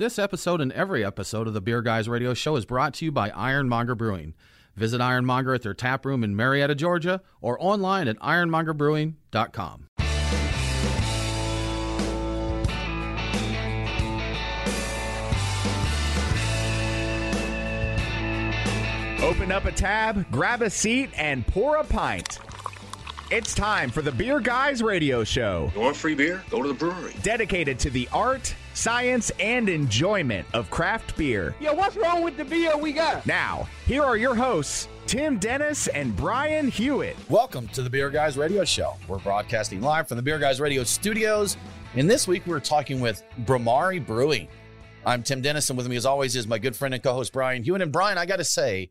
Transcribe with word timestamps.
This 0.00 0.18
episode 0.18 0.62
and 0.62 0.72
every 0.72 1.04
episode 1.04 1.46
of 1.46 1.52
the 1.52 1.60
Beer 1.60 1.82
Guys 1.82 2.08
Radio 2.08 2.32
Show 2.32 2.56
is 2.56 2.64
brought 2.64 2.94
to 2.94 3.04
you 3.04 3.12
by 3.12 3.28
Ironmonger 3.28 3.94
Brewing. 3.94 4.32
Visit 4.74 4.98
Ironmonger 4.98 5.52
at 5.52 5.60
their 5.60 5.74
tap 5.74 6.06
room 6.06 6.24
in 6.24 6.34
Marietta, 6.34 6.74
Georgia, 6.74 7.20
or 7.42 7.62
online 7.62 8.08
at 8.08 8.18
ironmongerbrewing.com. 8.20 9.88
Open 19.22 19.52
up 19.52 19.66
a 19.66 19.72
tab, 19.72 20.30
grab 20.30 20.62
a 20.62 20.70
seat, 20.70 21.10
and 21.14 21.46
pour 21.46 21.76
a 21.76 21.84
pint. 21.84 22.38
It's 23.30 23.54
time 23.54 23.90
for 23.90 24.00
the 24.00 24.10
Beer 24.10 24.40
Guys 24.40 24.82
Radio 24.82 25.22
Show, 25.24 25.70
You 25.74 25.82
want 25.82 25.94
free 25.94 26.14
beer? 26.14 26.42
Go 26.50 26.62
to 26.62 26.68
the 26.68 26.74
brewery. 26.74 27.14
dedicated 27.22 27.78
to 27.80 27.90
the 27.90 28.08
art, 28.14 28.54
science, 28.80 29.30
and 29.38 29.68
enjoyment 29.68 30.46
of 30.54 30.70
craft 30.70 31.14
beer. 31.14 31.54
Yo, 31.60 31.74
what's 31.74 31.96
wrong 31.96 32.24
with 32.24 32.38
the 32.38 32.44
beer 32.44 32.74
we 32.78 32.92
got? 32.92 33.26
Now, 33.26 33.68
here 33.86 34.02
are 34.02 34.16
your 34.16 34.34
hosts, 34.34 34.88
Tim 35.06 35.38
Dennis 35.38 35.86
and 35.88 36.16
Brian 36.16 36.68
Hewitt. 36.68 37.16
Welcome 37.28 37.68
to 37.68 37.82
the 37.82 37.90
Beer 37.90 38.08
Guys 38.08 38.38
Radio 38.38 38.64
Show. 38.64 38.96
We're 39.06 39.18
broadcasting 39.18 39.82
live 39.82 40.08
from 40.08 40.16
the 40.16 40.22
Beer 40.22 40.38
Guys 40.38 40.60
Radio 40.60 40.82
studios. 40.82 41.58
And 41.94 42.08
this 42.08 42.26
week 42.26 42.46
we're 42.46 42.58
talking 42.58 43.02
with 43.02 43.22
Bhramari 43.44 44.04
Brewing. 44.04 44.48
I'm 45.04 45.22
Tim 45.22 45.42
Dennis, 45.42 45.68
and 45.68 45.76
with 45.76 45.86
me 45.86 45.96
as 45.96 46.06
always 46.06 46.34
is 46.34 46.46
my 46.46 46.58
good 46.58 46.74
friend 46.74 46.94
and 46.94 47.02
co-host 47.02 47.34
Brian 47.34 47.62
Hewitt. 47.62 47.82
And 47.82 47.92
Brian, 47.92 48.16
I 48.16 48.24
got 48.24 48.36
to 48.36 48.44
say, 48.44 48.90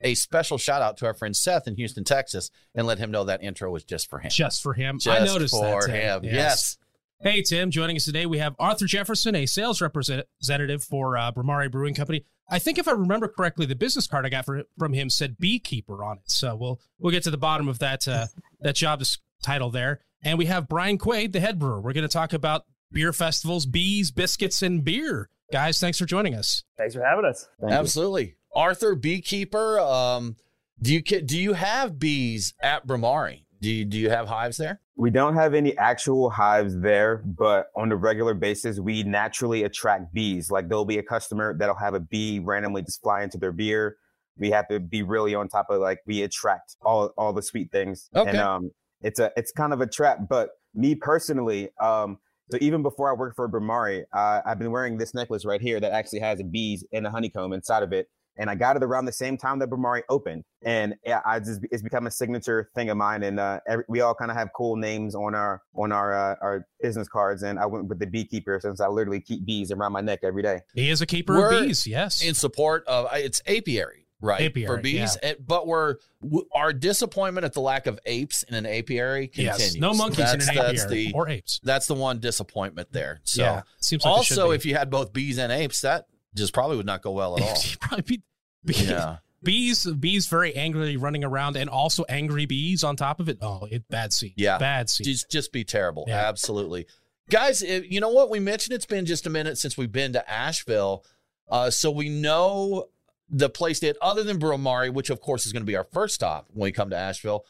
a 0.00 0.14
special 0.14 0.56
shout 0.56 0.80
out 0.80 0.96
to 0.98 1.06
our 1.06 1.12
friend 1.12 1.36
Seth 1.36 1.66
in 1.66 1.76
Houston, 1.76 2.04
Texas, 2.04 2.50
and 2.74 2.86
let 2.86 2.98
him 2.98 3.10
know 3.10 3.24
that 3.24 3.42
intro 3.42 3.70
was 3.70 3.84
just 3.84 4.08
for 4.08 4.20
him. 4.20 4.30
just 4.30 4.62
for 4.62 4.72
him. 4.72 4.98
Just 4.98 5.20
I 5.20 5.24
noticed 5.26 5.54
for 5.54 5.82
that. 5.82 5.86
Tim. 5.86 6.24
him. 6.24 6.34
Yes. 6.34 6.78
Hey, 7.20 7.42
Tim, 7.42 7.72
joining 7.72 7.96
us 7.96 8.04
today, 8.04 8.26
we 8.26 8.38
have 8.38 8.54
Arthur 8.60 8.86
Jefferson, 8.86 9.34
a 9.34 9.44
sales 9.44 9.80
representative 9.80 10.84
for 10.84 11.16
uh, 11.16 11.32
Bhramari 11.32 11.68
Brewing 11.68 11.94
Company. 11.94 12.24
I 12.48 12.60
think 12.60 12.78
if 12.78 12.86
I 12.86 12.92
remember 12.92 13.26
correctly, 13.26 13.66
the 13.66 13.74
business 13.74 14.06
card 14.06 14.24
I 14.24 14.28
got 14.28 14.44
for, 14.44 14.62
from 14.78 14.92
him 14.92 15.10
said 15.10 15.36
beekeeper 15.36 16.04
on 16.04 16.18
it. 16.18 16.30
So 16.30 16.54
we'll 16.54 16.80
we'll 17.00 17.10
get 17.10 17.24
to 17.24 17.32
the 17.32 17.36
bottom 17.36 17.66
of 17.66 17.80
that 17.80 18.06
uh, 18.06 18.26
that 18.60 18.76
job 18.76 19.00
des- 19.00 19.18
title 19.42 19.68
there. 19.68 20.00
And 20.22 20.38
we 20.38 20.46
have 20.46 20.68
Brian 20.68 20.96
Quaid, 20.96 21.32
the 21.32 21.40
head 21.40 21.58
brewer. 21.58 21.80
We're 21.80 21.92
going 21.92 22.06
to 22.06 22.08
talk 22.08 22.32
about 22.32 22.62
beer 22.92 23.12
festivals, 23.12 23.66
bees, 23.66 24.12
biscuits, 24.12 24.62
and 24.62 24.84
beer. 24.84 25.28
Guys, 25.52 25.80
thanks 25.80 25.98
for 25.98 26.06
joining 26.06 26.36
us. 26.36 26.62
Thanks 26.76 26.94
for 26.94 27.02
having 27.02 27.24
us. 27.24 27.48
Absolutely. 27.68 28.36
Arthur, 28.54 28.94
beekeeper. 28.94 29.80
Um, 29.80 30.36
do 30.80 30.94
you 30.94 31.02
do 31.02 31.36
you 31.36 31.54
have 31.54 31.98
bees 31.98 32.54
at 32.62 32.86
Bhramari? 32.86 33.42
Do 33.60 33.70
you, 33.70 33.84
do 33.84 33.98
you 33.98 34.10
have 34.10 34.28
hives 34.28 34.56
there? 34.56 34.80
We 34.96 35.10
don't 35.10 35.34
have 35.34 35.54
any 35.54 35.76
actual 35.76 36.30
hives 36.30 36.78
there, 36.80 37.22
but 37.24 37.68
on 37.76 37.90
a 37.92 37.96
regular 37.96 38.34
basis, 38.34 38.78
we 38.78 39.02
naturally 39.02 39.64
attract 39.64 40.12
bees. 40.12 40.50
Like 40.50 40.68
there'll 40.68 40.84
be 40.84 40.98
a 40.98 41.02
customer 41.02 41.56
that'll 41.58 41.76
have 41.76 41.94
a 41.94 42.00
bee 42.00 42.38
randomly 42.38 42.82
just 42.82 43.02
fly 43.02 43.22
into 43.22 43.38
their 43.38 43.52
beer. 43.52 43.96
We 44.36 44.50
have 44.50 44.68
to 44.68 44.78
be 44.78 45.02
really 45.02 45.34
on 45.34 45.48
top 45.48 45.66
of 45.70 45.80
like 45.80 46.00
we 46.06 46.22
attract 46.22 46.76
all 46.82 47.12
all 47.18 47.32
the 47.32 47.42
sweet 47.42 47.72
things. 47.72 48.08
Okay. 48.14 48.30
And 48.30 48.38
um 48.38 48.70
it's 49.00 49.18
a 49.18 49.32
it's 49.36 49.52
kind 49.52 49.72
of 49.72 49.80
a 49.80 49.86
trap. 49.86 50.20
But 50.28 50.50
me 50.74 50.94
personally, 50.94 51.70
um, 51.80 52.18
so 52.50 52.58
even 52.60 52.82
before 52.82 53.10
I 53.10 53.14
worked 53.14 53.36
for 53.36 53.48
Bhramari, 53.48 54.04
uh, 54.12 54.40
I've 54.46 54.58
been 54.58 54.70
wearing 54.70 54.96
this 54.96 55.14
necklace 55.14 55.44
right 55.44 55.60
here 55.60 55.80
that 55.80 55.92
actually 55.92 56.20
has 56.20 56.40
a 56.40 56.44
bees 56.44 56.84
and 56.92 57.06
a 57.06 57.10
honeycomb 57.10 57.52
inside 57.52 57.82
of 57.82 57.92
it. 57.92 58.08
And 58.38 58.48
I 58.48 58.54
got 58.54 58.76
it 58.76 58.84
around 58.84 59.06
the 59.06 59.12
same 59.12 59.36
time 59.36 59.58
that 59.58 59.68
Bhramari 59.68 60.02
opened, 60.08 60.44
and 60.62 60.94
I 61.26 61.40
just 61.40 61.60
it's 61.72 61.82
become 61.82 62.06
a 62.06 62.10
signature 62.10 62.70
thing 62.74 62.88
of 62.88 62.96
mine. 62.96 63.24
And 63.24 63.40
uh, 63.40 63.58
every, 63.68 63.84
we 63.88 64.00
all 64.00 64.14
kind 64.14 64.30
of 64.30 64.36
have 64.36 64.50
cool 64.54 64.76
names 64.76 65.14
on 65.16 65.34
our 65.34 65.60
on 65.74 65.90
our 65.90 66.14
uh, 66.14 66.36
our 66.40 66.66
business 66.80 67.08
cards. 67.08 67.42
And 67.42 67.58
I 67.58 67.66
went 67.66 67.86
with 67.86 67.98
the 67.98 68.06
beekeeper 68.06 68.60
since 68.62 68.80
I 68.80 68.86
literally 68.86 69.20
keep 69.20 69.44
bees 69.44 69.72
around 69.72 69.92
my 69.92 70.00
neck 70.00 70.20
every 70.22 70.42
day. 70.44 70.60
He 70.74 70.88
is 70.88 71.02
a 71.02 71.06
keeper 71.06 71.36
We're 71.36 71.52
of 71.52 71.66
bees. 71.66 71.84
Yes. 71.86 72.22
in 72.22 72.34
support 72.34 72.84
of 72.86 73.06
uh, 73.06 73.16
it's 73.16 73.42
apiary, 73.46 74.06
right? 74.20 74.42
Apiary, 74.42 74.66
for 74.68 74.80
bees, 74.80 75.18
It- 75.20 75.44
but 75.44 75.66
we're 75.66 75.96
w- 76.22 76.46
our 76.54 76.72
disappointment 76.72 77.44
at 77.44 77.54
the 77.54 77.60
lack 77.60 77.88
of 77.88 77.98
apes 78.06 78.44
in 78.44 78.54
an 78.54 78.66
apiary 78.66 79.26
continues. 79.26 79.58
yes. 79.58 79.74
No 79.74 79.94
monkeys 79.94 80.18
that's, 80.18 80.34
in 80.48 80.56
an 80.56 80.62
that's 80.64 80.82
apiary 80.84 81.06
the 81.06 81.12
or 81.12 81.28
apes. 81.28 81.60
that's 81.64 81.86
the 81.88 81.94
one 81.94 82.20
disappointment 82.20 82.92
there. 82.92 83.20
So 83.24 83.42
yeah. 83.42 83.62
Seems 83.80 84.04
like 84.04 84.14
also, 84.14 84.52
if 84.52 84.64
you 84.64 84.76
had 84.76 84.90
both 84.90 85.12
bees 85.12 85.38
and 85.38 85.50
apes, 85.50 85.80
that 85.80 86.04
just 86.34 86.52
probably 86.52 86.76
would 86.76 86.86
not 86.86 87.02
go 87.02 87.12
well 87.12 87.36
at 87.36 87.42
all. 87.48 87.56
probably 87.80 88.02
be, 88.02 88.22
be- 88.64 88.74
yeah, 88.84 89.16
bees 89.42 89.86
bees 89.86 90.26
very 90.26 90.54
angrily 90.56 90.96
running 90.96 91.24
around 91.24 91.56
and 91.56 91.70
also 91.70 92.04
angry 92.08 92.44
bees 92.46 92.82
on 92.82 92.96
top 92.96 93.20
of 93.20 93.28
it 93.28 93.38
oh 93.40 93.68
it 93.70 93.84
bad 93.88 94.12
scene 94.12 94.32
Yeah. 94.36 94.58
bad 94.58 94.90
scene 94.90 95.04
just 95.04 95.30
just 95.30 95.52
be 95.52 95.64
terrible. 95.64 96.04
Yeah. 96.08 96.28
Absolutely, 96.28 96.86
guys. 97.30 97.62
If, 97.62 97.90
you 97.90 98.00
know 98.00 98.10
what 98.10 98.30
we 98.30 98.40
mentioned? 98.40 98.74
It's 98.74 98.86
been 98.86 99.06
just 99.06 99.26
a 99.26 99.30
minute 99.30 99.58
since 99.58 99.76
we've 99.76 99.92
been 99.92 100.12
to 100.14 100.30
Asheville, 100.30 101.04
uh, 101.50 101.70
so 101.70 101.90
we 101.90 102.08
know 102.08 102.86
the 103.30 103.50
place 103.50 103.80
that 103.80 103.96
other 104.00 104.22
than 104.24 104.38
Bhramari, 104.38 104.92
which 104.92 105.10
of 105.10 105.20
course 105.20 105.44
is 105.46 105.52
going 105.52 105.62
to 105.62 105.66
be 105.66 105.76
our 105.76 105.86
first 105.92 106.14
stop 106.14 106.46
when 106.52 106.64
we 106.64 106.72
come 106.72 106.90
to 106.90 106.96
Asheville. 106.96 107.44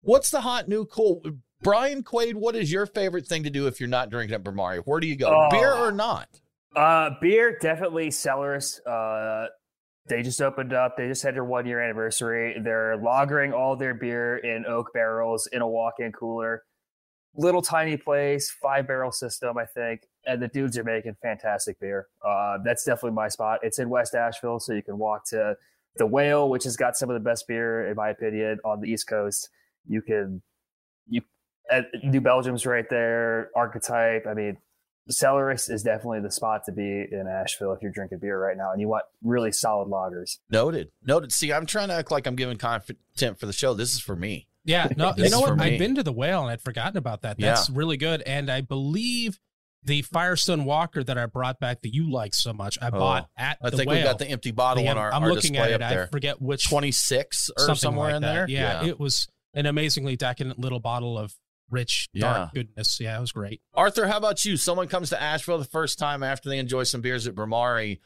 What's 0.00 0.30
the 0.30 0.40
hot 0.40 0.68
new 0.68 0.86
cool? 0.86 1.22
Brian 1.62 2.02
Quaid, 2.04 2.34
what 2.34 2.54
is 2.56 2.70
your 2.72 2.86
favorite 2.86 3.26
thing 3.26 3.42
to 3.42 3.50
do 3.50 3.66
if 3.66 3.78
you're 3.80 3.88
not 3.88 4.10
drinking 4.10 4.34
at 4.34 4.42
Bhramari? 4.44 4.80
Where 4.84 5.00
do 5.00 5.06
you 5.08 5.16
go? 5.16 5.28
Oh. 5.28 5.48
Beer 5.50 5.72
or 5.74 5.90
not? 5.92 6.28
Uh, 6.76 7.10
beer, 7.20 7.58
definitely 7.60 8.10
Cellars. 8.10 8.80
Uh, 8.80 9.46
they 10.08 10.22
just 10.22 10.40
opened 10.40 10.72
up. 10.72 10.96
They 10.96 11.08
just 11.08 11.22
had 11.22 11.34
their 11.34 11.44
one 11.44 11.66
year 11.66 11.80
anniversary. 11.80 12.56
They're 12.62 12.96
lagering 12.98 13.52
all 13.52 13.76
their 13.76 13.94
beer 13.94 14.38
in 14.38 14.64
oak 14.66 14.92
barrels 14.94 15.48
in 15.52 15.62
a 15.62 15.68
walk 15.68 15.94
in 15.98 16.12
cooler. 16.12 16.62
Little 17.34 17.62
tiny 17.62 17.96
place, 17.96 18.50
five 18.50 18.86
barrel 18.86 19.12
system, 19.12 19.58
I 19.58 19.66
think. 19.66 20.02
And 20.26 20.42
the 20.42 20.48
dudes 20.48 20.78
are 20.78 20.84
making 20.84 21.16
fantastic 21.22 21.78
beer. 21.78 22.08
Uh, 22.26 22.58
that's 22.64 22.84
definitely 22.84 23.12
my 23.12 23.28
spot. 23.28 23.60
It's 23.62 23.78
in 23.78 23.88
West 23.88 24.14
Asheville, 24.14 24.60
so 24.60 24.72
you 24.72 24.82
can 24.82 24.98
walk 24.98 25.26
to 25.28 25.54
the 25.96 26.06
Whale, 26.06 26.48
which 26.48 26.64
has 26.64 26.76
got 26.76 26.96
some 26.96 27.10
of 27.10 27.14
the 27.14 27.20
best 27.20 27.46
beer, 27.46 27.88
in 27.88 27.96
my 27.96 28.10
opinion, 28.10 28.58
on 28.64 28.80
the 28.80 28.88
East 28.88 29.06
Coast. 29.08 29.50
You 29.86 30.02
can, 30.02 30.42
you, 31.06 31.20
uh, 31.70 31.82
New 32.02 32.20
Belgium's 32.20 32.66
right 32.66 32.88
there, 32.88 33.50
Archetype. 33.54 34.26
I 34.26 34.34
mean, 34.34 34.56
Cellars 35.10 35.68
is 35.68 35.82
definitely 35.82 36.20
the 36.20 36.30
spot 36.30 36.62
to 36.66 36.72
be 36.72 36.82
in 37.10 37.26
Asheville 37.26 37.72
if 37.72 37.82
you're 37.82 37.92
drinking 37.92 38.18
beer 38.20 38.38
right 38.38 38.56
now 38.56 38.72
and 38.72 38.80
you 38.80 38.88
want 38.88 39.04
really 39.22 39.52
solid 39.52 39.88
lagers. 39.88 40.38
Noted. 40.50 40.90
Noted. 41.04 41.32
See, 41.32 41.52
I'm 41.52 41.66
trying 41.66 41.88
to 41.88 41.94
act 41.94 42.10
like 42.10 42.26
I'm 42.26 42.36
giving 42.36 42.56
content 42.58 43.38
for 43.38 43.46
the 43.46 43.52
show. 43.52 43.74
This 43.74 43.92
is 43.94 44.00
for 44.00 44.14
me. 44.16 44.48
yeah 44.64 44.88
no 44.96 45.14
you 45.16 45.30
know 45.30 45.40
what 45.40 45.56
me. 45.56 45.64
i've 45.64 45.78
been 45.78 45.94
to 45.94 46.02
the 46.02 46.12
whale 46.12 46.42
and 46.42 46.50
i'd 46.50 46.60
forgotten 46.60 46.96
about 46.98 47.22
that 47.22 47.38
that's 47.38 47.70
really 47.70 47.96
good 47.96 48.20
and 48.22 48.50
i 48.50 48.60
believe 48.60 49.38
the 49.84 50.02
firestone 50.02 50.64
walker 50.64 51.02
that 51.04 51.16
i 51.16 51.24
brought 51.26 51.58
back 51.60 51.80
that 51.82 51.94
you 51.94 52.10
like 52.10 52.34
so 52.34 52.52
much 52.52 52.76
i 52.82 52.88
Oh, 52.88 52.98
bought 52.98 53.28
at 53.38 53.56
I 53.62 53.70
the 53.70 53.76
think 53.78 53.88
whale 53.88 53.98
we've 53.98 54.04
got 54.04 54.18
the 54.18 54.26
empty 54.26 54.50
bottle 54.50 54.82
The- 54.82 54.90
on 54.90 54.98
our, 54.98 55.14
i'm 55.14 55.22
our 55.22 55.28
looking 55.32 55.52
display 55.52 55.72
at 55.72 55.80
it 55.80 55.82
up 55.84 55.90
there. 55.90 56.02
i 56.02 56.06
forget 56.08 56.42
which 56.42 56.68
26 56.68 57.50
or 57.56 57.60
something 57.60 57.76
somewhere 57.76 58.06
like 58.08 58.16
in 58.16 58.22
that. 58.22 58.34
there. 58.34 58.48
yeah, 58.48 58.84
it 58.84 58.98
was 59.00 59.28
an 59.54 59.64
amazingly 59.64 60.16
decadent 60.16 60.58
little 60.58 60.80
bottle 60.80 61.16
of 61.16 61.34
rich 61.70 62.08
dark 62.14 62.52
goodness 62.54 62.98
yeah 63.00 63.16
it 63.16 63.20
was 63.20 63.32
great 63.32 63.60
Arthur, 63.78 64.08
how 64.08 64.16
about 64.16 64.44
you? 64.44 64.56
Someone 64.56 64.88
comes 64.88 65.10
to 65.10 65.22
Asheville 65.22 65.58
the 65.58 65.64
first 65.64 66.00
time 66.00 66.24
after 66.24 66.48
they 66.48 66.58
enjoy 66.58 66.82
some 66.82 67.00
beers 67.00 67.28
at 67.28 67.36
Bhramari, 67.36 68.00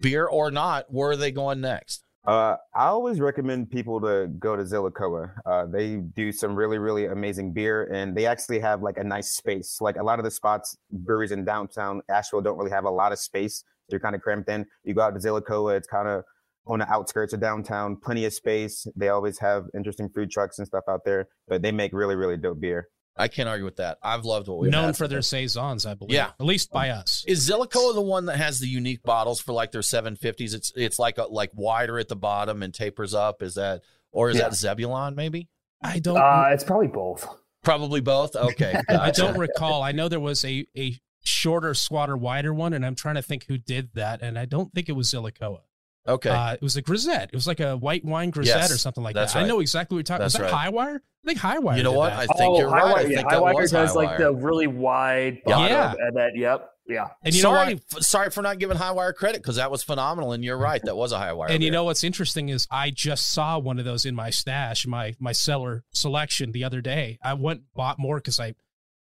beer 0.00 0.26
or 0.26 0.52
not, 0.52 0.86
where 0.92 1.10
are 1.10 1.16
they 1.16 1.32
going 1.32 1.60
next? 1.60 2.04
Uh, 2.24 2.56
I 2.72 2.86
always 2.86 3.20
recommend 3.20 3.70
people 3.70 4.00
to 4.02 4.28
go 4.38 4.54
to 4.54 4.62
Zillicoa. 4.62 5.32
Uh, 5.44 5.66
they 5.66 5.96
do 5.96 6.30
some 6.30 6.54
really, 6.54 6.78
really 6.78 7.06
amazing 7.06 7.52
beer, 7.52 7.90
and 7.92 8.16
they 8.16 8.26
actually 8.26 8.60
have 8.60 8.80
like 8.80 8.96
a 8.96 9.02
nice 9.02 9.30
space. 9.30 9.78
Like 9.80 9.96
a 9.96 10.04
lot 10.04 10.20
of 10.20 10.24
the 10.24 10.30
spots, 10.30 10.76
breweries 10.92 11.32
in 11.32 11.44
downtown 11.44 12.00
Asheville 12.08 12.42
don't 12.42 12.58
really 12.58 12.70
have 12.70 12.84
a 12.84 12.90
lot 12.90 13.12
of 13.12 13.18
space. 13.18 13.64
They're 13.88 13.98
kind 13.98 14.14
of 14.14 14.20
cramped 14.20 14.48
in. 14.48 14.66
You 14.84 14.94
go 14.94 15.00
out 15.00 15.14
to 15.14 15.20
Zillicoa, 15.20 15.76
it's 15.76 15.88
kind 15.88 16.06
of 16.06 16.22
on 16.66 16.78
the 16.78 16.88
outskirts 16.92 17.32
of 17.32 17.40
downtown, 17.40 17.96
plenty 17.96 18.24
of 18.24 18.32
space. 18.32 18.86
They 18.94 19.08
always 19.08 19.38
have 19.38 19.64
interesting 19.74 20.10
food 20.10 20.30
trucks 20.30 20.58
and 20.58 20.66
stuff 20.66 20.84
out 20.88 21.00
there, 21.04 21.28
but 21.48 21.62
they 21.62 21.72
make 21.72 21.92
really, 21.92 22.14
really 22.14 22.36
dope 22.36 22.60
beer. 22.60 22.88
I 23.18 23.28
can't 23.28 23.48
argue 23.48 23.64
with 23.64 23.76
that. 23.76 23.98
I've 24.02 24.24
loved 24.24 24.48
what 24.48 24.58
we've 24.58 24.70
known 24.70 24.84
had 24.86 24.96
for 24.96 25.08
their 25.08 25.22
saisons 25.22 25.84
i 25.86 25.94
believe 25.94 26.14
Yeah. 26.14 26.30
at 26.38 26.46
least 26.46 26.70
by 26.70 26.90
us 26.90 27.24
Is 27.26 27.48
Zillicoa 27.48 27.94
the 27.94 28.00
one 28.02 28.26
that 28.26 28.36
has 28.36 28.60
the 28.60 28.68
unique 28.68 29.02
bottles 29.02 29.40
for 29.40 29.52
like 29.52 29.72
their 29.72 29.80
750s? 29.82 30.54
It's 30.54 30.72
it's 30.76 30.98
like 30.98 31.18
a, 31.18 31.24
like 31.24 31.50
wider 31.54 31.98
at 31.98 32.08
the 32.08 32.16
bottom 32.16 32.62
and 32.62 32.72
tapers 32.72 33.14
up. 33.14 33.42
Is 33.42 33.54
that 33.54 33.82
or 34.12 34.30
is 34.30 34.36
Yeah. 34.36 34.44
that 34.48 34.54
Zebulon 34.54 35.14
maybe? 35.16 35.48
i 35.82 35.98
don't 35.98 36.16
Uh, 36.16 36.48
it's 36.50 36.64
probably 36.64 36.88
both. 36.88 37.26
Probably 37.64 38.00
both. 38.00 38.34
Okay, 38.36 38.74
I 38.88 39.10
don't 39.10 39.36
recall. 39.36 39.82
I 39.82 39.92
know 39.92 40.08
there 40.08 40.20
was 40.20 40.44
a 40.44 40.66
a 40.76 40.98
shorter, 41.24 41.74
squatter, 41.74 42.16
wider 42.16 42.54
one, 42.54 42.72
and 42.72 42.86
I'm 42.86 42.94
trying 42.94 43.16
to 43.16 43.22
think 43.22 43.44
who 43.48 43.58
did 43.58 43.90
that, 43.94 44.22
and 44.22 44.38
I 44.38 44.44
don't 44.44 44.72
think 44.72 44.88
it 44.88 44.92
was 44.92 45.10
Zillicoa. 45.10 45.58
Okay, 46.08 46.30
Uh, 46.30 46.54
it 46.54 46.62
was 46.62 46.76
a 46.76 46.82
grisette. 46.82 47.30
It 47.32 47.36
was 47.36 47.46
like 47.46 47.60
a 47.60 47.76
white 47.76 48.04
wine 48.04 48.30
grisette 48.30 48.56
Yes, 48.62 48.72
or 48.72 48.78
something 48.78 49.04
like 49.04 49.14
that's 49.14 49.34
that. 49.34 49.40
right. 49.40 49.44
I 49.44 49.48
know 49.48 49.60
exactly 49.60 49.94
what 49.94 49.98
you're 49.98 50.04
talking. 50.04 50.22
That's 50.24 50.34
Was 50.34 50.40
that 50.50 50.52
right. 50.52 50.64
Hi-Wire? 50.64 51.02
I 51.24 51.26
think 51.26 51.38
Hi-Wire. 51.40 51.76
you 51.76 51.82
know 51.82 51.90
did 51.92 51.98
what? 51.98 52.10
that. 52.10 52.18
I 52.20 52.26
think 52.26 52.58
you're 52.58 52.68
right. 52.70 52.82
I 52.82 52.84
Oh, 52.84 52.86
Hi-Wire, 52.88 53.02
think 53.02 53.14
yeah, 53.16 53.22
that 53.22 53.30
Hi-Wire 53.32 53.54
was 53.54 53.70
does 53.70 53.94
like 53.94 54.16
the 54.18 54.32
really 54.34 54.66
wide 54.66 55.42
Yeah. 55.46 55.54
bottom, 55.54 55.66
Yeah. 55.72 55.94
and 56.06 56.16
then 56.16 56.30
yep, 56.34 56.70
yeah. 56.88 57.08
and 57.22 57.34
you 57.34 57.42
know 57.42 57.50
sorry, 57.52 57.74
what? 57.74 57.82
f- 57.98 58.02
sorry 58.02 58.30
for 58.30 58.40
not 58.42 58.58
giving 58.58 58.76
Hi-Wire 58.78 59.12
credit 59.12 59.42
because 59.42 59.56
that 59.56 59.70
was 59.70 59.82
phenomenal, 59.82 60.32
and 60.32 60.42
you're 60.42 60.56
right, 60.56 60.80
that 60.84 60.96
was 60.96 61.12
a 61.12 61.18
Hi-Wire. 61.18 61.50
And 61.50 61.62
you 61.62 61.70
know 61.70 61.84
what's 61.84 62.02
interesting 62.04 62.48
is 62.48 62.66
I 62.70 62.90
just 62.90 63.30
saw 63.30 63.58
one 63.58 63.78
of 63.78 63.84
those 63.84 64.04
in 64.06 64.14
my 64.14 64.30
stash, 64.30 64.86
my 64.86 65.14
my 65.18 65.32
cellar 65.32 65.84
selection 65.92 66.52
the 66.52 66.64
other 66.64 66.80
day. 66.80 67.18
I 67.22 67.34
went 67.34 67.62
bought 67.74 67.98
more 67.98 68.16
because 68.16 68.40
I 68.40 68.54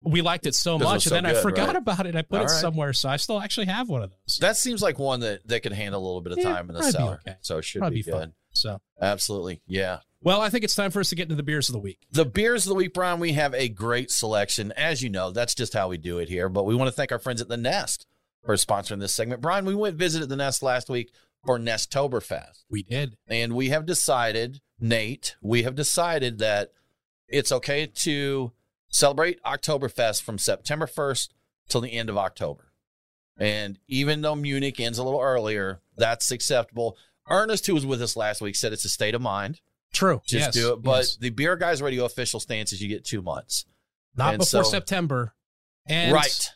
we 0.02 0.22
liked 0.22 0.46
it 0.46 0.54
so 0.54 0.72
'Cause 0.78 0.80
it 0.80 0.84
was 0.84 0.92
much, 0.94 1.04
so 1.04 1.16
and 1.16 1.26
then 1.26 1.36
I 1.36 1.40
forgot 1.40 1.68
right? 1.68 1.76
about 1.76 2.06
it. 2.06 2.14
I 2.16 2.22
put 2.22 2.36
All 2.38 2.44
it 2.44 2.48
right. 2.50 2.60
somewhere, 2.60 2.92
so 2.92 3.08
I 3.08 3.16
still 3.16 3.40
actually 3.40 3.66
have 3.66 3.88
one 3.88 4.02
of 4.02 4.10
those. 4.10 4.38
That 4.40 4.56
seems 4.56 4.80
like 4.82 4.98
one 4.98 5.20
that 5.20 5.46
that 5.48 5.62
could 5.62 5.72
handle 5.72 6.00
a 6.00 6.04
little 6.04 6.20
bit 6.20 6.32
of 6.32 6.38
Yeah, 6.38 6.44
time 6.54 6.68
in 6.70 6.76
the 6.76 6.82
cellar. 6.84 7.20
okay. 7.26 7.36
So 7.40 7.58
it 7.58 7.64
should 7.64 7.80
Probably 7.80 7.98
be 7.98 8.02
be 8.02 8.10
good. 8.10 8.18
fun. 8.18 8.32
So, 8.52 8.80
Absolutely. 9.00 9.60
Yeah. 9.68 9.98
well, 10.20 10.40
I 10.40 10.48
think 10.50 10.64
it's 10.64 10.74
time 10.74 10.90
for 10.90 10.98
us 11.00 11.10
to 11.10 11.14
get 11.14 11.24
into 11.24 11.36
the 11.36 11.42
beers 11.44 11.68
of 11.68 11.74
the 11.74 11.78
week. 11.78 11.98
The 12.10 12.24
beers 12.24 12.64
of 12.64 12.70
the 12.70 12.74
week, 12.74 12.92
Brian, 12.94 13.20
we 13.20 13.32
have 13.34 13.54
a 13.54 13.68
great 13.68 14.10
selection. 14.10 14.72
As 14.72 15.02
you 15.02 15.10
know, 15.10 15.30
that's 15.30 15.54
just 15.54 15.74
how 15.74 15.88
we 15.88 15.96
do 15.98 16.18
it 16.18 16.28
here. 16.28 16.48
But 16.48 16.64
we 16.64 16.74
want 16.74 16.88
to 16.88 16.92
thank 16.92 17.12
our 17.12 17.18
friends 17.20 17.40
at 17.40 17.48
The 17.48 17.56
Nest 17.56 18.06
for 18.44 18.54
sponsoring 18.56 18.98
this 19.00 19.14
segment. 19.14 19.40
Brian, 19.42 19.64
we 19.64 19.74
went 19.76 19.96
visited 19.96 20.28
The 20.28 20.36
Nest 20.36 20.62
last 20.62 20.88
week 20.88 21.12
for 21.44 21.58
Nestoberfest. 21.58 22.64
We 22.68 22.82
did. 22.82 23.16
And 23.28 23.52
we 23.54 23.68
have 23.68 23.86
decided, 23.86 24.60
Nate, 24.80 25.36
we 25.40 25.62
have 25.62 25.74
decided 25.76 26.38
that 26.38 26.72
it's 27.28 27.52
okay 27.52 27.86
to 27.86 28.52
celebrate 28.88 29.42
Oktoberfest 29.42 30.22
from 30.22 30.38
September 30.38 30.86
1st 30.86 31.28
till 31.68 31.80
the 31.80 31.92
end 31.92 32.08
of 32.08 32.16
October. 32.16 32.72
And 33.38 33.78
even 33.86 34.22
though 34.22 34.34
Munich 34.34 34.80
ends 34.80 34.98
a 34.98 35.04
little 35.04 35.20
earlier, 35.20 35.80
that's 35.96 36.30
acceptable. 36.30 36.96
Ernest, 37.30 37.66
who 37.66 37.74
was 37.74 37.86
with 37.86 38.02
us 38.02 38.16
last 38.16 38.40
week, 38.40 38.56
said 38.56 38.72
it's 38.72 38.84
a 38.84 38.88
state 38.88 39.14
of 39.14 39.22
mind. 39.22 39.60
True. 39.92 40.20
Just 40.26 40.46
yes, 40.46 40.54
do 40.54 40.72
it. 40.72 40.82
But 40.82 40.98
yes. 40.98 41.16
the 41.16 41.30
Beer 41.30 41.56
Guys 41.56 41.80
Radio 41.80 42.04
official 42.04 42.40
stance 42.40 42.72
is 42.72 42.82
you 42.82 42.88
get 42.88 43.04
two 43.04 43.22
months. 43.22 43.64
not 44.16 44.34
and 44.34 44.38
before 44.40 44.64
so- 44.64 44.70
September, 44.70 45.34
and 45.86 46.12
right. 46.12 46.50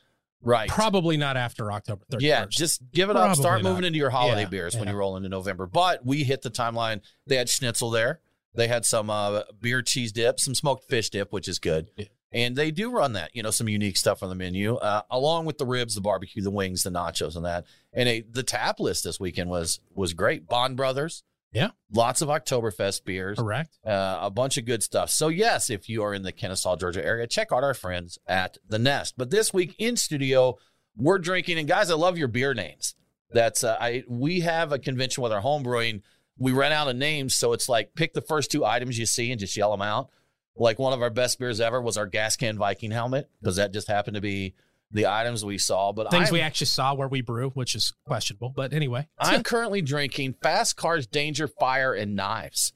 Right. 0.44 0.68
probably 0.68 1.16
not 1.16 1.36
after 1.36 1.70
October 1.70 2.04
31st. 2.10 2.20
Yeah, 2.20 2.46
just 2.48 2.82
give 2.90 3.10
it 3.10 3.16
up. 3.16 3.36
Start 3.36 3.60
Probably 3.60 3.70
moving 3.70 3.84
into 3.84 3.98
your 3.98 4.10
holiday 4.10 4.42
Yeah, 4.42 4.48
beers 4.48 4.76
when 4.76 4.88
you 4.88 4.94
roll 4.94 5.16
into 5.16 5.28
November. 5.28 5.68
But 5.68 6.04
we 6.04 6.24
hit 6.24 6.42
the 6.42 6.50
timeline. 6.50 7.00
They 7.28 7.36
had 7.36 7.48
schnitzel 7.48 7.90
there. 7.90 8.20
They 8.52 8.66
had 8.66 8.84
some 8.84 9.08
uh, 9.08 9.42
beer 9.60 9.82
cheese 9.82 10.10
dip, 10.10 10.40
some 10.40 10.56
smoked 10.56 10.88
fish 10.88 11.10
dip, 11.10 11.32
which 11.32 11.46
is 11.46 11.60
good. 11.60 11.90
Yeah. 11.96 12.06
And 12.32 12.56
they 12.56 12.70
do 12.70 12.90
run 12.90 13.12
that, 13.12 13.30
you 13.34 13.42
know, 13.42 13.50
some 13.50 13.68
unique 13.68 13.96
stuff 13.96 14.22
on 14.22 14.28
the 14.28 14.34
menu, 14.34 14.76
uh, 14.76 15.02
along 15.10 15.44
with 15.44 15.58
the 15.58 15.66
ribs, 15.66 15.94
the 15.94 16.00
barbecue, 16.00 16.42
the 16.42 16.50
wings, 16.50 16.82
the 16.82 16.90
nachos, 16.90 17.36
and 17.36 17.44
that. 17.44 17.66
And 17.92 18.08
a, 18.08 18.22
the 18.22 18.42
tap 18.42 18.80
list 18.80 19.04
this 19.04 19.20
weekend 19.20 19.50
was 19.50 19.80
was 19.94 20.14
great. 20.14 20.46
Bond 20.48 20.76
Brothers, 20.76 21.24
Yeah. 21.52 21.70
lots 21.92 22.22
of 22.22 22.28
Oktoberfest 22.28 23.04
beers, 23.04 23.38
correct. 23.38 23.78
uh, 23.86 24.18
a 24.22 24.30
bunch 24.30 24.56
of 24.56 24.64
good 24.64 24.82
stuff. 24.82 25.10
So, 25.10 25.28
yes, 25.28 25.68
if 25.68 25.88
you 25.88 26.02
are 26.02 26.14
in 26.14 26.22
the 26.22 26.32
Kennesaw, 26.32 26.76
Georgia 26.76 27.04
area, 27.04 27.26
check 27.26 27.52
out 27.52 27.62
our 27.64 27.74
friends 27.74 28.18
at 28.26 28.56
The 28.66 28.78
Nest. 28.78 29.14
But 29.18 29.30
this 29.30 29.52
week 29.52 29.74
in 29.78 29.96
studio, 29.96 30.56
we're 30.96 31.18
drinking, 31.18 31.58
and 31.58 31.68
guys, 31.68 31.90
I 31.90 31.94
love 31.94 32.16
your 32.16 32.28
beer 32.28 32.54
names. 32.54 32.94
That's 33.30 33.62
uh, 33.64 33.76
I. 33.80 34.04
We 34.08 34.40
have 34.40 34.72
a 34.72 34.78
convention 34.78 35.22
with 35.22 35.32
our 35.32 35.40
home 35.40 35.62
brewing. 35.62 36.02
We 36.38 36.52
ran 36.52 36.72
out 36.72 36.88
of 36.88 36.96
names, 36.96 37.34
so 37.34 37.52
it's 37.52 37.68
like 37.68 37.94
pick 37.94 38.14
the 38.14 38.20
first 38.22 38.50
two 38.50 38.64
items 38.64 38.98
you 38.98 39.06
see 39.06 39.30
and 39.30 39.38
just 39.40 39.56
yell 39.56 39.70
them 39.70 39.82
out. 39.82 40.08
Like 40.56 40.78
one 40.78 40.92
of 40.92 41.02
our 41.02 41.10
best 41.10 41.38
beers 41.38 41.60
ever 41.60 41.80
was 41.80 41.96
our 41.96 42.06
gas 42.06 42.36
can 42.36 42.58
Viking 42.58 42.90
helmet 42.90 43.30
because 43.40 43.56
that 43.56 43.72
just 43.72 43.88
happened 43.88 44.16
to 44.16 44.20
be 44.20 44.54
the 44.90 45.06
items 45.06 45.44
we 45.44 45.58
saw. 45.58 45.92
But 45.92 46.10
Things 46.10 46.28
I'm, 46.28 46.34
we 46.34 46.40
actually 46.40 46.66
saw 46.66 46.94
where 46.94 47.08
we 47.08 47.22
brew, 47.22 47.50
which 47.50 47.74
is 47.74 47.92
questionable. 48.06 48.50
But 48.50 48.72
anyway, 48.72 49.08
I'm 49.18 49.42
currently 49.42 49.82
drinking 49.82 50.34
Fast 50.42 50.76
Cars, 50.76 51.06
Danger, 51.06 51.48
Fire, 51.48 51.94
and 51.94 52.14
Knives. 52.14 52.72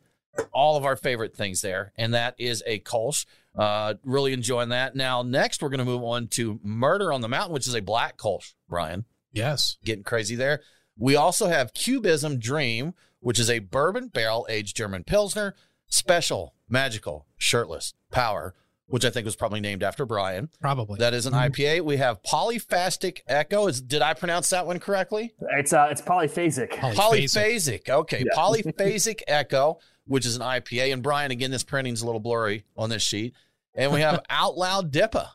All 0.53 0.77
of 0.77 0.85
our 0.85 0.97
favorite 0.97 1.35
things 1.35 1.63
there. 1.63 1.93
And 1.97 2.13
that 2.15 2.35
is 2.39 2.63
a 2.67 2.79
Kolsch. 2.81 3.25
Uh, 3.57 3.95
really 4.05 4.35
enjoying 4.35 4.69
that. 4.69 4.95
Now, 4.95 5.23
next, 5.23 5.63
we're 5.63 5.71
going 5.71 5.79
to 5.79 5.85
move 5.85 6.03
on 6.03 6.29
to 6.29 6.61
Murder 6.63 7.11
on 7.13 7.23
the 7.23 7.29
Mountain, 7.29 7.55
which 7.55 7.67
is 7.67 7.75
a 7.75 7.81
black 7.81 8.19
Kolsch, 8.19 8.53
Brian. 8.69 9.07
yes, 9.33 9.79
Getting 9.85 10.05
crazy 10.05 10.37
there. 10.37 10.61
We 10.99 11.17
also 11.17 11.47
have 11.47 11.73
Cubism 11.73 12.39
Dream, 12.39 12.93
which 13.21 13.39
is 13.39 13.49
a 13.49 13.61
bourbon 13.61 14.09
barrel 14.09 14.47
aged 14.51 14.77
German 14.77 15.05
Pilsner. 15.05 15.55
Special, 15.89 16.53
magical, 16.69 17.27
shirtless, 17.37 17.95
power, 18.11 18.55
which 18.87 19.05
I 19.05 19.11
think 19.11 19.25
was 19.25 19.37
probably 19.37 19.61
named 19.61 19.83
after 19.83 20.07
Brian. 20.07 20.49
probably. 20.61 20.99
That 20.99 21.15
is 21.15 21.27
an 21.27 21.33
IPA. 21.33 21.83
We 21.83 21.97
have 21.97 22.23
Polyphastic 22.23 23.21
Echo. 23.27 23.67
Is 23.67 23.81
Did 23.81 24.03
I 24.03 24.15
pronounce 24.15 24.51
that 24.51 24.67
one 24.67 24.79
correctly? 24.79 25.35
It's 25.57 25.73
uh, 25.73 25.89
it's 25.91 26.03
polyphasic. 26.03 26.71
Polyphasic. 26.71 27.85
Polyphasic. 27.85 27.89
Okay. 27.91 28.25
Polyphasic 28.35 29.23
Echo, 29.29 29.79
which 30.07 30.27
is 30.27 30.37
an 30.37 30.43
IPA. 30.43 30.93
And 30.93 31.03
Brian, 31.03 31.31
again, 31.31 31.51
this 31.51 31.65
printing's 31.65 32.03
a 32.03 32.07
little 32.07 32.21
blurry 32.21 32.65
on 32.77 32.91
this 32.91 33.03
sheet. 33.03 33.35
And 33.75 33.93
we 33.93 34.01
have 34.01 34.23
Out 34.31 34.57
Loud 34.57 34.93
Dippa 34.93 35.31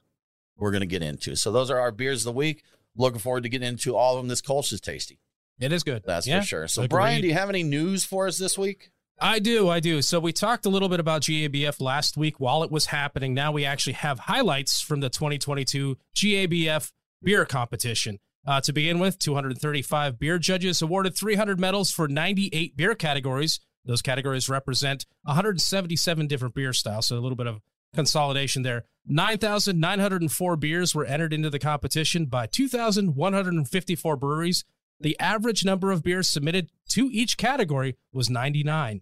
we're 0.61 0.71
going 0.71 0.81
to 0.81 0.87
get 0.87 1.01
into. 1.01 1.35
So 1.35 1.51
those 1.51 1.69
are 1.69 1.79
our 1.79 1.91
beers 1.91 2.21
of 2.21 2.33
the 2.33 2.37
week. 2.37 2.63
Looking 2.95 3.19
forward 3.19 3.43
to 3.43 3.49
getting 3.49 3.67
into 3.67 3.95
all 3.95 4.15
of 4.15 4.19
them. 4.21 4.27
This 4.27 4.41
Kolsch 4.41 4.71
is 4.71 4.79
tasty. 4.79 5.19
It 5.59 5.73
is 5.73 5.83
good. 5.83 6.03
That's 6.05 6.27
Yeah, 6.27 6.41
for 6.41 6.45
sure. 6.45 6.67
So, 6.67 6.83
agreed. 6.83 6.95
Brian, 6.95 7.21
do 7.21 7.27
you 7.27 7.33
have 7.33 7.49
any 7.49 7.63
news 7.63 8.03
for 8.03 8.27
us 8.27 8.37
this 8.37 8.57
week? 8.57 8.91
I 9.23 9.37
do, 9.37 9.69
I 9.69 9.79
do. 9.79 10.01
So 10.01 10.19
we 10.19 10.33
talked 10.33 10.65
a 10.65 10.69
little 10.69 10.89
bit 10.89 10.99
about 10.99 11.21
GABF 11.21 11.79
last 11.79 12.17
week 12.17 12.39
while 12.39 12.63
it 12.63 12.71
was 12.71 12.87
happening. 12.87 13.35
Now 13.35 13.51
we 13.51 13.63
actually 13.63 13.93
have 13.93 14.17
highlights 14.17 14.81
from 14.81 14.99
the 14.99 15.11
2022 15.11 15.95
GABF 16.15 16.91
beer 17.21 17.45
competition. 17.45 18.17
Uh, 18.47 18.59
to 18.61 18.73
begin 18.73 18.97
with, 18.97 19.19
235 19.19 20.17
beer 20.17 20.39
judges 20.39 20.81
awarded 20.81 21.15
300 21.15 21.59
medals 21.59 21.91
for 21.91 22.07
98 22.07 22.75
beer 22.75 22.95
categories. 22.95 23.59
Those 23.85 24.01
categories 24.01 24.49
represent 24.49 25.05
177 25.25 26.25
different 26.25 26.55
beer 26.55 26.73
styles, 26.73 27.05
so 27.05 27.15
a 27.15 27.19
little 27.19 27.35
bit 27.35 27.45
of 27.45 27.61
consolidation 27.93 28.63
there. 28.63 28.85
9,904 29.05 30.55
beers 30.55 30.95
were 30.95 31.05
entered 31.05 31.31
into 31.31 31.51
the 31.51 31.59
competition 31.59 32.25
by 32.25 32.47
2,154 32.47 34.17
breweries. 34.17 34.65
The 34.99 35.19
average 35.19 35.63
number 35.63 35.91
of 35.91 36.01
beers 36.01 36.27
submitted 36.27 36.71
to 36.89 37.09
each 37.11 37.37
category 37.37 37.97
was 38.11 38.27
99. 38.27 39.01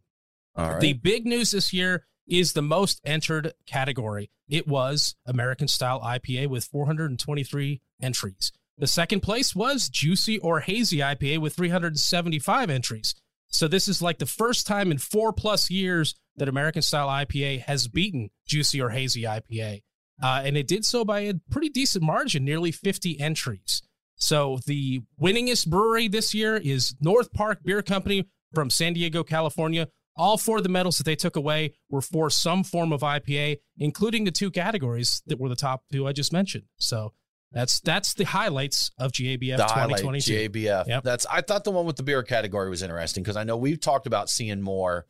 Right. 0.60 0.82
The 0.82 0.94
big 0.94 1.26
news 1.26 1.52
this 1.52 1.74
year 1.74 2.06
is 2.28 2.54
the 2.54 2.62
most 2.62 3.02
entered 3.04 3.54
category. 3.66 4.30
It 4.48 4.68
was 4.68 5.16
American 5.26 5.68
Style 5.68 6.00
IPA 6.02 6.48
with 6.48 6.66
423 6.66 7.82
entries. 8.02 8.52
The 8.78 8.88
second 8.88 9.22
place 9.22 9.56
was 9.56 9.90
Juicy 9.90 10.40
or 10.40 10.62
Hazy 10.62 10.98
IPA 10.98 11.40
with 11.40 11.56
375 11.56 12.70
entries. 12.70 13.16
So 13.50 13.68
this 13.68 13.88
is 13.88 14.02
like 14.02 14.20
the 14.20 14.26
first 14.26 14.68
time 14.68 14.92
in 14.92 14.98
four 15.00 15.34
plus 15.34 15.70
years 15.70 16.16
that 16.38 16.48
American 16.48 16.82
Style 16.82 17.08
IPA 17.08 17.62
has 17.64 17.88
beaten 17.88 18.30
Juicy 18.48 18.82
or 18.82 18.90
Hazy 18.90 19.24
IPA. 19.24 19.82
Uh, 20.22 20.42
and 20.44 20.56
it 20.56 20.68
did 20.68 20.86
so 20.86 21.04
by 21.04 21.22
a 21.22 21.34
pretty 21.50 21.70
decent 21.70 22.04
margin, 22.04 22.46
nearly 22.46 22.72
50 22.72 23.20
entries. 23.20 23.82
So 24.16 24.60
the 24.66 25.02
winningest 25.20 25.68
brewery 25.68 26.08
this 26.08 26.34
year 26.34 26.58
is 26.58 26.96
North 27.00 27.32
Park 27.34 27.64
Beer 27.64 27.82
Company 27.82 28.30
from 28.54 28.70
San 28.70 28.94
Diego, 28.94 29.24
California. 29.24 29.88
All 30.20 30.38
four 30.38 30.58
of 30.58 30.64
the 30.64 30.70
medals 30.70 30.98
that 30.98 31.06
they 31.06 31.16
took 31.16 31.36
away 31.38 31.74
were 31.90 32.02
for 32.02 32.30
some 32.30 32.64
form 32.64 32.92
of 32.92 33.02
IPA, 33.02 33.60
including 33.78 34.26
the 34.26 34.32
two 34.32 34.52
categories 34.52 35.24
that 35.28 35.40
were 35.40 35.48
the 35.50 35.56
top 35.56 35.84
two 35.92 36.06
I 36.06 36.12
just 36.12 36.34
mentioned. 36.34 36.66
So 36.78 37.14
that's 37.52 37.80
that's 37.80 38.14
the 38.14 38.26
highlights 38.26 38.92
of 39.00 39.12
GABF 39.14 39.58
the 39.58 39.64
highlight 39.64 40.02
2022. 40.02 40.50
GABF. 40.50 40.88
Yep. 40.88 41.04
That's 41.04 41.26
I 41.26 41.42
thought 41.42 41.64
the 41.64 41.72
one 41.72 41.86
with 41.86 41.96
the 41.96 42.04
beer 42.04 42.22
category 42.22 42.70
was 42.70 42.84
interesting 42.84 43.24
because 43.24 43.38
I 43.38 43.44
know 43.46 43.58
we've 43.58 43.80
talked 43.80 44.06
about 44.08 44.30
seeing 44.30 44.62
more 44.62 45.08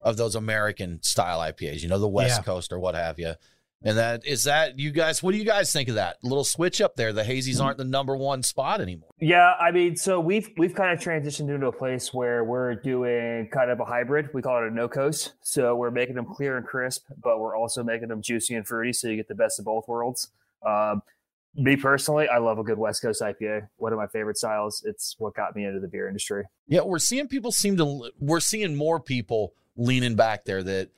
of 0.00 0.16
those 0.16 0.34
American 0.34 1.02
style 1.02 1.40
IPAs, 1.40 1.82
you 1.82 1.88
know, 1.88 1.98
the 1.98 2.08
West 2.08 2.38
Yeah. 2.38 2.42
Coast 2.44 2.72
or 2.72 2.78
what 2.78 2.94
have 2.94 3.18
you. 3.18 3.34
And 3.84 3.98
that 3.98 4.26
is 4.26 4.44
that 4.44 4.78
you 4.78 4.90
guys 4.90 5.22
what 5.22 5.32
do 5.32 5.38
you 5.38 5.44
guys 5.44 5.72
think 5.72 5.88
of 5.88 5.96
that? 5.96 6.16
little 6.22 6.44
switch 6.44 6.80
up 6.80 6.96
there. 6.96 7.12
The 7.12 7.22
hazies 7.22 7.62
aren't 7.62 7.78
the 7.78 7.84
number 7.84 8.16
one 8.16 8.42
spot 8.42 8.80
anymore. 8.80 9.10
Yeah, 9.20 9.54
I 9.60 9.70
mean, 9.70 9.96
so 9.96 10.20
we've 10.20 10.50
we've 10.56 10.74
kind 10.74 10.92
of 10.92 11.04
transitioned 11.04 11.52
into 11.54 11.66
a 11.66 11.72
place 11.72 12.12
where 12.14 12.44
we're 12.44 12.74
doing 12.74 13.48
kind 13.52 13.70
of 13.70 13.80
a 13.80 13.84
hybrid. 13.84 14.30
We 14.32 14.42
call 14.42 14.62
it 14.62 14.68
a 14.68 14.70
no 14.70 14.88
coast. 14.88 15.34
So 15.42 15.74
we're 15.76 15.90
making 15.90 16.14
them 16.14 16.26
clear 16.26 16.56
and 16.56 16.66
crisp, 16.66 17.06
but 17.22 17.40
we're 17.40 17.56
also 17.56 17.82
making 17.82 18.08
them 18.08 18.22
juicy 18.22 18.54
and 18.54 18.66
fruity, 18.66 18.92
so 18.92 19.08
you 19.08 19.16
get 19.16 19.28
the 19.28 19.34
best 19.34 19.58
of 19.58 19.64
both 19.64 19.88
worlds. 19.88 20.28
Um, 20.64 21.02
me 21.54 21.76
personally, 21.76 22.28
I 22.28 22.38
love 22.38 22.58
a 22.58 22.62
good 22.62 22.78
West 22.78 23.02
Coast 23.02 23.20
IPA. 23.20 23.68
One 23.76 23.92
of 23.92 23.98
my 23.98 24.06
favorite 24.06 24.38
styles. 24.38 24.82
It's 24.86 25.16
what 25.18 25.34
got 25.34 25.54
me 25.54 25.64
into 25.64 25.80
the 25.80 25.88
beer 25.88 26.08
industry. 26.08 26.44
Yeah, 26.66 26.82
we're 26.82 26.98
seeing 26.98 27.28
people 27.28 27.52
seem 27.52 27.76
to 27.76 28.10
we're 28.18 28.40
seeing 28.40 28.74
more 28.74 29.00
people 29.00 29.54
leaning 29.76 30.14
back 30.14 30.44
there 30.44 30.62
that 30.62 30.90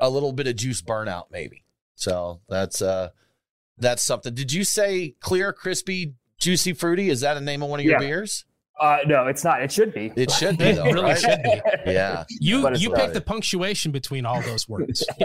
a 0.00 0.08
little 0.08 0.32
bit 0.32 0.46
of 0.46 0.56
juice 0.56 0.80
burnout 0.80 1.24
maybe. 1.30 1.64
So 1.98 2.40
that's 2.48 2.80
uh 2.80 3.10
that's 3.76 4.02
something. 4.02 4.34
Did 4.34 4.52
you 4.52 4.62
say 4.64 5.14
clear, 5.20 5.52
crispy, 5.52 6.14
juicy, 6.38 6.72
fruity? 6.72 7.10
Is 7.10 7.20
that 7.20 7.36
a 7.36 7.40
name 7.40 7.62
of 7.62 7.68
one 7.70 7.80
of 7.80 7.84
your 7.84 7.94
Yeah. 8.00 8.06
beers? 8.06 8.44
Uh, 8.80 8.98
no, 9.08 9.26
it's 9.26 9.42
not. 9.42 9.60
It 9.60 9.72
should 9.72 9.92
be. 9.92 10.12
It 10.14 10.30
should 10.30 10.56
be 10.56 10.64
It 10.66 10.78
really 10.78 11.02
right? 11.02 11.18
should 11.18 11.42
be. 11.42 11.60
Yeah. 11.86 12.22
You 12.38 12.72
you 12.76 12.90
not. 12.90 12.98
pick 13.00 13.12
the 13.12 13.20
punctuation 13.20 13.90
between 13.90 14.24
all 14.24 14.40
those 14.42 14.68
words. 14.68 15.04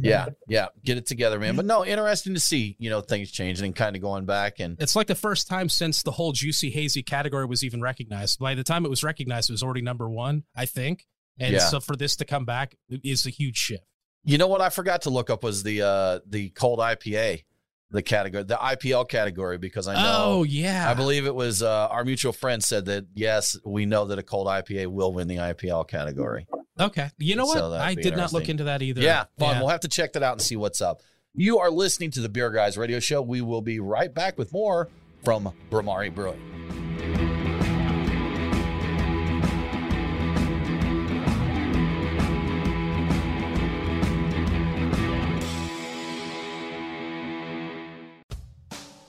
Yeah, 0.00 0.28
yeah, 0.48 0.68
get 0.82 0.96
it 0.96 1.04
together, 1.06 1.38
man. 1.38 1.54
But 1.54 1.66
no, 1.66 1.84
interesting 1.84 2.32
to 2.34 2.40
see, 2.40 2.76
you 2.78 2.88
know, 2.88 3.02
things 3.02 3.30
changing 3.30 3.66
and 3.66 3.76
kind 3.76 3.94
of 3.94 4.00
going 4.00 4.24
back 4.24 4.58
and 4.58 4.80
It's 4.80 4.96
like 4.96 5.06
the 5.06 5.14
first 5.14 5.48
time 5.48 5.68
since 5.68 6.02
the 6.02 6.10
whole 6.12 6.32
juicy 6.32 6.70
hazy 6.70 7.02
category 7.02 7.44
was 7.44 7.62
even 7.62 7.82
recognized. 7.82 8.38
By 8.38 8.54
the 8.54 8.64
time 8.64 8.86
it 8.86 8.88
was 8.88 9.04
recognized, 9.04 9.50
it 9.50 9.52
was 9.52 9.62
already 9.62 9.82
number 9.82 10.08
one, 10.08 10.44
I 10.56 10.64
think. 10.64 11.06
And 11.38 11.52
Yeah. 11.52 11.58
so 11.60 11.78
for 11.78 11.94
this 11.94 12.16
to 12.16 12.24
come 12.24 12.44
back 12.46 12.74
is 12.88 13.26
a 13.26 13.30
huge 13.30 13.58
shift. 13.58 13.84
You 14.24 14.38
know 14.38 14.46
what 14.46 14.60
I 14.60 14.68
forgot 14.68 15.02
to 15.02 15.10
look 15.10 15.30
up 15.30 15.42
was 15.42 15.62
the 15.62 15.82
uh 15.82 16.20
the 16.26 16.50
cold 16.50 16.78
IPA, 16.78 17.44
the 17.90 18.02
category, 18.02 18.44
the 18.44 18.56
IPL 18.56 19.08
category 19.08 19.58
because 19.58 19.88
I 19.88 19.94
know 19.94 20.14
oh 20.16 20.42
yeah, 20.44 20.88
I 20.88 20.94
believe 20.94 21.26
it 21.26 21.34
was 21.34 21.62
uh, 21.62 21.88
our 21.88 22.04
mutual 22.04 22.32
friend 22.32 22.62
said 22.62 22.84
that 22.86 23.06
yes, 23.14 23.56
we 23.64 23.86
know 23.86 24.06
that 24.06 24.18
a 24.18 24.22
cold 24.22 24.46
IPA 24.46 24.88
will 24.88 25.12
win 25.12 25.28
the 25.28 25.36
IPL 25.36 25.88
category. 25.88 26.46
Okay, 26.78 27.10
you 27.18 27.36
know 27.36 27.46
what? 27.46 27.58
So 27.58 27.70
that'd 27.70 27.98
I 27.98 28.00
did 28.00 28.16
not 28.16 28.32
look 28.32 28.48
into 28.48 28.64
that 28.64 28.82
either. 28.82 29.00
Yeah, 29.00 29.24
fun. 29.38 29.58
We'll 29.58 29.68
have 29.68 29.80
to 29.80 29.88
check 29.88 30.12
that 30.14 30.22
out 30.22 30.32
and 30.32 30.42
see 30.42 30.56
what's 30.56 30.80
up. 30.80 31.02
You 31.34 31.58
are 31.58 31.70
listening 31.70 32.10
to 32.12 32.20
the 32.20 32.28
Beer 32.28 32.50
Guys 32.50 32.76
Radio 32.78 33.00
Show. 33.00 33.22
We 33.22 33.40
will 33.40 33.62
be 33.62 33.80
right 33.80 34.12
back 34.12 34.38
with 34.38 34.52
more 34.52 34.88
from 35.24 35.52
Bhramari 35.70 36.14
Brewing. 36.14 36.91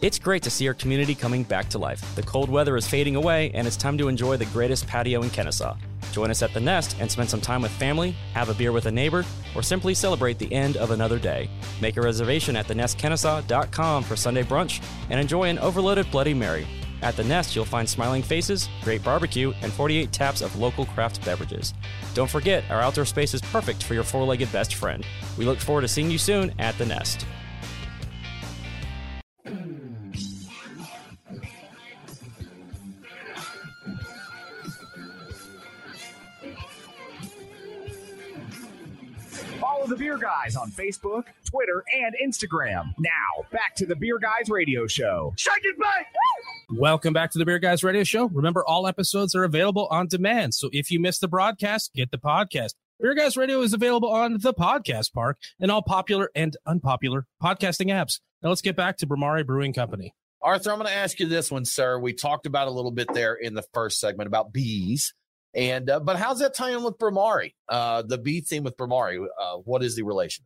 It's 0.03 0.19
great 0.19 0.43
to 0.43 0.49
see 0.49 0.67
our 0.67 0.73
community 0.73 1.15
coming 1.15 1.43
back 1.43 1.69
to 1.69 1.77
life. 1.77 2.13
The 2.15 2.23
cold 2.23 2.49
weather 2.49 2.75
is 2.75 2.85
fading 2.85 3.15
away, 3.15 3.51
and 3.53 3.65
it's 3.65 3.77
time 3.77 3.97
to 3.99 4.09
enjoy 4.09 4.35
the 4.35 4.43
greatest 4.47 4.85
patio 4.85 5.21
in 5.21 5.29
Kennesaw. 5.29 5.77
Join 6.11 6.29
us 6.29 6.41
at 6.41 6.53
the 6.53 6.59
Nest 6.59 6.97
and 6.99 7.09
spend 7.09 7.29
some 7.29 7.39
time 7.39 7.61
with 7.61 7.71
family, 7.71 8.11
have 8.33 8.49
a 8.49 8.53
beer 8.53 8.73
with 8.73 8.85
a 8.87 8.91
neighbor, 8.91 9.23
or 9.55 9.63
simply 9.63 9.93
celebrate 9.93 10.37
the 10.39 10.51
end 10.51 10.75
of 10.75 10.91
another 10.91 11.17
day. 11.17 11.49
Make 11.79 11.95
a 11.95 12.01
reservation 12.01 12.57
at 12.57 12.67
thenestkennesaw.com 12.67 14.03
for 14.03 14.17
Sunday 14.17 14.43
brunch 14.43 14.83
and 15.09 15.21
enjoy 15.21 15.45
an 15.45 15.57
overloaded 15.59 16.11
Bloody 16.11 16.33
Mary. 16.33 16.67
At 17.01 17.15
the 17.15 17.23
Nest, 17.23 17.55
you'll 17.55 17.63
find 17.63 17.87
smiling 17.87 18.23
faces, 18.23 18.67
great 18.81 19.05
barbecue, 19.05 19.53
and 19.61 19.71
48 19.71 20.11
taps 20.11 20.41
of 20.41 20.57
local 20.57 20.85
craft 20.87 21.23
beverages. 21.23 21.73
Don't 22.13 22.29
forget, 22.29 22.65
our 22.69 22.81
outdoor 22.81 23.05
space 23.05 23.33
is 23.33 23.41
perfect 23.41 23.83
for 23.83 23.93
your 23.93 24.03
four 24.03 24.25
legged 24.25 24.51
best 24.51 24.75
friend. 24.75 25.05
We 25.37 25.45
look 25.45 25.59
forward 25.59 25.83
to 25.83 25.87
seeing 25.87 26.11
you 26.11 26.17
soon 26.17 26.53
at 26.59 26.77
the 26.77 26.87
Nest. 26.87 27.25
Follow 39.83 39.95
the 39.97 39.99
Beer 40.01 40.17
Guys 40.17 40.55
on 40.55 40.71
Facebook, 40.71 41.25
Twitter, 41.43 41.83
and 41.93 42.15
Instagram. 42.23 42.93
Now, 42.99 43.43
back 43.51 43.75
to 43.75 43.85
the 43.85 43.97
Beer 43.97 44.17
Guys 44.17 44.49
Radio 44.49 44.87
Show. 44.87 45.33
Shake 45.35 45.59
it 45.63 45.77
back! 45.77 46.07
Welcome 46.69 47.11
back 47.11 47.31
to 47.31 47.37
the 47.37 47.43
Beer 47.43 47.59
Guys 47.59 47.83
Radio 47.83 48.05
Show. 48.05 48.29
Remember, 48.29 48.63
all 48.65 48.87
episodes 48.87 49.35
are 49.35 49.43
available 49.43 49.87
on 49.87 50.07
demand. 50.07 50.53
So 50.53 50.69
if 50.71 50.89
you 50.89 51.01
missed 51.01 51.19
the 51.19 51.27
broadcast, 51.27 51.91
get 51.93 52.11
the 52.11 52.17
podcast. 52.17 52.75
Beer 53.01 53.13
Guys 53.13 53.35
Radio 53.35 53.59
is 53.59 53.73
available 53.73 54.09
on 54.09 54.37
the 54.39 54.53
Podcast 54.53 55.11
Park 55.11 55.37
and 55.59 55.69
all 55.69 55.81
popular 55.81 56.29
and 56.33 56.55
unpopular 56.65 57.25
podcasting 57.43 57.87
apps. 57.87 58.21
Now 58.41 58.49
let's 58.49 58.61
get 58.61 58.77
back 58.77 58.95
to 58.99 59.07
Bhramari 59.07 59.45
Brewing 59.45 59.73
Company. 59.73 60.13
Arthur, 60.41 60.71
I'm 60.71 60.77
going 60.77 60.87
to 60.87 60.95
ask 60.95 61.19
you 61.19 61.27
this 61.27 61.51
one, 61.51 61.65
sir. 61.65 61.99
We 61.99 62.13
talked 62.13 62.45
about 62.45 62.69
a 62.69 62.71
little 62.71 62.91
bit 62.91 63.13
there 63.13 63.33
in 63.33 63.53
the 63.53 63.63
first 63.73 63.99
segment 63.99 64.27
about 64.27 64.53
bees. 64.53 65.13
And 65.55 65.89
uh, 65.89 65.99
but 65.99 66.17
how's 66.17 66.39
that 66.39 66.53
tie 66.53 66.71
in 66.71 66.83
with 66.83 66.97
Bhramari? 66.97 67.53
Uh, 67.69 68.01
the 68.01 68.17
B 68.17 68.41
theme 68.41 68.63
with 68.63 68.75
Bhramari. 68.77 69.25
Uh, 69.39 69.57
what 69.57 69.83
is 69.83 69.95
the 69.95 70.03
relation? 70.03 70.45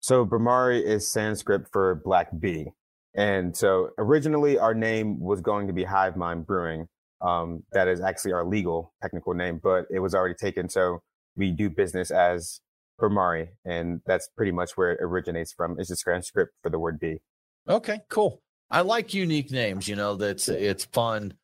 So 0.00 0.26
Bhramari 0.26 0.82
is 0.82 1.08
Sanskrit 1.08 1.66
for 1.72 1.96
black 2.04 2.28
bee. 2.38 2.68
And 3.14 3.56
so 3.56 3.90
originally 3.98 4.58
our 4.58 4.74
name 4.74 5.20
was 5.20 5.40
going 5.40 5.66
to 5.66 5.72
be 5.72 5.84
Hive 5.84 6.16
Mind 6.16 6.46
Brewing. 6.46 6.88
Um, 7.20 7.62
that 7.72 7.86
is 7.86 8.00
actually 8.00 8.32
our 8.32 8.44
legal 8.44 8.92
technical 9.00 9.34
name, 9.34 9.60
but 9.62 9.86
it 9.90 10.00
was 10.00 10.14
already 10.14 10.34
taken. 10.34 10.68
So 10.68 11.02
we 11.36 11.52
do 11.52 11.70
business 11.70 12.10
as 12.10 12.60
Bhramari, 13.00 13.48
and 13.64 14.00
that's 14.06 14.28
pretty 14.36 14.52
much 14.52 14.72
where 14.76 14.92
it 14.92 14.98
originates 15.00 15.52
from. 15.52 15.78
It's 15.78 15.88
just 15.88 16.02
Sanskrit 16.02 16.48
for 16.62 16.70
the 16.70 16.78
word 16.78 16.98
bee. 16.98 17.20
Okay, 17.68 18.00
cool. 18.08 18.42
I 18.70 18.80
like 18.80 19.14
unique 19.14 19.52
names. 19.52 19.86
You 19.86 19.96
know, 19.96 20.16
that's 20.16 20.48
it's 20.48 20.84
fun 20.86 21.34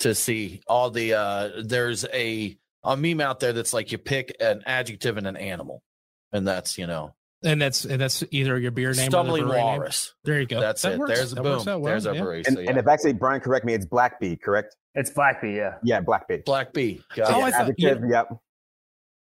to 0.00 0.14
see 0.14 0.60
all 0.66 0.90
the. 0.90 1.14
uh 1.14 1.50
There's 1.62 2.04
a 2.12 2.56
a 2.84 2.96
meme 2.96 3.20
out 3.20 3.40
there 3.40 3.52
that's 3.52 3.72
like 3.72 3.92
you 3.92 3.98
pick 3.98 4.36
an 4.40 4.62
adjective 4.66 5.16
and 5.16 5.26
an 5.26 5.36
animal, 5.36 5.82
and 6.32 6.46
that's 6.46 6.78
you 6.78 6.86
know 6.86 7.14
And 7.42 7.60
that's 7.60 7.84
and 7.84 8.00
that's 8.00 8.22
either 8.30 8.58
your 8.58 8.70
beer 8.70 8.90
name 8.92 8.92
or 8.92 9.04
the 9.04 9.10
stumbling 9.10 9.44
brewery 9.46 9.62
name. 9.62 9.82
There 10.24 10.40
you 10.40 10.46
go. 10.46 10.60
That's 10.60 10.82
That 10.82 10.92
it. 10.92 10.98
works. 10.98 11.14
There's 11.14 11.32
a 11.32 11.34
That 11.36 11.42
boom. 11.42 11.64
well, 11.64 11.82
There's 11.82 12.06
our 12.06 12.14
yeah. 12.14 12.20
brewery. 12.20 12.42
And, 12.46 12.56
So, 12.56 12.62
and 12.62 12.78
if 12.78 12.86
actually 12.86 13.12
Brian 13.14 13.40
correct 13.40 13.64
me, 13.66 13.74
it's 13.74 13.84
black 13.86 14.18
bee, 14.20 14.36
correct? 14.36 14.76
It's 14.94 15.10
Blackbee, 15.10 15.54
yeah. 15.56 15.74
Yeah, 15.84 16.00
black 16.00 16.26
bee. 16.26 16.38
Black 16.38 16.72
bee. 16.72 17.02
Got 17.14 17.30
Oh, 17.32 17.40
it. 17.40 17.44
I 17.44 17.50
thought- 17.52 17.68
Adjective, 17.70 18.02
yep. 18.10 18.28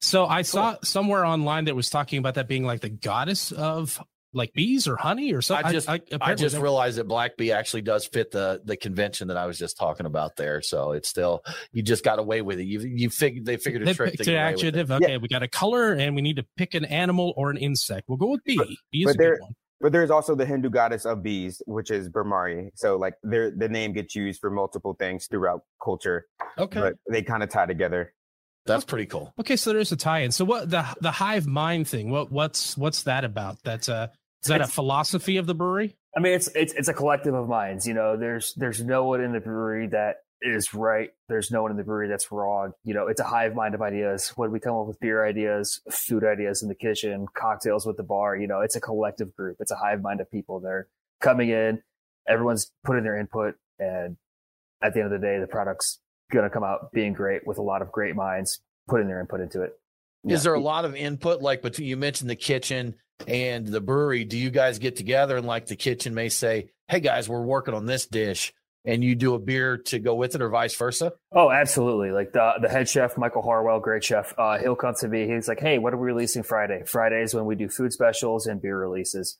So 0.02 0.26
I 0.26 0.42
saw 0.42 0.76
somewhere 0.84 1.24
online 1.26 1.66
that 1.66 1.76
was 1.76 1.90
talking 1.90 2.20
about 2.20 2.34
that 2.34 2.50
being 2.50 2.66
like 2.66 2.82
the 2.82 2.90
goddess 2.90 3.54
of 3.54 4.02
like 4.34 4.52
bees 4.54 4.88
or 4.88 4.96
honey 4.96 5.34
or 5.34 5.42
something. 5.42 5.66
I 5.66 5.72
just 5.72 5.88
I, 5.90 5.96
apparently 6.12 6.44
just 6.44 6.58
realized 6.58 6.98
that 6.98 7.08
Black 7.08 7.38
Bee 7.38 7.52
actually 7.52 7.82
does 7.84 8.06
fit 8.06 8.32
the 8.32 8.62
the 8.66 8.76
convention 8.76 9.28
that 9.30 9.38
I 9.38 9.46
was 9.46 9.58
just 9.58 9.78
talking 9.78 10.06
about 10.06 10.36
there. 10.36 10.62
So 10.62 10.92
it's 10.94 11.08
still 11.10 11.44
you 11.72 11.84
just 11.84 12.04
got 12.04 12.20
away 12.20 12.42
with 12.42 12.60
it. 12.60 12.66
You 12.66 12.80
you 12.82 13.10
figured 13.10 13.46
they 13.46 13.58
figured 13.58 13.84
a 13.84 13.86
they 13.86 13.94
trick 13.94 14.14
to 14.18 14.24
get 14.24 14.34
away 14.34 14.54
with 14.54 14.64
it. 14.64 14.68
adjective. 14.68 14.92
Okay, 14.92 15.18
we 15.18 15.28
got 15.28 15.44
a 15.44 15.48
color 15.48 15.94
and 15.94 16.16
we 16.16 16.22
need 16.22 16.38
to 16.38 16.46
pick 16.58 16.74
an 16.74 16.86
animal 16.86 17.34
or 17.38 17.52
an 17.52 17.58
insect. 17.58 18.10
We'll 18.10 18.18
go 18.18 18.28
with 18.32 18.44
bee. 18.44 18.78
bee 18.92 19.02
is 19.02 19.06
but 19.06 19.16
a 19.16 19.18
there- 19.18 19.36
good 19.36 19.42
one. 19.44 19.56
But 19.82 19.92
there's 19.92 20.12
also 20.12 20.34
the 20.34 20.46
Hindu 20.46 20.70
goddess 20.70 21.06
of 21.06 21.22
bees, 21.22 21.62
which 21.66 21.92
is 21.92 22.08
Bhramari. 22.08 22.70
So 22.76 22.96
like 22.96 23.16
their 23.22 23.52
the 23.52 23.68
name 23.68 23.92
gets 23.92 24.16
used 24.16 24.40
for 24.40 24.50
multiple 24.50 24.96
things 24.98 25.28
throughout 25.28 25.64
culture, 25.84 26.26
Okay, 26.58 26.80
but 26.80 26.94
they 27.10 27.22
kind 27.22 27.44
of 27.44 27.50
tie 27.50 27.66
together. 27.66 28.14
that's 28.66 28.86
pretty 28.86 29.08
cool. 29.08 29.34
Okay, 29.42 29.58
so 29.58 29.74
there's 29.74 29.92
a 29.92 29.98
tie-in. 29.98 30.32
So 30.32 30.46
what 30.46 30.70
the 30.70 30.86
the 31.02 31.12
hive 31.12 31.46
mind 31.48 31.90
thing? 31.90 32.12
What 32.12 32.32
what's 32.32 32.78
what's 32.78 33.04
that 33.04 33.26
about? 33.26 33.58
That's 33.66 33.90
a 33.90 34.10
is 34.44 34.50
that 34.50 34.62
a 34.62 34.68
philosophy 34.68 35.38
of 35.38 35.48
the 35.48 35.56
brewery? 35.56 35.96
I 36.16 36.20
mean, 36.20 36.34
it's 36.34 36.48
it's 36.56 36.74
it's 36.74 36.88
a 36.88 36.94
collective 36.94 37.34
of 37.34 37.48
minds. 37.48 37.88
You 37.88 37.94
know, 37.94 38.18
there's 38.18 38.54
there's 38.56 38.84
no 38.84 39.06
one 39.06 39.22
in 39.22 39.32
the 39.32 39.40
brewery 39.40 39.88
that 39.88 40.18
is 40.42 40.74
right. 40.74 41.12
There's 41.30 41.50
no 41.50 41.62
one 41.62 41.72
in 41.72 41.78
the 41.78 41.84
brewery 41.84 42.10
that's 42.10 42.32
wrong. 42.32 42.74
You 42.84 42.94
know, 42.94 43.08
it's 43.08 43.22
a 43.22 43.24
hive 43.24 43.56
mind 43.56 43.74
of 43.74 43.82
ideas. 43.82 44.34
When 44.36 44.52
we 44.52 44.60
come 44.60 44.76
up 44.76 44.86
with 44.86 45.00
beer 45.00 45.26
ideas, 45.26 45.82
food 45.90 46.24
ideas 46.24 46.62
in 46.62 46.70
the 46.70 46.76
kitchen, 46.76 47.26
cocktails 47.34 47.86
with 47.86 47.98
the 47.98 48.04
bar, 48.04 48.36
you 48.36 48.48
know, 48.48 48.60
it's 48.60 48.76
a 48.76 48.82
collective 48.82 49.34
group. 49.34 49.58
It's 49.60 49.72
a 49.72 49.76
hive 49.76 50.02
mind 50.02 50.20
of 50.20 50.30
people. 50.30 50.60
They're 50.60 50.88
coming 51.22 51.50
in, 51.50 51.82
everyone's 52.28 52.72
putting 52.84 53.04
their 53.04 53.18
input, 53.18 53.56
and 53.80 54.18
at 54.84 54.94
the 54.94 55.02
end 55.02 55.14
of 55.14 55.22
the 55.22 55.26
day, 55.26 55.40
the 55.40 55.48
product's 55.48 56.00
gonna 56.32 56.50
come 56.50 56.64
out 56.64 56.92
being 56.92 57.14
great 57.14 57.48
with 57.48 57.58
a 57.58 57.62
lot 57.62 57.82
of 57.82 57.92
great 57.92 58.16
minds 58.16 58.60
putting 58.88 59.08
their 59.08 59.22
input 59.22 59.40
into 59.40 59.62
it. 59.62 59.80
Is 60.28 60.44
there 60.44 60.54
a 60.54 60.60
lot 60.60 60.86
of 60.86 60.96
input? 60.96 61.42
Like, 61.42 61.62
but 61.62 61.78
you 61.80 61.98
mentioned 61.98 62.30
the 62.30 62.36
kitchen 62.36 62.96
and 63.28 63.68
the 63.68 63.82
brewery. 63.82 64.24
Do 64.26 64.38
you 64.38 64.50
guys 64.50 64.80
get 64.80 64.96
together 64.96 65.38
and 65.38 65.48
like 65.48 65.68
the 65.68 65.76
kitchen 65.76 66.14
may 66.14 66.30
say, 66.30 66.70
"Hey 66.88 67.00
guys, 67.00 67.30
we're 67.30 67.42
working 67.44 67.74
on 67.74 67.86
this 67.86 68.06
dish," 68.08 68.54
and 68.86 69.04
you 69.04 69.16
do 69.16 69.34
a 69.34 69.40
beer 69.40 69.78
to 69.78 70.00
go 70.00 70.16
with 70.16 70.36
it, 70.36 70.42
or 70.42 70.50
vice 70.50 70.76
versa? 70.76 71.14
Oh, 71.32 71.50
absolutely. 71.52 72.12
Like 72.12 72.34
the 72.34 72.54
the 72.62 72.70
head 72.70 72.90
chef, 72.90 73.18
Michael 73.18 73.42
Harwell, 73.42 73.80
great 73.80 74.04
chef. 74.04 74.34
Uh, 74.38 74.58
he'll 74.60 74.76
come 74.76 74.96
to 75.00 75.08
me. 75.08 75.28
He's 75.28 75.48
like, 75.48 75.60
"Hey, 75.60 75.78
what 75.78 75.94
are 75.94 75.98
we 75.98 76.08
releasing 76.08 76.44
Friday? 76.44 76.84
Fridays 76.86 77.34
when 77.34 77.46
we 77.46 77.56
do 77.56 77.70
food 77.70 77.94
specials 77.94 78.46
and 78.48 78.62
beer 78.62 78.78
releases." 78.78 79.38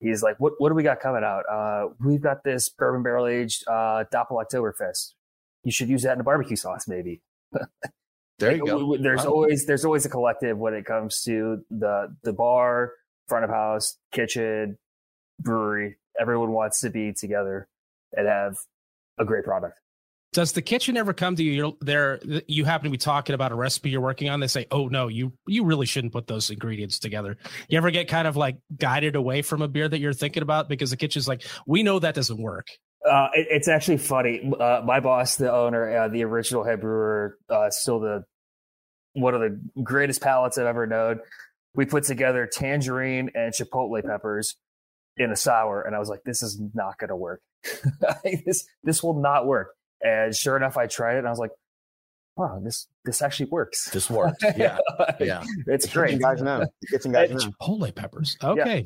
He's 0.00 0.22
like, 0.22 0.36
"What 0.40 0.54
what 0.58 0.68
do 0.68 0.74
we 0.74 0.82
got 0.82 1.00
coming 1.00 1.22
out? 1.24 1.44
Uh, 1.50 1.88
we've 2.04 2.20
got 2.22 2.44
this 2.44 2.68
bourbon 2.68 3.02
barrel 3.02 3.26
aged 3.26 3.64
uh, 3.68 4.04
Doppel 4.12 4.42
Oktoberfest. 4.44 5.12
You 5.64 5.70
should 5.70 5.88
use 5.88 6.02
that 6.02 6.14
in 6.14 6.20
a 6.20 6.24
barbecue 6.24 6.56
sauce, 6.56 6.88
maybe." 6.88 7.22
There 8.40 8.56
you 8.56 8.66
go. 8.66 8.96
There's 8.96 9.24
Wow. 9.24 9.30
always 9.30 9.64
there's 9.66 9.84
always 9.84 10.04
a 10.04 10.08
collective 10.08 10.58
when 10.58 10.74
it 10.74 10.84
comes 10.84 11.22
to 11.22 11.58
the 11.70 12.14
the 12.24 12.32
bar, 12.32 12.92
front 13.32 13.44
of 13.46 13.50
house, 13.50 13.96
kitchen, 14.12 14.76
brewery. 15.40 15.96
Everyone 16.20 16.52
wants 16.52 16.80
to 16.80 16.90
be 16.90 17.14
together 17.14 17.66
and 18.12 18.28
have 18.28 18.58
a 19.18 19.24
great 19.24 19.42
product. 19.42 19.78
Does 20.34 20.52
the 20.52 20.60
kitchen 20.60 20.98
ever 20.98 21.14
come 21.14 21.34
to 21.36 21.42
you? 21.42 21.52
You're 21.52 21.72
there. 21.80 22.20
You 22.46 22.66
happen 22.66 22.84
to 22.84 22.90
be 22.90 22.98
talking 22.98 23.34
about 23.34 23.50
a 23.50 23.54
recipe 23.54 23.88
you're 23.88 24.02
working 24.02 24.28
on. 24.28 24.40
They 24.40 24.48
say, 24.48 24.66
"Oh 24.70 24.88
no, 24.88 25.08
you 25.08 25.32
you 25.46 25.64
really 25.64 25.86
shouldn't 25.86 26.12
put 26.12 26.26
those 26.26 26.50
ingredients 26.50 26.98
together." 26.98 27.38
You 27.68 27.78
ever 27.78 27.90
get 27.90 28.06
kind 28.06 28.28
of 28.28 28.36
like 28.36 28.58
guided 28.76 29.16
away 29.16 29.40
from 29.40 29.62
a 29.62 29.68
beer 29.68 29.88
that 29.88 29.98
you're 29.98 30.12
thinking 30.12 30.42
about 30.42 30.68
because 30.68 30.90
the 30.90 30.98
kitchen's 30.98 31.26
like, 31.26 31.42
"We 31.66 31.82
know 31.82 31.98
that 32.00 32.14
doesn't 32.14 32.40
work." 32.40 32.66
Uh, 33.10 33.28
it, 33.32 33.46
it's 33.50 33.68
actually 33.68 33.98
funny. 33.98 34.52
Uh, 34.60 34.82
my 34.84 35.00
boss, 35.00 35.36
the 35.36 35.50
owner, 35.50 35.96
uh, 35.96 36.08
the 36.08 36.24
original 36.24 36.64
head 36.64 36.82
brewer, 36.82 37.38
uh, 37.48 37.70
still 37.70 37.98
the 38.00 38.24
one 39.14 39.34
of 39.34 39.40
the 39.40 39.58
greatest 39.82 40.20
palates 40.20 40.58
I've 40.58 40.66
ever 40.66 40.86
known. 40.86 41.20
We 41.74 41.86
put 41.86 42.04
together 42.04 42.46
tangerine 42.50 43.30
and 43.34 43.52
chipotle 43.54 44.02
peppers 44.04 44.56
in 45.16 45.30
a 45.30 45.36
sour, 45.36 45.82
and 45.82 45.94
I 45.96 45.98
was 45.98 46.08
like, 46.08 46.22
"This 46.24 46.42
is 46.42 46.60
not 46.74 46.98
going 46.98 47.08
to 47.08 47.16
work. 47.16 47.40
this 48.46 48.66
this 48.84 49.02
will 49.02 49.20
not 49.20 49.46
work." 49.46 49.68
And 50.02 50.34
sure 50.34 50.56
enough, 50.56 50.76
I 50.76 50.86
tried 50.86 51.14
it, 51.14 51.18
and 51.18 51.26
I 51.26 51.30
was 51.30 51.38
like, 51.38 51.50
"Wow, 52.36 52.60
this 52.62 52.88
this 53.04 53.22
actually 53.22 53.46
works. 53.50 53.90
This 53.90 54.10
worked. 54.10 54.42
Yeah, 54.56 54.78
yeah. 55.20 55.42
it's 55.66 55.86
The 55.86 55.92
great." 55.92 56.06
kitchen 56.10 56.20
guys 56.22 56.42
know. 56.42 56.66
The 56.82 56.86
kitchen 56.88 57.12
guys 57.12 57.30
It's- 57.30 57.44
know. 57.44 57.52
Chipotle 57.60 57.94
peppers. 57.94 58.36
Okay. 58.42 58.84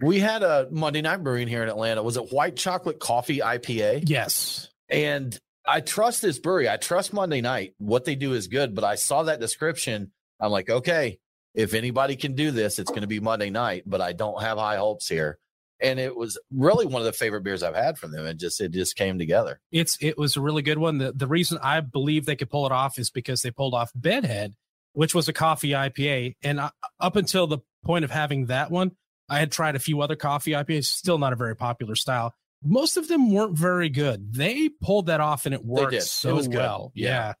We 0.00 0.18
had 0.18 0.42
a 0.42 0.66
Monday 0.72 1.00
night 1.02 1.22
brewing 1.22 1.46
here 1.46 1.62
in 1.62 1.68
Atlanta. 1.68 2.02
Was 2.02 2.16
it 2.16 2.32
white 2.32 2.56
chocolate 2.56 2.98
coffee 2.98 3.38
IPA? 3.38 4.02
Yes. 4.08 4.68
And 4.88 5.38
I 5.64 5.80
trust 5.80 6.22
this 6.22 6.40
brewery. 6.40 6.68
I 6.68 6.76
trust 6.76 7.12
Monday 7.12 7.40
night. 7.40 7.74
What 7.78 8.04
they 8.04 8.16
do 8.16 8.32
is 8.32 8.48
good, 8.48 8.74
but 8.74 8.82
I 8.82 8.96
saw 8.96 9.22
that 9.22 9.38
description. 9.38 10.10
I'm 10.40 10.50
like, 10.50 10.68
okay, 10.68 11.18
if 11.54 11.74
anybody 11.74 12.16
can 12.16 12.34
do 12.34 12.50
this, 12.50 12.78
it's 12.78 12.90
going 12.90 13.02
to 13.02 13.06
be 13.06 13.20
Monday 13.20 13.50
night, 13.50 13.84
but 13.86 14.00
I 14.00 14.12
don't 14.12 14.40
have 14.42 14.58
high 14.58 14.76
hopes 14.76 15.08
here. 15.08 15.38
And 15.80 15.98
it 15.98 16.14
was 16.14 16.38
really 16.52 16.86
one 16.86 17.02
of 17.02 17.06
the 17.06 17.12
favorite 17.12 17.42
beers 17.42 17.62
I've 17.62 17.74
had 17.74 17.98
from 17.98 18.12
them. 18.12 18.24
It 18.24 18.38
just 18.38 18.60
it 18.60 18.70
just 18.70 18.94
came 18.94 19.18
together. 19.18 19.60
It's 19.72 19.98
it 20.00 20.16
was 20.16 20.36
a 20.36 20.40
really 20.40 20.62
good 20.62 20.78
one. 20.78 20.98
The 20.98 21.12
the 21.12 21.26
reason 21.26 21.58
I 21.60 21.80
believe 21.80 22.24
they 22.24 22.36
could 22.36 22.50
pull 22.50 22.66
it 22.66 22.72
off 22.72 22.98
is 22.98 23.10
because 23.10 23.42
they 23.42 23.50
pulled 23.50 23.74
off 23.74 23.90
Bedhead, 23.94 24.54
which 24.92 25.12
was 25.12 25.28
a 25.28 25.32
coffee 25.32 25.70
IPA, 25.70 26.36
and 26.42 26.60
I, 26.60 26.70
up 27.00 27.16
until 27.16 27.48
the 27.48 27.58
point 27.84 28.04
of 28.04 28.12
having 28.12 28.46
that 28.46 28.70
one, 28.70 28.92
I 29.28 29.40
had 29.40 29.50
tried 29.50 29.74
a 29.74 29.80
few 29.80 30.00
other 30.02 30.14
coffee 30.14 30.52
IPAs, 30.52 30.84
still 30.84 31.18
not 31.18 31.32
a 31.32 31.36
very 31.36 31.56
popular 31.56 31.96
style. 31.96 32.32
Most 32.62 32.96
of 32.96 33.08
them 33.08 33.32
weren't 33.32 33.58
very 33.58 33.88
good. 33.88 34.34
They 34.34 34.68
pulled 34.68 35.06
that 35.06 35.20
off 35.20 35.46
and 35.46 35.54
it 35.54 35.64
worked. 35.64 35.94
It 35.94 36.02
so 36.02 36.40
good. 36.40 36.54
well. 36.54 36.92
Yeah. 36.94 37.08
yeah. 37.08 37.32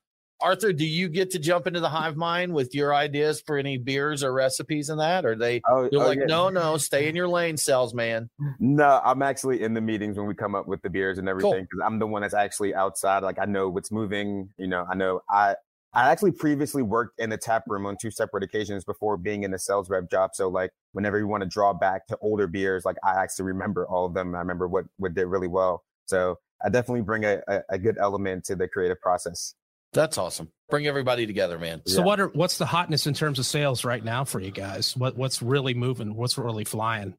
Arthur, 0.42 0.72
do 0.72 0.84
you 0.86 1.08
get 1.08 1.30
to 1.30 1.38
jump 1.38 1.66
into 1.66 1.80
the 1.80 1.88
hive 1.88 2.16
mind 2.16 2.52
with 2.52 2.74
your 2.74 2.94
ideas 2.94 3.40
for 3.40 3.56
any 3.58 3.78
beers 3.78 4.22
or 4.22 4.32
recipes 4.32 4.88
and 4.88 5.00
that? 5.00 5.24
Or 5.24 5.34
they 5.34 5.60
Oh, 5.68 5.88
they're 5.90 6.00
oh, 6.00 6.06
like, 6.06 6.18
yeah. 6.18 6.26
no, 6.26 6.48
no, 6.48 6.76
stay 6.76 7.08
in 7.08 7.16
your 7.16 7.28
lane, 7.28 7.56
salesman. 7.56 8.30
No, 8.58 9.00
I'm 9.04 9.22
actually 9.22 9.62
in 9.62 9.74
the 9.74 9.80
meetings 9.80 10.16
when 10.18 10.26
we 10.26 10.34
come 10.34 10.54
up 10.54 10.66
with 10.66 10.82
the 10.82 10.90
beers 10.90 11.18
and 11.18 11.28
everything 11.28 11.62
because 11.62 11.80
I'm 11.84 11.98
the 11.98 12.06
one 12.06 12.22
that's 12.22 12.34
actually 12.34 12.74
outside. 12.74 13.22
Like 13.22 13.38
I 13.38 13.44
know 13.44 13.68
what's 13.68 13.90
moving. 13.90 14.50
You 14.58 14.66
know, 14.66 14.86
I 14.90 14.94
know 14.94 15.20
I 15.30 15.56
I 15.94 16.10
actually 16.10 16.32
previously 16.32 16.82
worked 16.82 17.20
in 17.20 17.30
the 17.30 17.36
tap 17.36 17.64
room 17.66 17.84
on 17.84 17.96
two 18.00 18.10
separate 18.10 18.42
occasions 18.42 18.84
before 18.84 19.18
being 19.18 19.42
in 19.42 19.50
the 19.50 19.58
sales 19.58 19.90
rep 19.90 20.10
job. 20.10 20.30
So 20.34 20.48
like 20.48 20.70
whenever 20.92 21.18
you 21.18 21.26
want 21.26 21.42
to 21.42 21.48
draw 21.48 21.74
back 21.74 22.06
to 22.06 22.16
older 22.22 22.46
beers, 22.46 22.84
like 22.84 22.96
I 23.04 23.22
actually 23.22 23.46
remember 23.46 23.86
all 23.86 24.06
of 24.06 24.14
them. 24.14 24.34
I 24.34 24.38
remember 24.38 24.66
what 24.66 24.86
what 24.96 25.14
did 25.14 25.26
really 25.26 25.48
well. 25.48 25.84
So 26.06 26.38
I 26.64 26.68
definitely 26.68 27.02
bring 27.02 27.24
a, 27.24 27.42
a, 27.46 27.60
a 27.70 27.78
good 27.78 27.98
element 27.98 28.44
to 28.44 28.56
the 28.56 28.68
creative 28.68 29.00
process. 29.00 29.54
That's 29.92 30.16
awesome. 30.18 30.50
Bring 30.70 30.86
everybody 30.86 31.26
together, 31.26 31.58
man. 31.58 31.82
So 31.86 32.00
Yeah. 32.00 32.06
what 32.06 32.20
are 32.20 32.28
what's 32.28 32.58
the 32.58 32.66
hotness 32.66 33.06
in 33.06 33.14
terms 33.14 33.38
of 33.38 33.46
sales 33.46 33.84
right 33.84 34.02
now 34.02 34.24
for 34.24 34.40
you 34.40 34.50
guys? 34.50 34.96
What 34.96 35.16
what's 35.16 35.42
really 35.42 35.74
moving? 35.74 36.14
What's 36.16 36.38
really 36.38 36.64
flying? 36.64 37.14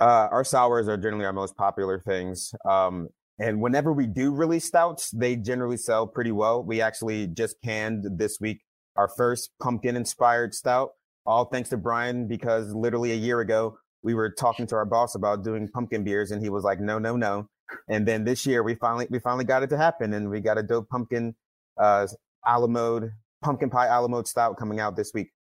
Uh, 0.00 0.28
our 0.30 0.44
sours 0.44 0.88
are 0.88 0.96
generally 0.96 1.24
our 1.24 1.32
most 1.32 1.56
popular 1.56 2.00
things. 2.00 2.52
Um, 2.68 3.08
and 3.38 3.60
whenever 3.60 3.92
we 3.92 4.06
do 4.06 4.34
release 4.34 4.66
stouts, 4.66 5.10
they 5.10 5.36
generally 5.36 5.76
sell 5.76 6.06
pretty 6.06 6.32
well. 6.32 6.62
We 6.62 6.80
actually 6.80 7.28
just 7.28 7.56
canned 7.62 8.18
this 8.18 8.38
week 8.40 8.60
our 8.96 9.08
first 9.08 9.50
pumpkin 9.62 9.94
inspired 9.94 10.54
stout, 10.54 10.90
all 11.26 11.44
thanks 11.44 11.68
to 11.68 11.76
Brian, 11.76 12.26
because 12.26 12.72
literally 12.74 13.12
a 13.12 13.16
year 13.16 13.40
ago, 13.40 13.78
we 14.02 14.14
were 14.14 14.30
talking 14.30 14.66
to 14.68 14.74
our 14.74 14.86
boss 14.86 15.14
about 15.14 15.44
doing 15.44 15.68
pumpkin 15.68 16.02
beers 16.02 16.30
and 16.30 16.42
he 16.42 16.48
was 16.48 16.64
like, 16.64 16.80
no, 16.80 16.98
no, 16.98 17.16
no. 17.16 17.48
And 17.88 18.06
then 18.06 18.24
this 18.24 18.46
year 18.46 18.62
we 18.62 18.74
finally, 18.74 19.06
we 19.10 19.18
finally 19.18 19.44
got 19.44 19.62
it 19.62 19.70
to 19.70 19.76
happen 19.76 20.12
and 20.14 20.30
we 20.30 20.40
got 20.40 20.58
a 20.58 20.62
dope 20.62 20.88
pumpkin, 20.88 21.34
uh, 21.78 22.06
Alamode, 22.46 23.12
pumpkin 23.42 23.70
pie 23.70 23.88
Alamode 23.88 24.26
stout 24.28 24.56
coming 24.56 24.80
out 24.80 24.96
this 24.96 25.12
week. 25.14 25.32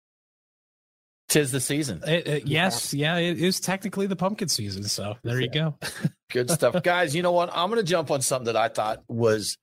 Tis 1.29 1.51
the 1.53 1.61
season. 1.61 2.03
It- 2.07 2.29
it- 2.29 2.47
yes, 2.47 2.93
yeah, 2.93 3.17
it 3.17 3.41
is 3.41 3.59
technically 3.61 4.07
the 4.07 4.17
pumpkin 4.17 4.49
season. 4.49 4.85
So 4.85 5.17
there 5.23 5.41
you 5.41 5.49
go. 5.51 5.79
Good 6.31 6.51
stuff. 6.51 6.83
Guys, 6.83 7.15
you 7.15 7.23
know 7.23 7.33
what? 7.33 7.51
I'm 7.55 7.71
going 7.71 7.81
to 7.85 7.89
jump 7.89 8.11
on 8.11 8.21
something 8.21 8.47
that 8.53 8.57
I 8.57 8.69
thought 8.69 9.03
was 9.09 9.57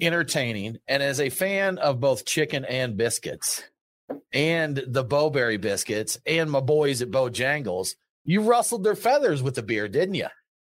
entertaining. 0.00 0.78
And 0.88 1.02
as 1.02 1.20
a 1.20 1.30
fan 1.30 1.78
of 1.78 2.00
both 2.00 2.24
chicken 2.26 2.64
and 2.64 2.96
biscuits 2.96 3.62
and 4.32 4.82
the 4.88 5.04
Bo-Berry 5.04 5.56
biscuits 5.56 6.18
and 6.26 6.50
my 6.50 6.60
boys 6.60 7.00
at 7.00 7.10
Bojangles, 7.10 7.94
you 8.24 8.42
rustled 8.42 8.82
their 8.84 8.96
feathers 8.96 9.42
with 9.42 9.54
the 9.54 9.62
beer, 9.62 9.86
didn't 9.88 10.14
you? 10.16 10.26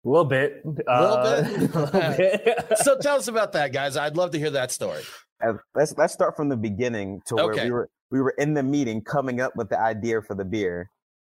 A 0.04 0.08
little 0.08 0.24
bit. 0.24 0.62
A 0.88 1.00
Little 1.02 1.22
bit? 1.22 1.74
little 1.74 1.86
bit. 2.16 2.78
So 2.78 2.96
tell 2.98 3.16
us 3.16 3.28
about 3.28 3.52
that, 3.52 3.72
guys. 3.72 3.96
I'd 3.96 4.16
love 4.16 4.30
to 4.32 4.38
hear 4.38 4.50
that 4.50 4.70
story. 4.70 5.02
Uh, 5.44 5.54
let's 5.74 5.94
let's 5.96 6.12
start 6.12 6.36
from 6.36 6.48
the 6.48 6.56
beginning 6.56 7.20
to 7.26 7.34
where 7.36 7.44
Okay. 7.52 7.64
we 7.64 7.70
were 7.70 7.90
we 8.10 8.20
were 8.20 8.34
in 8.38 8.54
the 8.54 8.62
meeting 8.62 9.02
coming 9.02 9.40
up 9.40 9.54
with 9.56 9.68
the 9.68 9.78
idea 9.78 10.20
for 10.22 10.34
the 10.34 10.44
beer 10.44 10.90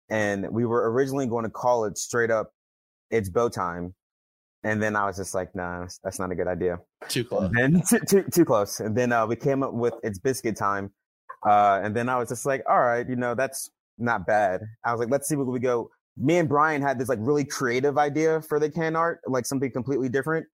and 0.10 0.50
we 0.51 0.66
were 0.66 0.92
originally 0.92 1.28
going 1.28 1.44
to 1.44 1.50
call 1.50 1.84
it 1.86 1.98
straight 1.98 2.32
up 2.32 2.51
it's 3.12 3.28
bow 3.30 3.50
time 3.50 3.94
and 4.63 4.82
then 4.82 4.96
i 4.96 5.06
was 5.06 5.18
just 5.18 5.34
like 5.36 5.54
nah 5.56 5.82
that's, 5.82 6.00
that's 6.04 6.18
not 6.20 6.32
a 6.32 6.36
good 6.36 6.48
idea 6.48 6.78
Too 7.10 7.25
close. 7.25 7.51
and 7.58 7.75
then 7.75 7.82
too, 7.89 8.00
too, 8.00 8.24
too 8.32 8.46
close 8.46 8.80
and 8.80 8.96
then 8.96 9.12
uh, 9.12 9.25
we 9.28 9.36
came 9.36 9.63
up 9.63 9.74
with 9.74 9.94
it's 10.04 10.18
biscuit 10.20 10.56
time 10.56 10.92
uh, 11.46 11.82
and 11.84 11.94
then 11.96 12.08
i 12.08 12.18
was 12.18 12.30
just 12.30 12.46
like 12.46 12.63
all 12.70 12.80
right 12.80 13.08
you 13.10 13.16
know 13.18 13.36
that's 13.36 13.70
not 13.98 14.25
bad 14.25 14.62
i 14.86 14.92
was 14.94 15.00
like 15.00 15.10
let's 15.10 15.28
see 15.28 15.36
where 15.36 15.46
we 15.46 15.60
go 15.60 15.89
me 16.20 16.38
and 16.38 16.50
brian 16.50 16.82
had 16.82 17.00
this 17.00 17.10
like 17.10 17.20
really 17.22 17.46
creative 17.46 17.98
idea 17.98 18.42
for 18.42 18.60
the 18.60 18.70
can 18.70 18.96
art 18.96 19.20
like 19.28 19.46
something 19.46 19.72
completely 19.72 20.10
different 20.10 20.46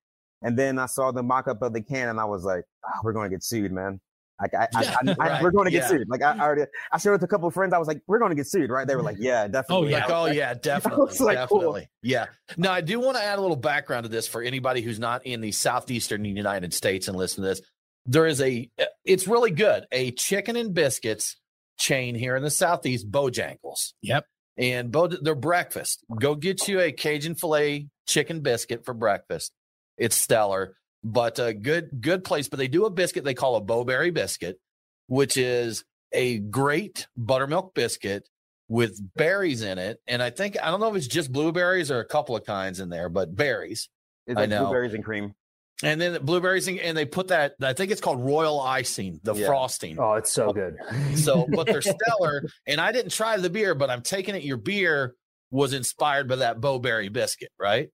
and 0.43 0.57
then 0.57 0.77
i 0.79 0.85
saw 0.85 1.11
the 1.11 1.23
mock-up 1.23 1.61
of 1.61 1.73
the 1.73 1.81
can 1.81 2.09
and 2.09 2.19
i 2.19 2.25
was 2.25 2.43
like 2.43 2.63
oh, 2.85 2.99
we're 3.03 3.13
going 3.13 3.29
to 3.29 3.35
get 3.35 3.43
sued 3.43 3.71
man 3.71 3.99
like 4.41 4.53
I, 4.53 4.67
I, 4.75 4.81
Yeah, 4.83 4.95
I, 5.01 5.11
I- 5.11 5.15
right, 5.29 5.43
we're 5.43 5.51
going 5.51 5.65
to 5.65 5.71
get 5.71 5.83
yeah. 5.83 5.87
sued. 5.87 6.09
Like 6.09 6.21
I, 6.21 6.33
I 6.33 6.39
already, 6.39 6.63
I 6.91 6.97
shared 6.97 7.13
with 7.13 7.23
a 7.23 7.27
couple 7.27 7.47
of 7.47 7.53
friends. 7.53 7.73
I 7.73 7.77
was 7.77 7.87
like, 7.87 8.01
we're 8.07 8.19
going 8.19 8.31
to 8.31 8.35
get 8.35 8.47
sued, 8.47 8.69
right? 8.69 8.85
They 8.85 8.95
were 8.95 9.01
like, 9.01 9.17
yeah, 9.19 9.43
oh, 9.43 9.47
definitely. 9.47 9.91
yeah. 9.91 9.99
Like, 9.99 10.09
oh 10.09 10.25
yeah, 10.31 10.53
definitely, 10.53 11.05
was 11.05 11.21
like, 11.21 11.47
cool. 11.47 11.59
definitely, 11.59 11.89
yeah. 12.01 12.25
Now 12.57 12.73
I 12.73 12.81
do 12.81 12.99
want 12.99 13.17
to 13.17 13.23
add 13.23 13.39
a 13.39 13.41
little 13.41 13.55
background 13.55 14.03
to 14.03 14.09
this 14.09 14.27
for 14.27 14.41
anybody 14.41 14.81
who's 14.81 14.99
not 14.99 15.25
in 15.25 15.41
the 15.41 15.51
southeastern 15.51 16.25
United 16.25 16.73
States 16.73 17.07
and 17.07 17.17
listen 17.17 17.43
to 17.43 17.49
this. 17.49 17.61
There 18.05 18.27
is 18.27 18.41
a, 18.41 18.69
eh, 18.77 18.85
it's 19.03 19.27
really 19.27 19.51
good, 19.51 19.85
a 19.91 20.11
chicken 20.11 20.55
and 20.57 20.73
biscuits 20.73 21.37
chain 21.77 22.13
here 22.13 22.35
in 22.35 22.43
the 22.43 22.51
southeast, 22.51 23.09
Bojangles, 23.09 23.93
Yep. 24.01 24.25
And 24.57 24.91
both 24.91 25.21
their 25.21 25.35
breakfast. 25.35 26.03
Go 26.19 26.35
get 26.35 26.67
you 26.67 26.79
a 26.79 26.91
Cajun 26.91 27.35
filet 27.35 27.87
chicken 28.07 28.41
biscuit 28.41 28.85
for 28.85 28.93
breakfast. 28.93 29.51
It's 29.97 30.15
stellar, 30.15 30.77
but 31.03 31.39
a 31.39 31.53
good, 31.53 32.01
good 32.01 32.23
place. 32.23 32.47
But 32.47 32.57
they 32.57 32.67
do 32.67 32.85
a 32.85 32.89
biscuit 32.89 33.23
they 33.23 33.33
call 33.33 33.57
a 33.57 33.61
Bo-Berry 33.61 34.11
biscuit, 34.11 34.59
which 35.07 35.35
is 35.37 35.83
a 36.13 36.39
great 36.39 37.07
buttermilk 37.17 37.73
biscuit 37.73 38.29
with 38.67 38.99
berries 39.15 39.61
in 39.61 39.77
it. 39.77 39.99
And 40.07 40.23
I 40.23 40.29
think, 40.29 40.57
I 40.61 40.71
don't 40.71 40.79
know 40.79 40.89
if 40.89 40.95
it's 40.95 41.07
just 41.07 41.31
blueberries 41.31 41.91
or 41.91 41.99
a 41.99 42.05
couple 42.05 42.35
of 42.35 42.45
kinds 42.45 42.79
in 42.79 42.89
there, 42.89 43.09
but 43.09 43.35
berries. 43.35 43.89
It's 44.25 44.39
I 44.39 44.45
know. 44.45 44.63
blueberries 44.63 44.93
and 44.93 45.03
cream. 45.03 45.35
And 45.83 45.99
then 45.99 46.13
the 46.13 46.19
blueberries, 46.19 46.67
and, 46.67 46.79
and 46.79 46.95
they 46.97 47.05
put 47.05 47.27
that, 47.29 47.55
I 47.61 47.73
think 47.73 47.91
it's 47.91 47.99
called 48.01 48.21
royal 48.21 48.61
icing, 48.61 49.19
the 49.23 49.33
Yeah. 49.33 49.47
frosting. 49.47 49.99
Oh, 49.99 50.13
it's 50.13 50.31
so 50.31 50.53
good. 50.53 50.77
So, 51.15 51.45
but 51.53 51.67
they're 51.67 51.81
stellar. 51.81 52.45
And 52.65 52.79
I 52.79 52.91
didn't 52.93 53.11
try 53.11 53.35
the 53.37 53.49
beer, 53.49 53.75
but 53.75 53.89
I'm 53.89 54.01
taking 54.01 54.35
it 54.35 54.43
your 54.43 54.57
beer 54.57 55.15
was 55.51 55.73
inspired 55.73 56.27
by 56.29 56.37
that 56.37 56.61
Bo-Berry 56.61 57.09
biscuit, 57.09 57.51
right? 57.59 57.89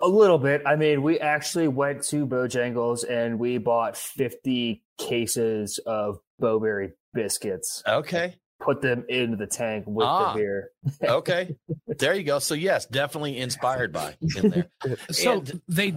A 0.00 0.08
little 0.08 0.38
bit. 0.38 0.62
I 0.66 0.76
mean, 0.76 1.02
we 1.02 1.20
actually 1.20 1.68
went 1.68 2.02
to 2.04 2.26
Bojangles 2.26 3.08
and 3.08 3.38
we 3.38 3.56
bought 3.58 3.96
50 3.96 4.82
cases 4.98 5.78
of 5.86 6.18
Bo-Berry 6.38 6.92
biscuits, 7.14 7.82
Okay. 7.88 8.34
put 8.60 8.82
them 8.82 9.04
into 9.08 9.36
the 9.36 9.46
tank 9.46 9.84
with 9.86 10.06
Ah. 10.06 10.32
the 10.32 10.38
beer. 10.38 10.70
Okay. 11.02 11.56
there 11.86 12.14
you 12.14 12.24
go. 12.24 12.40
So, 12.40 12.54
yes, 12.54 12.84
definitely 12.86 13.38
inspired 13.38 13.92
by 13.92 14.16
in 14.36 14.50
there. 14.50 14.96
So 15.10 15.38
And- 15.38 15.62
they 15.68 15.94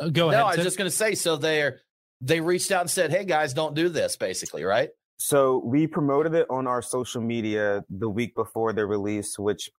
uh, 0.00 0.08
go 0.08 0.28
ahead. 0.30 0.40
no, 0.40 0.46
I 0.46 0.48
was 0.48 0.56
Tim. 0.56 0.64
just 0.64 0.78
going 0.78 0.90
to 0.90 0.96
say, 0.96 1.14
so 1.14 1.36
they're, 1.36 1.80
they 2.20 2.40
reached 2.40 2.72
out 2.72 2.82
and 2.82 2.90
said, 2.90 3.10
hey, 3.10 3.24
guys, 3.24 3.54
don't 3.54 3.74
do 3.74 3.88
this, 3.88 4.16
basically, 4.16 4.64
right? 4.64 4.90
So 5.18 5.62
we 5.64 5.86
promoted 5.86 6.34
it 6.34 6.46
on 6.48 6.66
our 6.66 6.82
social 6.82 7.20
media 7.20 7.84
the 7.90 8.08
week 8.08 8.34
before 8.34 8.72
the 8.72 8.86
release, 8.86 9.38
which 9.38 9.70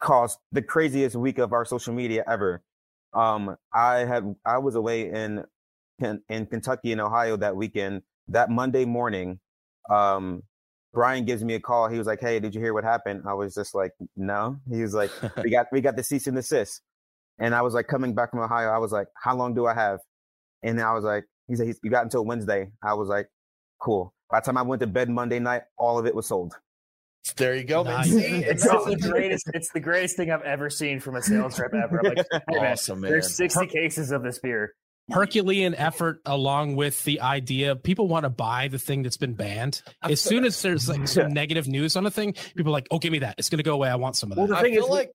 caused 0.00 0.38
the 0.52 0.62
craziest 0.62 1.16
week 1.16 1.38
of 1.38 1.52
our 1.52 1.64
social 1.64 1.94
media 1.94 2.24
ever. 2.28 2.62
Um, 3.14 3.56
I 3.72 3.98
had 3.98 4.34
I 4.44 4.58
was 4.58 4.74
away 4.74 5.10
in 5.10 5.44
Ken- 6.00 6.22
in 6.28 6.46
Kentucky 6.46 6.92
and 6.92 7.00
Ohio 7.00 7.36
that 7.36 7.56
weekend. 7.56 8.02
That 8.28 8.50
Monday 8.50 8.84
morning, 8.84 9.38
um, 9.88 10.42
Brian 10.92 11.24
gives 11.24 11.44
me 11.44 11.54
a 11.54 11.60
call. 11.60 11.88
He 11.88 11.96
was 11.98 12.06
like, 12.06 12.20
"Hey, 12.20 12.40
did 12.40 12.54
you 12.54 12.60
hear 12.60 12.74
what 12.74 12.84
happened?" 12.84 13.22
I 13.26 13.34
was 13.34 13.54
just 13.54 13.74
like, 13.74 13.92
"No." 14.16 14.58
He 14.68 14.82
was 14.82 14.94
like, 14.94 15.10
"We 15.42 15.50
got 15.50 15.66
we 15.72 15.80
got 15.80 15.96
the 15.96 16.02
cease 16.02 16.26
and 16.26 16.36
desist," 16.36 16.82
and 17.38 17.54
I 17.54 17.62
was 17.62 17.74
like, 17.74 17.86
coming 17.86 18.14
back 18.14 18.30
from 18.30 18.40
Ohio, 18.40 18.68
I 18.68 18.78
was 18.78 18.92
like, 18.92 19.08
"How 19.22 19.36
long 19.36 19.54
do 19.54 19.66
I 19.66 19.74
have?" 19.74 20.00
And 20.62 20.80
I 20.80 20.92
was 20.94 21.04
like, 21.04 21.24
"He 21.48 21.56
said 21.56 21.66
he's, 21.66 21.78
you 21.82 21.90
got 21.90 22.04
until 22.04 22.24
Wednesday." 22.24 22.68
I 22.82 22.94
was 22.94 23.08
like, 23.08 23.28
"Cool." 23.80 24.12
By 24.30 24.40
the 24.40 24.46
time 24.46 24.56
I 24.56 24.62
went 24.62 24.80
to 24.80 24.86
bed 24.86 25.08
Monday 25.08 25.38
night, 25.38 25.62
all 25.78 25.98
of 25.98 26.06
it 26.06 26.14
was 26.14 26.26
sold. 26.26 26.54
There 27.36 27.54
you 27.56 27.64
go, 27.64 27.82
man. 27.84 28.04
See, 28.04 28.20
It's 28.20 28.64
it's 28.64 28.84
the 28.84 28.96
greatest. 29.10 29.50
It's 29.52 29.70
the 29.72 29.80
greatest 29.80 30.16
thing 30.16 30.30
I've 30.30 30.42
ever 30.42 30.70
seen 30.70 31.00
from 31.00 31.16
a 31.16 31.22
sales 31.22 31.58
rep 31.58 31.74
ever. 31.74 31.98
I'm 31.98 32.14
like, 32.14 32.26
hey, 32.32 32.40
man, 32.60 32.72
awesome, 32.72 33.00
man. 33.00 33.10
there's 33.10 33.34
60 33.36 33.66
cases 33.66 34.12
of 34.12 34.22
this 34.22 34.38
beer. 34.38 34.74
Herculean 35.10 35.74
effort 35.76 36.20
along 36.26 36.74
with 36.74 37.02
the 37.04 37.20
idea 37.20 37.76
people 37.76 38.08
want 38.08 38.24
to 38.24 38.30
buy 38.30 38.66
the 38.66 38.78
thing 38.78 39.02
that's 39.04 39.16
been 39.16 39.34
banned. 39.34 39.82
As 40.02 40.20
soon 40.20 40.44
as 40.44 40.60
there's 40.62 40.88
like 40.88 41.06
some 41.06 41.32
negative 41.32 41.68
news 41.68 41.94
on 41.94 42.06
a 42.06 42.10
thing, 42.10 42.32
people 42.56 42.70
are 42.70 42.72
like, 42.72 42.88
"Oh, 42.90 42.98
give 42.98 43.12
me 43.12 43.20
that. 43.20 43.36
It's 43.38 43.48
going 43.48 43.58
to 43.58 43.64
go 43.64 43.74
away. 43.74 43.88
I 43.88 43.94
want 43.96 44.16
some 44.16 44.32
of 44.32 44.38
Well, 44.38 44.48
that." 44.48 44.54
the 44.54 44.58
I 44.58 44.62
thing 44.62 44.74
feel 44.74 44.84
is, 44.84 44.90
like 44.90 45.12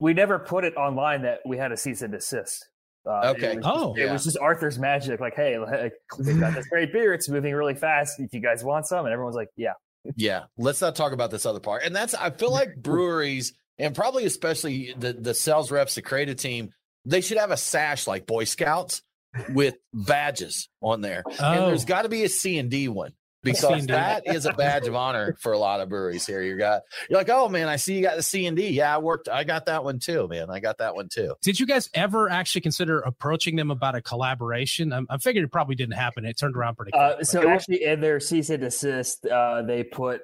we 0.00 0.14
never 0.14 0.38
put 0.38 0.64
it 0.64 0.74
online 0.76 1.22
that 1.22 1.40
we 1.46 1.56
had 1.56 1.72
a 1.72 1.76
cease 1.76 2.02
and 2.02 2.12
desist. 2.12 2.66
Uh, 3.08 3.34
Okay. 3.36 3.52
It 3.52 3.56
was, 3.58 3.64
Oh. 3.68 3.94
it 3.96 4.10
was 4.10 4.24
just 4.24 4.38
Arthur's 4.38 4.78
magic. 4.78 5.20
Like, 5.20 5.34
hey, 5.34 5.58
like, 5.58 5.92
we've 6.18 6.40
got 6.40 6.54
this 6.54 6.66
great 6.70 6.92
beer. 6.92 7.12
It's 7.12 7.28
moving 7.28 7.54
really 7.54 7.74
fast. 7.74 8.18
If 8.18 8.32
you 8.32 8.40
guys 8.40 8.64
want 8.64 8.86
some, 8.86 9.04
and 9.06 9.12
everyone's 9.12 9.36
like, 9.36 9.48
yeah. 9.56 9.72
Yeah, 10.16 10.44
let's 10.58 10.80
not 10.82 10.96
talk 10.96 11.12
about 11.12 11.30
this 11.30 11.46
other 11.46 11.60
part. 11.60 11.82
And 11.82 11.94
that's 11.96 12.14
I 12.14 12.30
feel 12.30 12.50
like 12.52 12.76
breweries 12.76 13.54
and 13.78 13.94
probably 13.94 14.24
especially 14.26 14.94
the 14.98 15.14
the 15.14 15.32
sales 15.34 15.70
reps, 15.70 15.94
the 15.94 16.02
creative 16.02 16.36
team, 16.36 16.70
they 17.06 17.20
should 17.22 17.38
have 17.38 17.50
a 17.50 17.56
sash 17.56 18.06
like 18.06 18.26
Boy 18.26 18.44
Scouts 18.44 19.02
with 19.50 19.74
badges 19.94 20.68
on 20.82 21.00
there. 21.00 21.22
And 21.26 21.60
Oh. 21.60 21.66
there's 21.68 21.84
got 21.86 22.02
to 22.02 22.08
be 22.10 22.22
a 22.24 22.28
C 22.28 22.58
and 22.58 22.70
D 22.70 22.88
one 22.88 23.12
because 23.44 23.86
that 23.86 24.26
is 24.26 24.46
a 24.46 24.52
badge 24.52 24.88
of 24.88 24.94
honor 24.94 25.36
for 25.40 25.52
a 25.52 25.58
lot 25.58 25.80
of 25.80 25.88
breweries 25.88 26.26
here. 26.26 26.42
You 26.42 26.56
got 26.56 26.82
you're 27.08 27.18
like, 27.18 27.28
oh 27.30 27.48
man, 27.48 27.68
I 27.68 27.76
see 27.76 27.94
you 27.94 28.02
got 28.02 28.16
the 28.16 28.22
C 28.22 28.46
and 28.46 28.56
D. 28.56 28.68
Yeah, 28.70 28.94
I 28.94 28.98
worked. 28.98 29.28
I 29.28 29.44
got 29.44 29.66
that 29.66 29.84
one 29.84 29.98
too, 29.98 30.26
man. 30.28 30.50
I 30.50 30.60
got 30.60 30.78
that 30.78 30.94
one 30.94 31.08
too. 31.08 31.34
Did 31.42 31.60
you 31.60 31.66
guys 31.66 31.88
ever 31.94 32.28
actually 32.30 32.62
consider 32.62 33.00
approaching 33.00 33.56
them 33.56 33.70
about 33.70 33.94
a 33.94 34.02
collaboration? 34.02 34.92
I'm, 34.92 35.06
I 35.10 35.18
figured 35.18 35.44
it 35.44 35.52
probably 35.52 35.74
didn't 35.76 35.94
happen. 35.94 36.24
It 36.24 36.38
turned 36.38 36.56
around 36.56 36.76
pretty 36.76 36.92
quick. 36.92 37.00
Uh, 37.02 37.14
but- 37.18 37.26
so 37.26 37.48
actually, 37.48 37.84
in 37.84 38.00
their 38.00 38.20
cease 38.20 38.50
and 38.50 38.62
desist, 38.62 39.26
uh, 39.26 39.62
they 39.62 39.84
put 39.84 40.22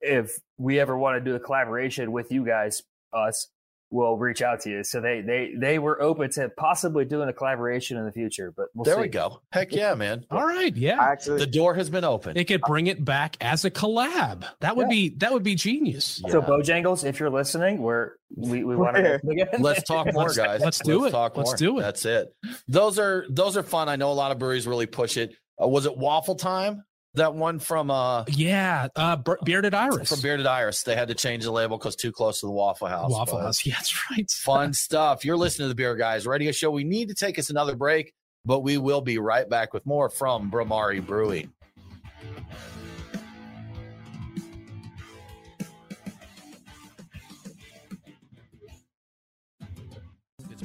if 0.00 0.38
we 0.58 0.78
ever 0.80 0.96
want 0.96 1.16
to 1.16 1.30
do 1.30 1.34
a 1.34 1.40
collaboration 1.40 2.12
with 2.12 2.30
you 2.30 2.44
guys, 2.44 2.82
us, 3.12 3.48
will 3.92 4.16
reach 4.16 4.42
out 4.42 4.60
to 4.62 4.70
you. 4.70 4.82
So 4.82 5.00
they 5.00 5.20
they 5.20 5.52
they 5.56 5.78
were 5.78 6.00
open 6.02 6.30
to 6.32 6.48
possibly 6.48 7.04
doing 7.04 7.28
a 7.28 7.32
collaboration 7.32 7.96
in 7.98 8.04
the 8.06 8.10
future. 8.12 8.52
But 8.56 8.66
we'll 8.74 8.84
there 8.84 8.94
see. 8.96 9.02
we 9.02 9.08
go. 9.08 9.42
Heck 9.52 9.72
yeah, 9.72 9.94
man. 9.94 10.24
All 10.30 10.44
right, 10.44 10.74
yeah. 10.76 10.96
Actually, 11.00 11.38
The 11.40 11.46
door 11.46 11.74
has 11.74 11.90
been 11.90 12.02
opened. 12.04 12.36
They 12.36 12.44
could 12.44 12.62
bring 12.62 12.86
it 12.88 13.04
back 13.04 13.36
as 13.40 13.64
a 13.64 13.70
collab. 13.70 14.44
That 14.60 14.76
would 14.76 14.84
Yeah. 14.84 14.96
be 14.96 15.08
that 15.18 15.32
would 15.32 15.42
be 15.42 15.54
genius. 15.54 16.22
So 16.28 16.40
Yeah. 16.40 16.46
Bojangles, 16.46 17.04
if 17.04 17.20
you're 17.20 17.30
listening, 17.30 17.78
we're 17.82 18.12
we, 18.34 18.64
we 18.64 18.74
want 18.74 18.96
to 18.96 19.14
again. 19.28 19.48
Let's 19.58 19.82
talk 19.82 20.06
more, 20.12 20.24
Let's- 20.24 20.36
guys. 20.38 20.60
let's 20.62 20.78
do 20.80 21.04
it. 21.04 21.10
Talk 21.10 21.36
Let's 21.36 21.50
more. 21.50 21.56
do 21.56 21.78
it. 21.78 21.82
That's 21.82 22.04
it. 22.06 22.34
Those 22.68 22.98
are 22.98 23.26
those 23.28 23.56
are 23.58 23.62
fun. 23.62 23.88
I 23.90 23.96
know 23.96 24.10
a 24.10 24.14
lot 24.14 24.32
of 24.32 24.38
breweries 24.38 24.66
really 24.66 24.86
push 24.86 25.16
it. 25.18 25.34
Uh, 25.62 25.68
was 25.68 25.84
it 25.86 25.96
Waffle 25.96 26.34
Time? 26.36 26.82
That 27.14 27.34
one 27.34 27.58
from 27.58 27.90
uh 27.90 28.24
Yeah, 28.28 28.88
uh, 28.96 29.16
bearded 29.44 29.74
iris 29.74 30.08
from 30.08 30.20
Bearded 30.20 30.46
Iris. 30.46 30.82
They 30.82 30.96
had 30.96 31.08
to 31.08 31.14
change 31.14 31.44
the 31.44 31.50
label 31.50 31.76
because 31.76 31.94
too 31.94 32.10
close 32.10 32.40
to 32.40 32.46
the 32.46 32.52
Waffle 32.52 32.88
House. 32.88 33.10
Waffle 33.10 33.38
House. 33.38 33.66
Yeah, 33.66 33.74
that's 33.74 33.94
right. 34.10 34.30
Fun 34.44 34.72
stuff. 34.72 35.24
You're 35.24 35.36
listening 35.36 35.64
to 35.66 35.68
the 35.68 35.74
Beer 35.74 35.94
Guys 35.94 36.26
Radio 36.26 36.52
Show. 36.52 36.70
We 36.70 36.84
need 36.84 37.08
to 37.08 37.14
take 37.14 37.38
us 37.38 37.50
another 37.50 37.76
break, 37.76 38.14
but 38.46 38.60
we 38.60 38.78
will 38.78 39.02
be 39.02 39.18
right 39.18 39.48
back 39.48 39.74
with 39.74 39.84
more 39.84 40.08
from 40.08 40.50
Bhramari 40.50 41.04
Brewing. 41.04 41.52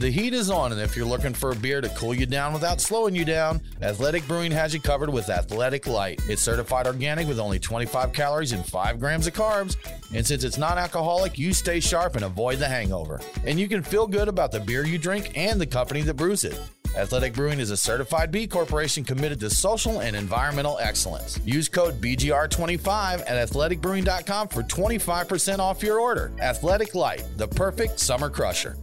The 0.00 0.10
heat 0.10 0.32
is 0.32 0.48
on, 0.48 0.72
and 0.72 0.80
if 0.80 0.96
you're 0.96 1.04
looking 1.04 1.34
for 1.34 1.50
a 1.50 1.54
beer 1.54 1.82
to 1.82 1.88
cool 1.90 2.14
you 2.14 2.24
down 2.24 2.54
without 2.54 2.80
slowing 2.80 3.14
you 3.14 3.26
down, 3.26 3.60
Athletic 3.82 4.26
Brewing 4.26 4.50
has 4.50 4.72
you 4.72 4.80
covered 4.80 5.10
with 5.10 5.28
Athletic 5.28 5.86
Light. 5.86 6.22
It's 6.26 6.40
certified 6.40 6.86
organic 6.86 7.28
with 7.28 7.38
only 7.38 7.58
25 7.58 8.14
calories 8.14 8.52
and 8.52 8.64
5 8.64 8.98
grams 8.98 9.26
of 9.26 9.34
carbs. 9.34 9.76
And 10.14 10.26
since 10.26 10.42
it's 10.42 10.56
non 10.56 10.78
alcoholic, 10.78 11.38
you 11.38 11.52
stay 11.52 11.80
sharp 11.80 12.16
and 12.16 12.24
avoid 12.24 12.60
the 12.60 12.66
hangover. 12.66 13.20
And 13.44 13.60
you 13.60 13.68
can 13.68 13.82
feel 13.82 14.06
good 14.06 14.28
about 14.28 14.52
the 14.52 14.60
beer 14.60 14.86
you 14.86 14.96
drink 14.96 15.32
and 15.34 15.60
the 15.60 15.66
company 15.66 16.00
that 16.00 16.14
brews 16.14 16.44
it. 16.44 16.58
Athletic 16.96 17.34
Brewing 17.34 17.60
is 17.60 17.70
a 17.70 17.76
certified 17.76 18.30
B 18.30 18.46
Corporation 18.46 19.04
committed 19.04 19.38
to 19.40 19.50
social 19.50 20.00
and 20.00 20.16
environmental 20.16 20.78
excellence. 20.78 21.38
Use 21.44 21.68
code 21.68 22.00
BGR25 22.00 23.20
at 23.28 23.48
athleticbrewing.com 23.48 24.48
for 24.48 24.62
25% 24.62 25.58
off 25.58 25.82
your 25.82 26.00
order. 26.00 26.32
Athletic 26.40 26.94
Light, 26.94 27.22
the 27.36 27.48
perfect 27.48 28.00
summer 28.00 28.30
crusher. 28.30 28.78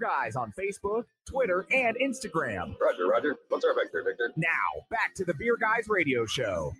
Guys 0.00 0.34
on 0.34 0.52
Facebook, 0.58 1.04
Twitter, 1.28 1.66
and 1.70 1.96
Instagram. 2.02 2.74
Roger, 2.80 3.06
Roger. 3.06 3.36
What's 3.48 3.64
our 3.64 3.74
vector, 3.74 4.02
Victor? 4.04 4.32
Now, 4.36 4.48
back 4.90 5.14
to 5.16 5.24
the 5.24 5.34
Beer 5.34 5.56
Guys 5.60 5.84
radio 5.88 6.26
show. 6.26 6.72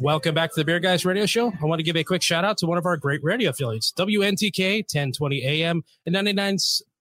Welcome 0.00 0.34
back 0.34 0.50
to 0.54 0.60
the 0.60 0.64
Beer 0.64 0.80
Guys 0.80 1.04
Radio 1.04 1.26
Show. 1.26 1.52
I 1.60 1.64
want 1.66 1.80
to 1.80 1.82
give 1.82 1.96
a 1.96 2.04
quick 2.04 2.22
shout 2.22 2.44
out 2.44 2.56
to 2.58 2.66
one 2.66 2.78
of 2.78 2.86
our 2.86 2.96
great 2.96 3.22
radio 3.22 3.50
affiliates, 3.50 3.92
WNTK 3.92 4.78
1020 4.78 5.44
AM 5.44 5.84
and 6.06 6.12
99, 6.14 6.56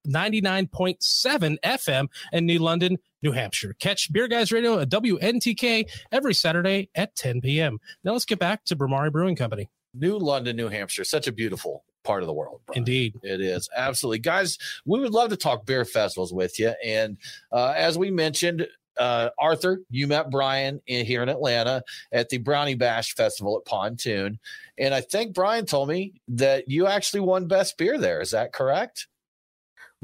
99.7 0.08 1.58
FM 1.64 2.08
in 2.34 2.46
New 2.46 2.60
London, 2.60 2.98
New 3.22 3.32
Hampshire. 3.32 3.76
Catch 3.80 4.12
Beer 4.12 4.28
Guys 4.28 4.52
Radio 4.52 4.80
at 4.80 4.90
WNTK 4.90 5.86
every 6.12 6.34
Saturday 6.34 6.90
at 6.96 7.16
10 7.16 7.40
p.m. 7.42 7.80
Now 8.04 8.12
let's 8.12 8.26
get 8.26 8.40
back 8.40 8.66
to 8.66 8.76
Bhramari 8.76 9.12
Brewing 9.12 9.38
Company. 9.38 9.70
New 9.94 10.18
London, 10.18 10.58
New 10.58 10.68
Hampshire, 10.68 11.06
such 11.06 11.28
a 11.28 11.32
beautiful 11.32 11.85
part 12.06 12.24
of 12.24 12.28
the 12.28 12.34
world. 12.34 12.62
Brian. 12.66 12.80
Indeed. 12.80 13.20
It 13.24 13.42
is 13.42 13.68
absolutely, 13.76 14.20
guys. 14.20 14.58
We 14.86 15.00
would 15.00 15.12
love 15.12 15.30
to 15.32 15.38
talk 15.38 15.66
beer 15.66 15.84
festivals 15.84 16.34
with 16.34 16.60
you, 16.60 16.74
and 16.84 17.18
uh, 17.52 17.74
as 17.76 17.98
we 17.98 18.12
mentioned, 18.12 18.68
uh, 18.98 19.30
Arthur, 19.38 19.82
you 19.90 20.08
met 20.08 20.30
Brian 20.32 20.82
in, 20.88 21.06
here 21.06 21.22
in 21.22 21.28
Atlanta 21.28 21.84
at 22.14 22.30
the 22.30 22.38
Brownie 22.38 22.76
Bash 22.76 23.14
Festival 23.14 23.58
at 23.58 23.66
Pontoon, 23.66 24.40
and 24.78 24.94
I 24.94 25.02
think 25.02 25.34
Brian 25.34 25.66
told 25.66 25.90
me 25.90 26.22
that 26.30 26.70
you 26.70 26.88
actually 26.88 27.22
won 27.22 27.48
best 27.48 27.78
beer 27.78 27.98
there. 27.98 28.22
Is 28.22 28.32
that 28.32 28.54
correct? 28.54 29.08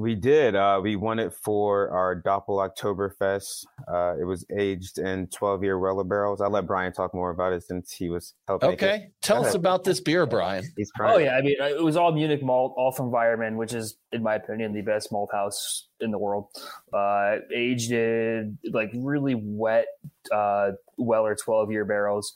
We 0.01 0.15
did. 0.15 0.55
Uh, 0.55 0.79
we 0.81 0.95
won 0.95 1.19
it 1.19 1.31
for 1.31 1.91
our 1.91 2.19
Doppel 2.19 2.67
Oktoberfest. 2.67 3.65
Uh, 3.87 4.15
it 4.19 4.23
was 4.23 4.43
aged 4.57 4.97
in 4.97 5.27
12 5.27 5.63
year 5.63 5.77
Weller 5.77 6.03
barrels. 6.03 6.41
I'll 6.41 6.49
let 6.49 6.65
Brian 6.65 6.91
talk 6.91 7.13
more 7.13 7.29
about 7.29 7.53
it 7.53 7.63
since 7.63 7.91
he 7.91 8.09
was 8.09 8.33
helping. 8.47 8.71
make 8.71 8.81
it. 8.81 8.85
Okay, 8.85 9.11
tell 9.21 9.45
us 9.45 9.53
about 9.53 9.83
this 9.83 9.99
beer, 9.99 10.25
Brian. 10.25 10.63
He's 10.75 10.91
Oh 10.99 11.19
yeah, 11.19 11.35
I 11.35 11.41
mean 11.41 11.55
it 11.59 11.83
was 11.83 11.97
all 11.97 12.11
Munich 12.11 12.41
malt, 12.41 12.73
all 12.77 12.91
from 12.91 13.11
Weyermann, 13.11 13.57
which 13.57 13.73
is, 13.73 13.95
in 14.11 14.23
my 14.23 14.35
opinion, 14.35 14.73
the 14.73 14.81
best 14.81 15.11
malt 15.11 15.29
house 15.31 15.87
in 15.99 16.09
the 16.09 16.17
world. 16.17 16.47
Uh, 16.91 17.35
aged 17.55 17.91
in 17.91 18.57
like 18.73 18.89
really 18.95 19.35
wet 19.35 19.85
uh, 20.31 20.71
Weller 20.97 21.35
twelve 21.35 21.71
year 21.71 21.85
barrels, 21.85 22.33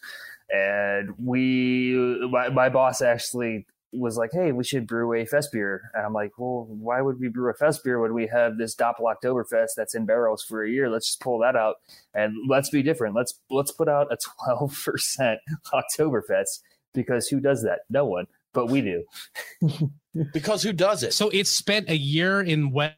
and 0.53 1.15
we, 1.17 1.95
my, 2.31 2.49
my 2.49 2.69
boss 2.69 3.01
actually 3.01 3.65
was 3.97 4.17
like, 4.17 4.31
"Hey, 4.33 4.51
we 4.51 4.63
should 4.63 4.87
brew 4.87 5.13
a 5.13 5.25
fest 5.25 5.51
beer," 5.51 5.91
and 5.93 6.05
I'm 6.05 6.13
like, 6.13 6.31
"Well, 6.37 6.65
why 6.69 7.01
would 7.01 7.19
we 7.19 7.29
brew 7.29 7.49
a 7.49 7.53
fest 7.53 7.83
beer 7.83 7.99
when 7.99 8.13
we 8.13 8.27
have 8.27 8.57
this 8.57 8.75
Doppel 8.75 9.13
Oktoberfest 9.13 9.71
that's 9.75 9.95
in 9.95 10.05
barrels 10.05 10.43
for 10.43 10.63
a 10.63 10.69
year? 10.69 10.89
Let's 10.89 11.07
just 11.07 11.21
pull 11.21 11.39
that 11.39 11.55
out 11.55 11.77
and 12.13 12.33
let's 12.49 12.69
be 12.69 12.83
different. 12.83 13.15
Let's 13.15 13.39
let's 13.49 13.71
put 13.71 13.87
out 13.89 14.11
a 14.11 14.17
twelve 14.43 14.79
percent 14.83 15.39
Oktoberfest." 15.73 16.61
Because 16.93 17.27
who 17.27 17.41
does 17.41 17.61
that? 17.63 17.81
No 17.89 18.05
one 18.05 18.25
but 18.55 18.67
we 18.67 18.81
do. 18.81 19.03
Because 20.31 20.63
who 20.63 20.71
does 20.71 21.03
it? 21.03 21.13
So 21.13 21.27
it's 21.27 21.49
spent 21.49 21.89
a 21.89 21.97
year 21.97 22.39
in 22.39 22.71
wet 22.71 22.95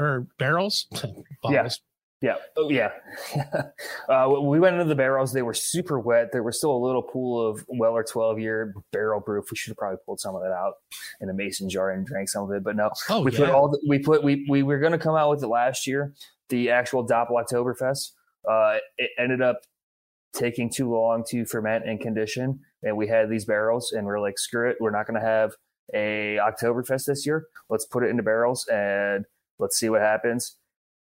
or 0.00 0.26
barrels. 0.36 0.88
Bottles. 1.42 1.80
Yeah. 2.22 2.36
Oh, 2.56 2.70
yeah. 2.70 2.92
uh, 4.08 4.28
we 4.42 4.58
went 4.58 4.74
into 4.74 4.86
the 4.86 4.94
barrels. 4.94 5.32
They 5.32 5.42
were 5.42 5.52
super 5.54 6.00
wet. 6.00 6.30
There 6.32 6.42
was 6.42 6.56
still 6.56 6.74
a 6.74 6.82
little 6.84 7.02
pool 7.02 7.46
of 7.46 7.64
well, 7.68 7.90
Weller 7.92 8.04
12 8.04 8.38
year 8.38 8.74
barrel 8.90 9.20
proof. 9.20 9.50
We 9.50 9.56
should 9.56 9.72
have 9.72 9.76
probably 9.76 9.98
pulled 10.06 10.20
some 10.20 10.34
of 10.34 10.42
that 10.42 10.52
out 10.52 10.74
in 11.20 11.28
a 11.28 11.34
mason 11.34 11.68
jar 11.68 11.90
and 11.90 12.06
drank 12.06 12.28
some 12.30 12.44
of 12.44 12.50
it. 12.52 12.64
But 12.64 12.76
no, 12.76 12.90
Oh, 13.10 13.20
we 13.20 13.32
yeah. 13.32 13.38
put 13.38 13.50
all 13.50 13.68
the, 13.68 13.80
we 13.88 13.98
put 13.98 14.24
we 14.24 14.46
we 14.48 14.62
were 14.62 14.78
going 14.78 14.92
to 14.92 14.98
come 14.98 15.14
out 15.14 15.30
with 15.30 15.42
it 15.42 15.48
last 15.48 15.86
year, 15.86 16.14
the 16.48 16.70
actual 16.70 17.06
Doppel 17.06 17.32
Oktoberfest. 17.32 18.12
Uh, 18.48 18.78
it 18.96 19.10
ended 19.18 19.42
up 19.42 19.60
taking 20.32 20.70
too 20.70 20.90
long 20.90 21.24
to 21.28 21.44
ferment 21.44 21.86
and 21.86 22.00
condition, 22.00 22.60
and 22.82 22.96
we 22.96 23.08
had 23.08 23.28
these 23.28 23.44
barrels, 23.44 23.92
and 23.92 24.06
we're 24.06 24.20
like, 24.20 24.38
screw 24.38 24.70
it, 24.70 24.76
we're 24.80 24.90
not 24.90 25.06
going 25.06 25.20
to 25.20 25.26
have 25.26 25.52
a 25.94 26.38
Oktoberfest 26.40 27.04
this 27.06 27.26
year. 27.26 27.46
Let's 27.68 27.84
put 27.84 28.02
it 28.04 28.10
into 28.10 28.22
barrels 28.22 28.66
and 28.72 29.24
let's 29.58 29.78
see 29.78 29.88
what 29.88 30.00
happens. 30.00 30.56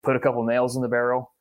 Put 0.05 0.15
a 0.15 0.19
couple 0.19 0.43
nails 0.43 0.75
in 0.75 0.81
the 0.81 0.87
barrel. 0.87 1.31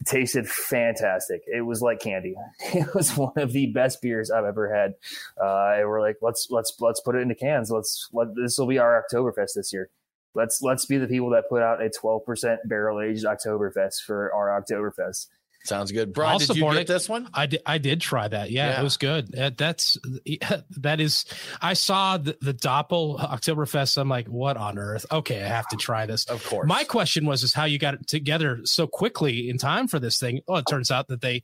It 0.00 0.06
tasted 0.06 0.48
fantastic. 0.48 1.42
It 1.46 1.62
was 1.62 1.82
like 1.82 2.00
candy. 2.00 2.34
It 2.74 2.94
was 2.94 3.16
one 3.16 3.32
of 3.36 3.52
the 3.52 3.66
best 3.66 4.00
beers 4.00 4.30
I've 4.30 4.44
ever 4.44 4.72
had. 4.74 4.94
Uh, 5.40 5.78
and 5.78 5.88
we're 5.88 6.00
like, 6.00 6.16
let's 6.22 6.48
let's 6.50 6.72
let's 6.80 7.00
put 7.00 7.16
it 7.16 7.22
into 7.22 7.34
cans. 7.34 7.70
Let's 7.70 8.08
let 8.12 8.28
this 8.34 8.56
will 8.56 8.66
be 8.66 8.78
our 8.78 9.04
Oktoberfest 9.04 9.54
this 9.54 9.72
year. 9.72 9.90
Let's 10.34 10.62
let's 10.62 10.86
be 10.86 10.96
the 10.96 11.08
people 11.08 11.30
that 11.30 11.48
put 11.48 11.62
out 11.62 11.82
a 11.82 11.90
12% 11.90 12.58
barrel 12.66 13.00
aged 13.00 13.24
Oktoberfest 13.24 14.02
for 14.02 14.32
our 14.32 14.48
Oktoberfest. 14.62 15.26
Sounds 15.62 15.92
good. 15.92 16.14
Brian, 16.14 16.32
I'll 16.32 16.38
did 16.38 16.48
you 16.48 16.54
support 16.54 16.74
get 16.74 16.80
it. 16.82 16.86
this 16.88 17.06
one? 17.08 17.28
I 17.34 17.44
did. 17.46 17.60
I 17.66 17.76
did 17.78 18.00
try 18.00 18.26
that. 18.28 18.50
Yeah, 18.50 18.70
Yeah. 18.70 18.80
it 18.80 18.82
was 18.82 18.96
good. 18.96 19.38
Uh, 19.38 19.50
that's 19.56 19.98
that 20.78 21.00
is. 21.00 21.26
I 21.60 21.74
saw 21.74 22.16
the, 22.16 22.36
the 22.40 22.54
Doppel 22.54 23.18
Oktoberfest. 23.20 23.98
I'm 23.98 24.08
like, 24.08 24.26
what 24.26 24.56
on 24.56 24.78
earth? 24.78 25.04
Okay, 25.12 25.42
I 25.42 25.46
have 25.48 25.68
to 25.68 25.76
try 25.76 26.06
this. 26.06 26.24
Of 26.24 26.44
course. 26.46 26.66
My 26.66 26.84
question 26.84 27.26
was, 27.26 27.42
is 27.42 27.52
how 27.52 27.64
you 27.66 27.78
got 27.78 27.94
it 27.94 28.06
together 28.06 28.60
so 28.64 28.86
quickly 28.86 29.50
in 29.50 29.58
time 29.58 29.86
for 29.86 29.98
this 29.98 30.18
thing? 30.18 30.40
Oh, 30.48 30.56
it 30.56 30.64
turns 30.68 30.90
out 30.90 31.08
that 31.08 31.20
they, 31.20 31.42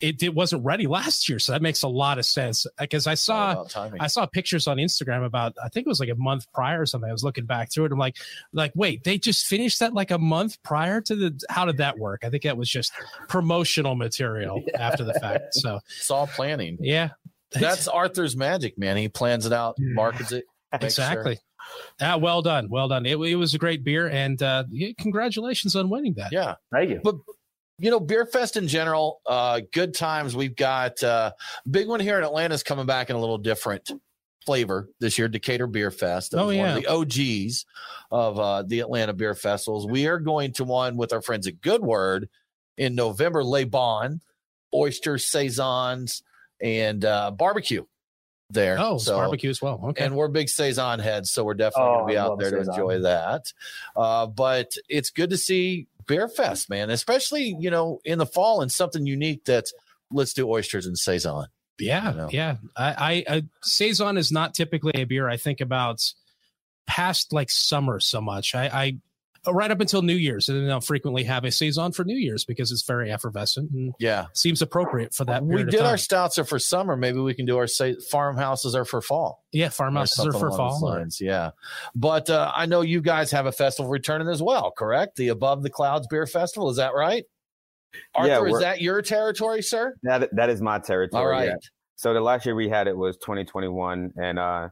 it, 0.00 0.22
it 0.22 0.34
wasn't 0.34 0.64
ready 0.64 0.86
last 0.86 1.28
year, 1.28 1.38
so 1.38 1.52
that 1.52 1.62
makes 1.62 1.82
a 1.82 1.88
lot 1.88 2.18
of 2.18 2.24
sense. 2.26 2.66
Because 2.78 3.06
I 3.06 3.14
saw. 3.14 3.64
I 4.00 4.06
saw 4.06 4.26
pictures 4.26 4.66
on 4.68 4.76
Instagram 4.76 5.24
about, 5.24 5.54
I 5.62 5.68
think 5.68 5.86
it 5.86 5.88
was 5.88 6.00
like 6.00 6.08
a 6.08 6.14
month 6.14 6.46
prior 6.52 6.80
or 6.80 6.86
something. 6.86 7.08
I 7.08 7.12
was 7.12 7.24
looking 7.24 7.46
back 7.46 7.72
through 7.72 7.86
it. 7.86 7.92
I'm 7.92 7.98
like, 7.98 8.16
like, 8.52 8.72
wait, 8.74 9.04
they 9.04 9.18
just 9.18 9.46
finished 9.46 9.80
that 9.80 9.94
like 9.94 10.10
a 10.10 10.18
month 10.18 10.62
prior 10.62 11.00
to 11.00 11.16
the. 11.16 11.40
How 11.50 11.64
did 11.64 11.78
that 11.78 11.98
work? 11.98 12.24
I 12.24 12.30
think 12.30 12.44
that 12.44 12.56
was 12.56 12.68
just 12.68 12.92
promotional 13.28 13.94
material 13.94 14.62
after 14.74 15.04
the 15.04 15.14
fact. 15.14 15.54
So 15.54 15.80
It's 15.96 16.10
all 16.10 16.26
planning. 16.26 16.78
yeah, 16.80 17.10
That's 17.52 17.88
Arthur's 17.88 18.36
magic, 18.36 18.78
man. 18.78 18.96
He 18.96 19.08
plans 19.08 19.46
it 19.46 19.52
out, 19.52 19.76
markets 19.78 20.32
it. 20.32 20.44
makes 20.72 20.94
sure. 20.94 21.04
exactly. 21.04 21.38
Ah, 22.00 22.16
well 22.16 22.40
done, 22.40 22.68
well 22.70 22.88
done. 22.88 23.04
It, 23.04 23.16
it 23.18 23.34
was 23.34 23.52
a 23.54 23.58
great 23.58 23.84
beer, 23.84 24.08
and 24.08 24.42
uh, 24.42 24.64
congratulations 24.98 25.76
on 25.76 25.90
winning 25.90 26.14
that. 26.14 26.32
Yeah, 26.32 26.54
thank 26.72 26.90
you. 26.90 27.00
But 27.04 27.16
you 27.78 27.90
know, 27.90 28.00
Beer 28.00 28.26
Fest 28.26 28.56
in 28.56 28.66
general, 28.68 29.20
uh, 29.26 29.60
good 29.72 29.94
times. 29.94 30.34
We've 30.34 30.56
got 30.56 31.02
uh, 31.02 31.32
big 31.70 31.88
one 31.88 32.00
here 32.00 32.18
in 32.18 32.24
Atlanta 32.24 32.54
is 32.54 32.62
coming 32.62 32.86
back 32.86 33.10
in 33.10 33.16
a 33.16 33.20
little 33.20 33.38
different 33.38 33.90
flavor 34.44 34.88
this 35.00 35.18
year. 35.18 35.28
Decatur 35.28 35.66
Beer 35.66 35.90
Fest. 35.90 36.32
That 36.32 36.40
Oh, 36.40 36.50
yeah. 36.50 36.60
one 36.60 36.76
of 36.78 36.82
the 36.82 36.86
OGs 36.88 37.66
of 38.10 38.38
uh, 38.40 38.62
the 38.66 38.80
Atlanta 38.80 39.12
Beer 39.12 39.34
Festivals. 39.34 39.86
We 39.86 40.06
are 40.06 40.18
going 40.18 40.52
to 40.54 40.64
one 40.64 40.96
with 40.96 41.12
our 41.12 41.22
friends 41.22 41.46
at 41.46 41.60
Good 41.60 41.82
Word 41.82 42.28
in 42.76 42.94
November. 42.94 43.44
Le 43.44 43.64
Bon, 43.66 44.20
oysters, 44.74 45.24
saisons, 45.24 46.22
and 46.60 47.04
uh, 47.04 47.30
barbecue 47.30 47.84
there. 48.50 48.76
Oh, 48.80 48.98
So- 48.98 49.16
barbecue 49.16 49.50
as 49.50 49.60
well. 49.62 49.80
Okay. 49.90 50.04
and 50.04 50.16
we're 50.16 50.28
big 50.28 50.48
saison 50.48 50.98
heads, 50.98 51.30
so 51.30 51.44
we're 51.44 51.54
definitely 51.54 51.90
Oh, 51.90 51.94
going 51.98 52.06
to 52.08 52.12
be 52.12 52.18
I 52.18 52.22
out 52.22 52.30
love 52.30 52.38
there 52.40 52.50
to 52.50 52.60
enjoy 52.70 53.00
that. 53.00 53.52
Uh, 53.94 54.26
but 54.26 54.72
it's 54.88 55.10
good 55.10 55.30
to 55.30 55.36
see 55.36 55.86
Beer 56.08 56.28
Fest, 56.28 56.68
man, 56.68 56.90
especially 56.90 57.54
you 57.60 57.70
know 57.70 58.00
in 58.04 58.18
the 58.18 58.26
fall 58.26 58.60
and 58.60 58.72
something 58.72 59.06
unique 59.06 59.44
that's 59.44 59.72
let's 60.10 60.32
do 60.32 60.48
oysters 60.48 60.86
and 60.86 60.98
saison. 60.98 61.46
Yeah, 61.78 62.10
you 62.10 62.16
know? 62.16 62.28
yeah. 62.32 62.56
I, 62.76 63.24
I, 63.28 63.36
I 63.36 63.42
saison 63.62 64.16
is 64.16 64.32
not 64.32 64.54
typically 64.54 64.92
a 64.96 65.04
beer 65.04 65.28
I 65.28 65.36
think 65.36 65.60
about 65.60 66.02
past 66.88 67.32
like 67.32 67.50
summer 67.50 68.00
so 68.00 68.20
much. 68.20 68.54
I, 68.56 68.66
I 68.66 68.96
right 69.52 69.70
up 69.70 69.80
until 69.80 70.02
New 70.02 70.14
Year's, 70.16 70.48
and 70.48 70.60
then 70.62 70.70
I'll 70.70 70.80
frequently 70.80 71.24
have 71.24 71.44
a 71.44 71.50
saison 71.50 71.92
for 71.92 72.04
New 72.04 72.16
Year's 72.16 72.44
because 72.44 72.72
it's 72.72 72.82
very 72.82 73.10
effervescent 73.10 73.70
and 73.72 73.94
Yeah, 73.98 74.26
seems 74.34 74.62
appropriate 74.62 75.14
for 75.14 75.24
that. 75.26 75.42
we 75.42 75.48
period 75.50 75.68
of 75.68 75.72
did 75.72 75.80
our 75.82 75.96
stouts 75.98 76.38
are 76.38 76.44
for 76.44 76.58
summer. 76.58 76.96
Maybe 76.96 77.18
we 77.20 77.34
can 77.34 77.46
do 77.46 77.56
our 77.58 77.66
say 77.66 77.96
farmhouses 78.10 78.74
are 78.74 78.84
for 78.84 79.00
fall. 79.00 79.44
yeah 79.52 79.68
farmhouses 79.68 80.26
are 80.26 80.32
for 80.32 80.50
fall. 80.50 80.80
lines, 80.82 81.20
Yeah, 81.20 81.50
but 81.94 82.30
uh, 82.30 82.52
I 82.54 82.66
know 82.66 82.80
you 82.82 83.00
guys 83.00 83.30
have 83.32 83.46
a 83.46 83.52
festival 83.52 83.90
returning 83.90 84.28
as 84.28 84.42
well, 84.42 84.70
correct? 84.70 85.16
The 85.16 85.28
Above 85.28 85.62
the 85.62 85.70
Clouds 85.70 86.06
Beer 86.08 86.26
Festival, 86.26 86.70
is 86.70 86.76
that 86.76 86.94
right? 86.94 87.24
Arthur, 88.14 88.48
Yeah, 88.48 88.54
is 88.54 88.60
that 88.60 88.80
your 88.82 89.00
territory, 89.02 89.62
sir? 89.62 89.94
That 90.02 90.28
that 90.36 90.50
is 90.50 90.60
my 90.60 90.78
territory. 90.78 91.22
All 91.22 91.28
right. 91.28 91.46
yeah. 91.48 91.56
So 91.96 92.12
the 92.14 92.20
last 92.20 92.46
year 92.46 92.54
we 92.54 92.68
had 92.68 92.86
it 92.86 92.96
was 92.96 93.16
2021, 93.16 94.12
and 94.16 94.38
uh, 94.38 94.68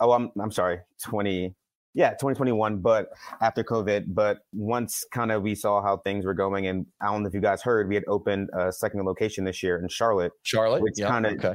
oh, 0.00 0.12
I'm 0.12 0.30
I'm 0.40 0.50
sorry, 0.50 0.80
20, 1.04 1.54
yeah, 1.94 2.10
2021. 2.10 2.78
But 2.78 3.10
after 3.40 3.62
COVID, 3.62 4.06
but 4.08 4.38
once 4.52 5.04
kind 5.12 5.30
of 5.30 5.42
we 5.42 5.54
saw 5.54 5.80
how 5.80 5.98
things 5.98 6.24
were 6.26 6.34
going, 6.34 6.66
and 6.66 6.86
I 7.00 7.06
don't 7.06 7.22
know 7.22 7.28
if 7.28 7.34
you 7.34 7.40
guys 7.40 7.62
heard, 7.62 7.88
we 7.88 7.94
had 7.94 8.04
opened 8.08 8.50
a 8.52 8.72
second 8.72 9.04
location 9.04 9.44
this 9.44 9.62
year 9.62 9.78
in 9.78 9.88
Charlotte, 9.88 10.32
Charlotte, 10.42 10.82
which 10.82 10.94
Yeah, 10.96 11.08
kind 11.08 11.26
of 11.26 11.32
okay. 11.34 11.54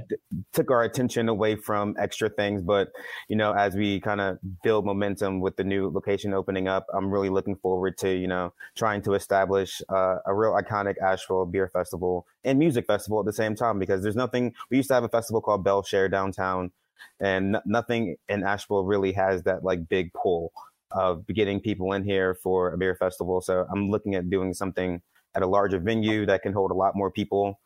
took 0.53 0.71
our 0.71 0.83
attention 0.83 1.27
away 1.27 1.55
from 1.55 1.95
extra 1.99 2.29
things. 2.29 2.61
But 2.61 2.89
you 3.27 3.35
know, 3.35 3.51
as 3.51 3.75
we 3.75 3.99
kind 3.99 4.21
of 4.21 4.39
build 4.63 4.85
momentum 4.85 5.41
with 5.41 5.57
the 5.57 5.63
new 5.63 5.89
location 5.89 6.33
opening 6.33 6.67
up, 6.67 6.85
I'm 6.93 7.11
really 7.11 7.29
looking 7.29 7.57
forward 7.57 7.97
to 7.99 8.09
you 8.09 8.27
know 8.27 8.53
trying 8.75 9.01
to 9.03 9.13
establish 9.13 9.81
uh, 9.89 10.17
a 10.25 10.33
real 10.33 10.53
iconic 10.53 10.95
Asheville 11.03 11.45
beer 11.45 11.67
festival 11.67 12.25
and 12.45 12.57
music 12.57 12.85
festival 12.87 13.19
at 13.19 13.25
the 13.25 13.33
same 13.33 13.55
time. 13.55 13.77
Because 13.77 14.03
there's 14.03 14.15
nothing. 14.15 14.53
We 14.69 14.77
used 14.77 14.87
to 14.87 14.93
have 14.93 15.03
a 15.03 15.09
festival 15.09 15.41
called 15.41 15.63
Bele 15.65 15.83
Chere 15.83 16.07
downtown, 16.07 16.71
and 17.19 17.55
n- 17.55 17.61
nothing 17.65 18.15
in 18.27 18.43
Asheville 18.43 18.83
really 18.83 19.11
has 19.13 19.43
that 19.43 19.63
like 19.63 19.87
big 19.89 20.11
pull 20.13 20.51
of 20.91 21.25
getting 21.27 21.59
people 21.59 21.93
in 21.93 22.03
here 22.03 22.33
for 22.35 22.71
a 22.73 22.77
beer 22.77 22.95
festival. 22.95 23.41
So 23.41 23.65
I'm 23.71 23.89
looking 23.89 24.15
at 24.15 24.29
doing 24.29 24.53
something 24.53 25.01
at 25.35 25.43
a 25.43 25.47
larger 25.47 25.79
venue 25.79 26.25
that 26.25 26.41
can 26.41 26.53
hold 26.53 26.71
a 26.71 26.73
lot 26.73 26.95
more 26.95 27.11
people 27.11 27.59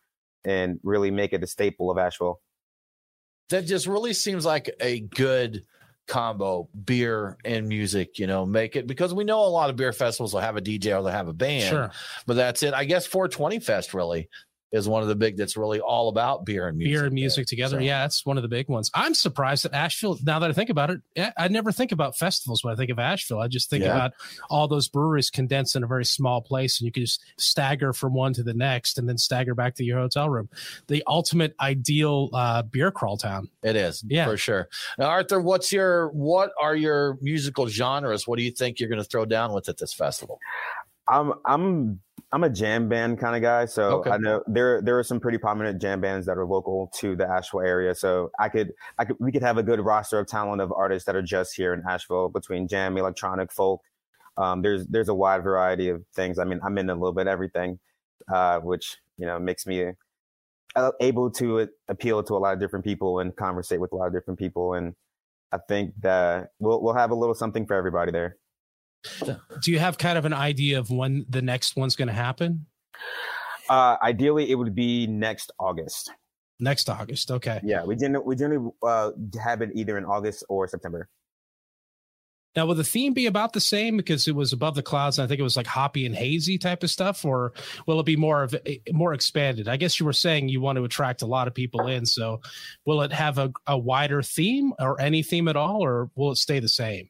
and 0.43 0.79
really 0.83 1.09
make 1.11 1.31
it 1.31 1.41
a 1.43 1.47
staple 1.47 1.89
of 1.89 1.97
Asheville. 1.97 2.41
that 3.49 3.65
just 3.65 3.87
really 3.87 4.13
seems 4.13 4.45
like 4.45 4.69
a 4.81 4.99
good 5.01 5.63
combo 6.05 6.67
beer 6.83 7.37
and 7.45 7.69
music 7.69 8.19
you 8.19 8.27
know 8.27 8.45
make 8.45 8.75
it 8.75 8.85
because 8.87 9.13
we 9.13 9.23
know 9.23 9.39
a 9.39 9.47
lot 9.47 9.69
of 9.69 9.77
beer 9.77 9.93
festivals 9.93 10.33
will 10.33 10.41
have 10.41 10.57
a 10.57 10.61
dj 10.61 10.87
or 10.87 11.01
they'll 11.01 11.07
have 11.07 11.29
a 11.29 11.33
band 11.33 11.63
Sure. 11.63 11.91
but 12.25 12.33
that's 12.33 12.61
it 12.61 12.73
i 12.73 12.83
guess 12.83 13.05
420 13.07 13.61
fest 13.61 13.93
really 13.93 14.27
is 14.73 14.89
one 14.89 15.01
of 15.03 15.07
the 15.07 15.15
big 15.15 15.38
that's 15.38 15.55
really 15.55 15.79
all 15.79 16.09
about 16.09 16.45
beer 16.45 16.67
and 16.67 16.77
music 16.77 16.91
beer 16.93 17.03
and 17.05 17.12
there. 17.12 17.15
music 17.15 17.47
together. 17.47 17.77
So- 17.77 17.81
Yeah, 17.83 18.01
that's 18.01 18.25
one 18.25 18.38
of 18.38 18.41
the 18.41 18.49
big 18.49 18.67
ones. 18.67 18.91
I'm 18.93 19.13
surprised 19.13 19.63
that 19.63 19.73
Asheville. 19.73 20.17
Now 20.23 20.39
that 20.39 20.49
I 20.49 20.53
think 20.53 20.69
about 20.69 20.89
it, 20.89 21.01
I 21.38 21.47
never 21.47 21.71
think 21.71 21.91
about 21.91 22.17
festivals 22.17 22.63
when 22.63 22.73
I 22.73 22.75
think 22.75 22.89
of 22.89 22.99
Asheville. 22.99 23.39
I 23.39 23.47
just 23.47 23.69
think 23.69 23.83
Yeah. 23.83 23.93
about 23.95 24.12
all 24.49 24.67
those 24.67 24.88
breweries 24.89 25.29
condensed 25.29 25.75
in 25.75 25.83
a 25.83 25.88
very 25.88 26.03
small 26.05 26.41
place, 26.41 26.79
and 26.79 26.86
you 26.86 26.91
can 26.91 27.03
just 27.03 27.21
stagger 27.38 27.93
from 27.93 28.13
one 28.13 28.33
to 28.33 28.43
the 28.43 28.53
next, 28.53 28.97
and 28.97 29.07
then 29.07 29.17
stagger 29.17 29.53
back 29.55 29.75
to 29.75 29.83
your 29.83 29.99
hotel 29.99 30.29
room. 30.29 30.49
The 30.88 31.03
ultimate 31.07 31.55
ideal 31.62 32.29
uh, 32.33 32.63
beer 32.63 32.91
crawl 32.91 33.17
town. 33.17 33.49
it 33.62 33.75
is 33.75 34.03
Yeah. 34.07 34.25
for 34.25 34.36
sure 34.38 34.67
now 34.97 35.05
arthur 35.05 35.39
what's 35.39 35.71
your 35.71 36.09
what 36.09 36.51
are 36.59 36.75
your 36.75 37.17
musical 37.21 37.67
genres 37.67 38.27
what 38.27 38.38
do 38.38 38.43
you 38.43 38.51
think 38.51 38.79
you're 38.79 38.89
going 38.89 39.01
to 39.01 39.07
throw 39.07 39.25
down 39.25 39.53
with 39.53 39.69
at 39.69 39.77
this 39.77 39.93
festival 39.93 40.39
I'm 41.07 41.33
I'm 41.45 42.01
I'm 42.31 42.43
a 42.43 42.49
jam 42.49 42.89
band 42.89 43.19
kind 43.19 43.35
of 43.35 43.41
guy, 43.41 43.65
so 43.65 43.99
Okay. 43.99 44.11
I 44.11 44.17
know 44.17 44.43
there 44.47 44.81
there 44.81 44.97
are 44.97 45.03
some 45.03 45.19
pretty 45.19 45.37
prominent 45.37 45.81
jam 45.81 46.01
bands 46.01 46.25
that 46.25 46.37
are 46.37 46.45
local 46.45 46.89
to 46.95 47.15
the 47.15 47.27
Asheville 47.27 47.61
area. 47.61 47.93
So 47.95 48.31
I 48.39 48.49
could 48.49 48.73
I 48.97 49.05
could 49.05 49.17
we 49.19 49.31
could 49.31 49.43
have 49.43 49.57
a 49.57 49.63
good 49.63 49.79
roster 49.79 50.19
of 50.19 50.27
talent 50.27 50.61
of 50.61 50.71
artists 50.71 51.05
that 51.05 51.15
are 51.15 51.21
just 51.21 51.55
here 51.55 51.73
in 51.73 51.83
Asheville 51.87 52.29
between 52.29 52.67
jam, 52.67 52.97
electronic, 52.97 53.51
folk. 53.51 53.81
Um, 54.37 54.61
there's 54.63 54.87
there's 54.87 55.09
a 55.09 55.13
wide 55.13 55.43
variety 55.43 55.89
of 55.89 56.03
things. 56.15 56.39
I 56.39 56.43
mean, 56.45 56.59
I'm 56.63 56.77
in 56.77 56.89
a 56.89 56.95
little 56.95 57.13
bit 57.13 57.23
of 57.23 57.27
everything, 57.27 57.79
uh, 58.33 58.59
which 58.59 58.97
you 59.17 59.27
know 59.27 59.39
makes 59.39 59.67
me 59.67 59.91
uh, 60.75 60.91
able 61.01 61.29
to 61.31 61.69
appeal 61.87 62.23
to 62.23 62.33
a 62.35 62.39
lot 62.39 62.53
of 62.53 62.59
different 62.59 62.85
people 62.85 63.19
and 63.19 63.35
conversate 63.35 63.79
with 63.79 63.91
a 63.91 63.95
lot 63.95 64.07
of 64.07 64.13
different 64.13 64.39
people. 64.39 64.73
And 64.73 64.95
I 65.51 65.59
think 65.69 65.93
that 66.01 66.49
we'll 66.59 66.81
we'll 66.81 66.95
have 66.95 67.11
a 67.11 67.15
little 67.15 67.35
something 67.35 67.67
for 67.67 67.75
everybody 67.75 68.11
there. 68.11 68.37
Do 69.61 69.71
you 69.71 69.79
have 69.79 69.97
kind 69.97 70.17
of 70.17 70.25
an 70.25 70.33
idea 70.33 70.79
of 70.79 70.89
when 70.89 71.25
the 71.29 71.41
next 71.41 71.75
one's 71.75 71.95
going 71.95 72.07
to 72.07 72.13
happen? 72.13 72.65
Uh, 73.69 73.97
ideally, 74.01 74.49
it 74.49 74.55
would 74.55 74.75
be 74.75 75.07
next 75.07 75.51
August. 75.59 76.11
Next 76.59 76.89
August. 76.89 77.31
Okay. 77.31 77.59
Yeah, 77.63 77.83
we 77.83 77.95
generally 77.95 78.25
we 78.25 78.35
generally 78.35 78.71
uh, 78.83 79.11
have 79.41 79.61
it 79.61 79.71
either 79.73 79.97
in 79.97 80.05
August 80.05 80.43
or 80.49 80.67
September. 80.67 81.09
Now, 82.55 82.67
will 82.67 82.75
the 82.75 82.83
theme 82.83 83.13
be 83.13 83.25
about 83.25 83.53
the 83.53 83.59
same 83.59 83.97
because 83.97 84.27
it 84.27 84.35
was 84.35 84.53
above 84.53 84.75
the 84.75 84.83
clouds? 84.83 85.17
And 85.17 85.25
I 85.25 85.27
think 85.27 85.39
it 85.39 85.43
was 85.43 85.57
like 85.57 85.65
hoppy 85.65 86.05
and 86.05 86.15
hazy 86.15 86.59
type 86.59 86.83
of 86.83 86.91
stuff, 86.91 87.25
or 87.25 87.53
will 87.87 87.99
it 87.99 88.05
be 88.05 88.15
more 88.15 88.43
of 88.43 88.55
more 88.91 89.13
expanded? 89.13 89.67
I 89.67 89.77
guess 89.77 89.99
you 89.99 90.05
were 90.05 90.13
saying 90.13 90.49
you 90.49 90.61
want 90.61 90.77
to 90.77 90.83
attract 90.83 91.23
a 91.23 91.27
lot 91.27 91.47
of 91.47 91.55
people 91.55 91.87
in, 91.87 92.05
so 92.05 92.41
will 92.85 93.01
it 93.01 93.11
have 93.11 93.39
a, 93.39 93.51
a 93.65 93.77
wider 93.77 94.21
theme 94.21 94.71
or 94.79 95.01
any 95.01 95.23
theme 95.23 95.47
at 95.47 95.55
all, 95.55 95.83
or 95.83 96.11
will 96.15 96.31
it 96.31 96.37
stay 96.37 96.59
the 96.59 96.69
same? 96.69 97.09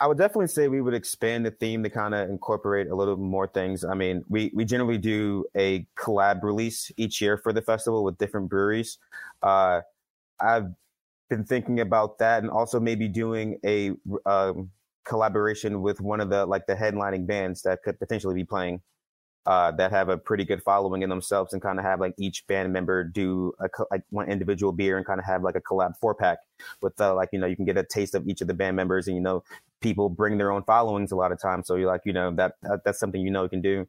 I 0.00 0.06
would 0.06 0.18
definitely 0.18 0.46
say 0.46 0.68
we 0.68 0.80
would 0.80 0.94
expand 0.94 1.44
the 1.44 1.50
theme 1.50 1.82
to 1.82 1.90
kind 1.90 2.14
of 2.14 2.30
incorporate 2.30 2.88
a 2.88 2.94
little 2.94 3.16
more 3.16 3.48
things. 3.48 3.84
I 3.84 3.94
mean, 3.94 4.24
we 4.28 4.52
we 4.54 4.64
generally 4.64 4.98
do 4.98 5.44
a 5.56 5.86
collab 5.96 6.42
release 6.44 6.92
each 6.96 7.20
year 7.20 7.36
for 7.36 7.52
the 7.52 7.62
festival 7.62 8.04
with 8.04 8.16
different 8.18 8.48
breweries. 8.48 8.98
Uh, 9.42 9.80
I've 10.40 10.68
been 11.30 11.44
thinking 11.44 11.80
about 11.80 12.18
that, 12.18 12.42
and 12.42 12.50
also 12.50 12.80
maybe 12.80 13.08
doing 13.08 13.60
a 13.64 13.92
um, 14.26 14.70
collaboration 15.04 15.82
with 15.82 16.00
one 16.00 16.20
of 16.20 16.30
the 16.30 16.46
like 16.46 16.66
the 16.66 16.76
headlining 16.76 17.26
bands 17.26 17.62
that 17.62 17.82
could 17.82 17.98
potentially 17.98 18.34
be 18.34 18.44
playing. 18.44 18.82
Uh, 19.46 19.70
that 19.72 19.90
have 19.90 20.10
a 20.10 20.18
pretty 20.18 20.44
good 20.44 20.62
following 20.62 21.00
in 21.00 21.08
themselves, 21.08 21.54
and 21.54 21.62
kind 21.62 21.78
of 21.78 21.84
have 21.84 22.00
like 22.00 22.12
each 22.18 22.46
band 22.48 22.70
member 22.70 23.02
do 23.02 23.50
a 23.60 23.68
like 23.90 24.02
one 24.10 24.30
individual 24.30 24.72
beer, 24.72 24.98
and 24.98 25.06
kind 25.06 25.18
of 25.18 25.24
have 25.24 25.42
like 25.42 25.54
a 25.54 25.60
collab 25.62 25.96
four 25.98 26.14
pack 26.14 26.36
with 26.82 27.00
uh, 27.00 27.14
like 27.14 27.30
you 27.32 27.38
know 27.38 27.46
you 27.46 27.56
can 27.56 27.64
get 27.64 27.78
a 27.78 27.82
taste 27.82 28.14
of 28.14 28.28
each 28.28 28.42
of 28.42 28.46
the 28.46 28.52
band 28.52 28.76
members, 28.76 29.08
and 29.08 29.16
you 29.16 29.22
know 29.22 29.42
people 29.80 30.08
bring 30.08 30.38
their 30.38 30.50
own 30.52 30.62
followings 30.64 31.12
a 31.12 31.16
lot 31.16 31.32
of 31.32 31.40
times. 31.40 31.66
So 31.66 31.76
you're 31.76 31.86
like, 31.90 32.02
you 32.04 32.12
know, 32.12 32.34
that, 32.36 32.54
that 32.62 32.80
that's 32.84 32.98
something 32.98 33.20
you 33.20 33.30
know 33.30 33.44
you 33.44 33.48
can 33.48 33.60
do 33.62 33.86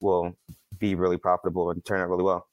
will 0.00 0.36
be 0.78 0.94
really 0.94 1.16
profitable 1.18 1.70
and 1.70 1.84
turn 1.84 2.00
out 2.00 2.08
really 2.08 2.24
well. 2.24 2.46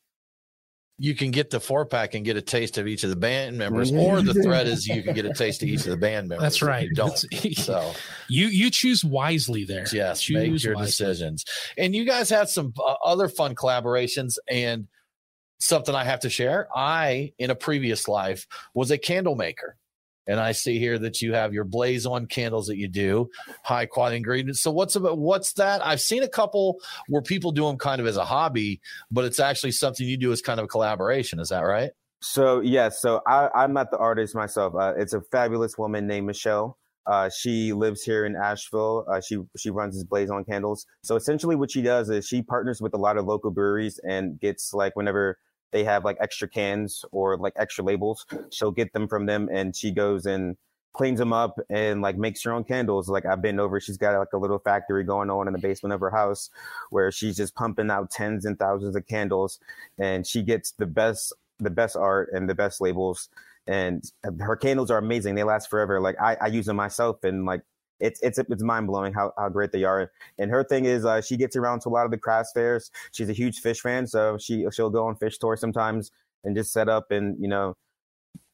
you 1.00 1.16
can 1.16 1.32
get 1.32 1.50
the 1.50 1.60
four 1.60 1.86
pack 1.86 2.14
and 2.14 2.24
get 2.24 2.38
a 2.38 2.42
taste 2.42 2.78
of 2.78 2.88
each 2.88 3.04
of 3.04 3.10
the 3.10 3.16
band 3.16 3.58
members, 3.58 3.92
or 3.92 4.22
the 4.22 4.34
threat 4.36 4.68
is 4.68 4.88
you 4.88 5.02
can 5.04 5.14
get 5.14 5.26
a 5.26 5.34
taste 5.44 5.62
of 5.64 5.68
each 5.70 5.82
of 5.82 5.88
the 5.92 5.98
band 5.98 6.28
members. 6.30 6.44
That's 6.44 6.56
if 6.58 6.62
you 6.62 6.68
right. 6.68 6.90
don't 6.94 7.26
That's- 7.32 7.58
so 7.66 7.92
You 8.30 8.48
you 8.48 8.70
choose 8.70 9.04
wisely 9.04 9.64
there. 9.66 9.86
yes, 9.92 10.22
choose 10.22 10.36
make 10.38 10.64
your 10.64 10.76
wisely. 10.76 10.86
decisions. 10.88 11.44
And 11.78 11.96
you 11.96 12.06
guys 12.06 12.30
had 12.30 12.48
some 12.48 12.74
uh, 12.80 12.96
other 13.04 13.28
fun 13.28 13.56
collaborations 13.56 14.38
and 14.50 14.88
something 15.60 15.96
I 15.96 16.04
have 16.04 16.20
to 16.22 16.30
share. 16.30 16.68
I 16.76 17.34
in 17.40 17.50
a 17.50 17.56
previous 17.56 18.08
life 18.08 18.46
was 18.74 18.92
a 18.92 18.98
candle 18.98 19.36
maker. 19.36 19.78
And 20.28 20.40
I 20.40 20.54
see 20.54 20.80
here 20.80 20.98
that 21.00 21.22
you 21.22 21.34
have 21.34 21.54
your 21.54 21.64
blaze 21.64 22.06
on 22.06 22.26
candles 22.28 22.68
that 22.68 22.78
you 22.78 22.88
do, 22.88 23.30
high 23.64 23.86
quality 23.86 24.18
ingredients. 24.18 24.62
So 24.62 24.72
what's 24.72 24.96
about 24.96 25.18
what's 25.18 25.54
that? 25.54 25.86
I've 25.86 26.02
seen 26.02 26.24
a 26.24 26.30
couple 26.30 26.80
where 27.08 27.22
people 27.22 27.52
do 27.52 27.66
them 27.66 27.78
kind 27.78 28.00
of 28.00 28.08
as 28.08 28.18
a 28.18 28.26
hobby, 28.26 28.82
but 29.12 29.26
it's 29.26 29.40
actually 29.40 29.72
something 29.72 30.08
you 30.08 30.18
do 30.18 30.32
as 30.32 30.42
kind 30.42 30.60
of 30.60 30.66
a 30.66 30.68
collaboration. 30.68 31.40
Is 31.40 31.50
that 31.50 31.62
right? 31.62 31.92
So 32.22 32.62
yeah, 32.62 32.88
so 32.90 33.22
I, 33.28 33.50
I'm 33.54 33.74
not 33.74 33.92
the 33.92 33.98
artist 33.98 34.34
myself. 34.34 34.74
Uh, 34.76 34.94
it's 34.98 35.14
a 35.14 35.22
fabulous 35.22 35.78
woman 35.78 36.08
named 36.08 36.28
Michelle. 36.28 36.78
Uh, 37.06 37.30
she 37.30 37.74
lives 37.74 38.02
here 38.02 38.26
in 38.26 38.38
Asheville. 38.38 39.06
Uh, 39.12 39.20
she 39.20 39.40
she 39.58 39.70
runs 39.70 39.96
this 39.96 40.06
Blaze 40.06 40.30
on 40.30 40.46
Candles. 40.46 40.86
So 41.04 41.18
essentially, 41.18 41.58
what 41.58 41.70
she 41.70 41.82
does 41.82 42.10
is 42.10 42.26
she 42.26 42.42
partners 42.42 42.82
with 42.82 42.94
a 42.94 42.98
lot 42.98 43.18
of 43.18 43.26
local 43.26 43.52
breweries 43.52 44.00
and 44.08 44.40
gets 44.40 44.74
like 44.74 44.96
whenever 44.96 45.38
they 45.74 45.84
have 45.84 46.06
like 46.06 46.18
extra 46.22 46.48
cans 46.48 47.04
or 47.12 47.36
like 47.38 47.54
extra 47.58 47.84
labels, 47.84 48.26
she'll 48.52 48.72
get 48.72 48.94
them 48.94 49.08
from 49.08 49.26
them, 49.26 49.50
and 49.52 49.76
she 49.76 49.92
goes 49.92 50.26
and 50.26 50.56
cleans 50.94 51.18
them 51.18 51.34
up 51.34 51.60
and 51.70 52.02
like 52.02 52.18
makes 52.18 52.44
her 52.44 52.54
own 52.54 52.64
candles. 52.64 53.10
Like 53.10 53.26
I've 53.26 53.42
been 53.42 53.60
over, 53.60 53.80
she's 53.80 53.98
got 53.98 54.18
like 54.18 54.34
a 54.34 54.38
little 54.38 54.60
factory 54.60 55.04
going 55.04 55.30
on 55.30 55.48
in 55.48 55.54
the 55.54 55.60
basement 55.60 55.92
of 55.92 56.00
her 56.00 56.12
house 56.12 56.50
where 56.92 57.12
she's 57.12 57.36
just 57.36 57.56
pumping 57.56 57.90
out 57.90 58.12
tens 58.12 58.46
and 58.46 58.58
thousands 58.58 58.96
of 58.96 59.08
candles, 59.08 59.60
and 59.98 60.26
she 60.26 60.42
gets 60.44 60.72
the 60.72 60.86
best 60.86 61.34
the 61.60 61.70
best 61.70 61.96
art 61.96 62.30
and 62.34 62.50
the 62.50 62.56
best 62.56 62.80
labels. 62.82 63.30
And 63.66 64.04
her 64.40 64.58
candles 64.58 64.92
are 64.92 64.98
amazing. 64.98 65.36
They 65.36 65.44
last 65.44 65.70
forever. 65.70 66.02
Like 66.02 66.22
I, 66.22 66.36
I 66.42 66.48
use 66.48 66.66
them 66.66 66.76
myself, 66.76 67.24
and 67.24 67.46
like 67.46 67.62
it's 68.04 68.20
it's 68.22 68.38
it's 68.38 68.64
mind 68.64 68.88
blowing 68.88 69.14
how, 69.14 69.32
how 69.38 69.50
great 69.50 69.72
they 69.72 69.84
are. 69.84 70.12
And 70.38 70.52
her 70.52 70.64
thing 70.64 70.86
is 70.86 71.06
uh, 71.06 71.22
she 71.22 71.38
gets 71.38 71.56
around 71.56 71.80
to 71.82 71.90
a 71.90 71.92
lot 71.92 72.06
of 72.06 72.12
the 72.12 72.18
craft 72.18 72.50
fairs. 72.54 72.92
She's 73.12 73.30
a 73.30 73.34
huge 73.34 73.60
fish 73.60 73.80
fan, 73.82 74.06
so 74.06 74.38
she 74.38 74.66
she'll 74.72 74.90
go 74.90 75.08
on 75.08 75.16
fish 75.16 75.38
tours 75.38 75.62
sometimes 75.62 76.12
and 76.44 76.56
just 76.56 76.74
set 76.74 76.90
up 76.90 77.12
and 77.12 77.42
you 77.42 77.48
know 77.48 77.76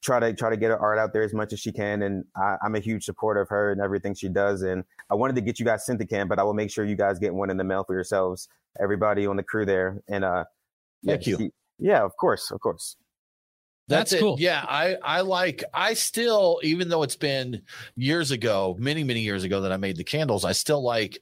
try 0.02 0.20
to 0.20 0.34
try 0.34 0.50
to 0.50 0.58
get 0.58 0.70
her 0.70 0.80
art 0.80 0.98
out 1.00 1.14
there 1.14 1.24
as 1.24 1.34
much 1.34 1.52
as 1.52 1.60
she 1.60 1.72
can. 1.72 2.04
And 2.04 2.24
I, 2.36 2.58
am 2.64 2.76
a 2.76 2.80
huge 2.80 3.04
supporter 3.04 3.42
of 3.42 3.50
her 3.50 3.72
and 3.72 3.82
everything 3.82 4.14
she 4.14 4.30
does. 4.30 4.62
And 4.62 4.84
I 5.10 5.16
wanted 5.16 5.36
to 5.36 5.42
get 5.42 5.60
you 5.60 5.66
guys 5.66 5.84
can, 5.86 6.28
but 6.28 6.40
I 6.40 6.44
will 6.44 6.54
make 6.54 6.72
sure 6.72 6.86
you 6.86 6.96
guys 6.96 7.20
get 7.20 7.34
one 7.34 7.50
in 7.50 7.58
the 7.58 7.64
mail 7.64 7.84
for 7.84 7.94
yourselves. 7.94 8.48
Everybody 8.80 9.26
on 9.28 9.36
the 9.36 9.44
crew 9.44 9.66
there. 9.66 10.02
And 10.08 10.24
uh, 10.24 10.46
yeah, 11.02 11.14
thank 11.14 11.28
you. 11.28 11.38
She, 11.38 11.52
yeah, 11.80 12.04
of 12.04 12.16
course, 12.18 12.52
of 12.52 12.60
course. 12.62 12.96
That's, 13.90 14.12
That's 14.12 14.22
cool. 14.22 14.36
Yeah, 14.40 14.64
I 14.68 14.98
I 15.04 15.22
like 15.22 15.64
I 15.74 15.96
still 15.96 16.60
even 16.62 16.90
though 16.90 17.02
it's 17.02 17.16
been 17.16 17.64
years 17.96 18.30
ago, 18.30 18.76
many 18.78 19.04
many 19.04 19.22
years 19.22 19.44
ago 19.44 19.62
that 19.62 19.72
I 19.72 19.78
made 19.78 19.98
the 19.98 20.04
candles, 20.04 20.46
I 20.46 20.52
still 20.52 20.84
like 20.84 21.18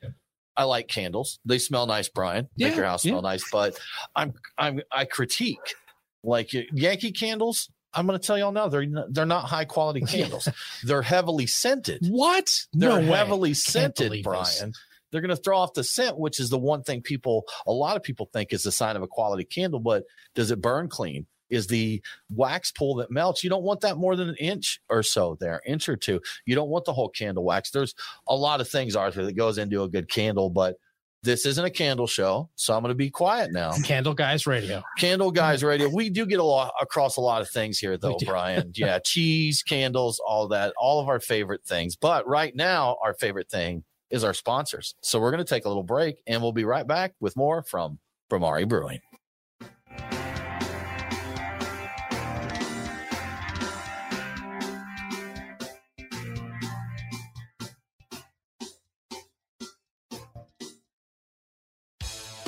I 0.58 0.64
like 0.64 0.90
candles. 0.90 1.40
They 1.46 1.60
smell 1.60 1.88
nice, 1.88 2.10
Brian. 2.10 2.50
Make 2.58 2.76
your 2.76 2.84
house 2.84 3.06
yeah. 3.06 3.12
smell 3.12 3.22
nice, 3.22 3.50
but 3.50 3.80
I'm 4.16 4.34
I'm 4.58 4.82
I 4.92 5.06
critique 5.06 5.76
like 6.24 6.52
Yankee 6.52 7.14
candles. 7.14 7.70
I'm 7.94 8.06
going 8.06 8.20
to 8.20 8.26
tell 8.26 8.38
y'all 8.38 8.52
now 8.52 8.68
they're 8.68 8.86
they're 9.12 9.26
not 9.26 9.46
high 9.46 9.66
quality 9.66 10.02
candles. 10.08 10.50
they're 10.84 11.02
heavily 11.02 11.48
scented. 11.48 12.02
What? 12.10 12.66
They're 12.74 13.02
no 13.02 13.02
heavily 13.02 13.54
scented, 13.54 14.24
Brian. 14.24 14.44
This. 14.44 14.72
They're 15.12 15.22
going 15.22 15.36
to 15.36 15.42
throw 15.42 15.58
off 15.58 15.74
the 15.74 15.86
scent, 15.86 16.20
which 16.20 16.40
is 16.42 16.50
the 16.50 16.60
one 16.60 16.84
thing 16.84 17.02
people 17.02 17.46
a 17.66 17.72
lot 17.72 17.96
of 17.96 18.04
people 18.04 18.30
think 18.34 18.52
is 18.52 18.66
a 18.66 18.74
sign 18.74 18.98
of 18.98 19.04
a 19.04 19.08
quality 19.08 19.46
candle, 19.46 19.80
but 19.80 20.04
does 20.36 20.52
it 20.52 20.60
burn 20.60 20.90
clean? 20.90 21.28
Is 21.50 21.68
the 21.68 22.02
wax 22.30 22.72
pool 22.72 22.96
that 22.96 23.12
melts. 23.12 23.44
You 23.44 23.50
don't 23.50 23.64
want 23.64 23.82
that 23.82 23.98
more 23.98 24.16
than 24.16 24.30
an 24.30 24.36
inch 24.36 24.80
or 24.90 25.04
so 25.04 25.38
there, 25.40 25.62
inch 25.66 25.88
or 25.88 25.96
two. 25.96 26.20
You 26.46 26.56
don't 26.56 26.70
want 26.70 26.86
the 26.86 26.94
whole 26.94 27.10
candle 27.10 27.44
wax. 27.44 27.72
There's 27.72 27.96
a 28.28 28.36
lot 28.36 28.62
of 28.62 28.68
things, 28.68 28.96
Arthur, 28.96 29.26
that 29.26 29.34
goes 29.34 29.58
into 29.58 29.84
a 29.84 29.90
good 29.90 30.10
candle, 30.10 30.50
but 30.50 30.76
this 31.24 31.46
isn't 31.46 31.66
a 31.66 31.70
candle 31.70 32.08
show, 32.08 32.50
so 32.56 32.74
I'm 32.76 32.82
going 32.82 32.92
to 32.92 32.96
be 32.96 33.10
quiet 33.10 33.52
now. 33.52 33.74
Candle 33.84 34.14
Guys 34.14 34.46
Radio. 34.46 34.84
Candle 34.98 35.32
Guys 35.32 35.64
Radio. 35.64 35.90
We 35.90 36.10
do 36.10 36.26
get 36.26 36.40
a 36.40 36.44
lot 36.44 36.74
across 36.80 37.18
a 37.18 37.22
lot 37.22 37.42
of 37.42 37.50
things 37.50 37.80
here, 37.80 37.98
though, 37.98 38.18
Brian. 38.26 38.72
Yeah, 38.76 39.00
cheese, 39.00 39.64
candles, 39.64 40.22
all 40.26 40.48
that, 40.50 40.74
all 40.78 41.02
of 41.02 41.10
our 41.10 41.20
favorite 41.20 41.66
things. 41.66 41.96
But 41.96 42.28
right 42.28 42.56
now, 42.56 42.98
our 43.04 43.14
favorite 43.14 43.50
thing 43.50 43.84
is 44.10 44.24
our 44.24 44.34
sponsors. 44.34 44.96
So 45.02 45.20
we're 45.20 45.32
going 45.32 45.44
to 45.44 45.50
take 45.50 45.66
a 45.66 45.68
little 45.68 45.84
break, 45.84 46.18
and 46.28 46.42
we'll 46.42 46.54
be 46.54 46.66
right 46.66 46.88
back 46.88 47.14
with 47.20 47.36
more 47.36 47.64
from 47.64 48.00
Bhramari 48.32 48.68
Brewing. 48.68 49.00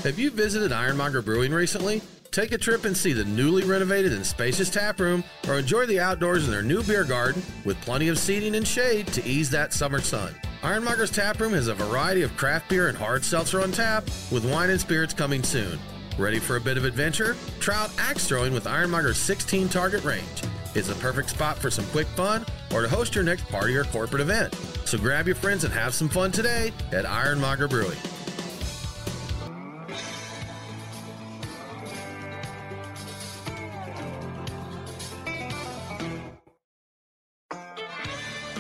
Have 0.04 0.18
you 0.18 0.32
visited 0.32 0.72
Ironmonger 0.72 1.22
Brewing 1.22 1.52
recently? 1.52 2.02
Take 2.32 2.54
a 2.54 2.58
trip 2.58 2.86
and 2.86 2.96
see 2.96 3.12
the 3.12 3.26
newly 3.26 3.66
renovated 3.66 4.14
and 4.14 4.26
spacious 4.26 4.70
tap 4.70 5.02
room, 5.02 5.26
or 5.46 5.60
enjoy 5.60 5.88
the 5.88 6.00
outdoors 6.00 6.46
in 6.46 6.52
their 6.52 6.64
new 6.64 6.82
beer 6.84 7.04
garden 7.04 7.44
with 7.66 7.80
plenty 7.82 8.08
of 8.08 8.18
seating 8.18 8.56
and 8.56 8.66
shade 8.66 9.08
to 9.08 9.26
ease 9.28 9.50
that 9.50 9.74
summer 9.74 10.00
sun. 10.00 10.34
Ironmonger's 10.64 11.12
tap 11.12 11.42
room 11.42 11.52
has 11.52 11.68
a 11.68 11.74
variety 11.74 12.22
of 12.22 12.36
craft 12.38 12.70
beer 12.70 12.88
and 12.88 12.98
hard 12.98 13.26
seltzer 13.26 13.62
on 13.62 13.74
tap, 13.74 14.06
with 14.32 14.50
wine 14.50 14.70
and 14.70 14.80
spirits 14.80 15.14
coming 15.14 15.44
soon. 15.44 15.78
Ready 16.18 16.40
for 16.40 16.56
a 16.56 16.62
bit 16.62 16.78
of 16.78 16.86
adventure? 16.86 17.36
Try 17.60 17.76
out 17.76 17.92
axe 17.98 18.26
throwing 18.26 18.54
with 18.54 18.68
Ironmonger's 18.68 19.18
16 19.18 19.68
target 19.68 20.06
range. 20.06 20.44
It's 20.76 20.90
a 20.90 20.96
perfect 20.96 21.30
spot 21.30 21.58
for 21.58 21.70
some 21.70 21.86
quick 21.88 22.08
fun 22.08 22.46
or 22.74 22.84
to 22.84 22.88
host 22.88 23.16
your 23.16 23.26
next 23.26 23.50
party 23.50 23.76
or 23.76 23.84
corporate 23.84 24.22
event. 24.22 24.56
So 24.86 24.98
grab 24.98 25.28
your 25.28 25.36
friends 25.36 25.66
and 25.66 25.74
have 25.74 25.94
some 25.94 26.08
fun 26.08 26.32
today 26.32 26.72
at 26.94 27.06
Ironmonger 27.06 27.68
Brewing. 27.68 27.98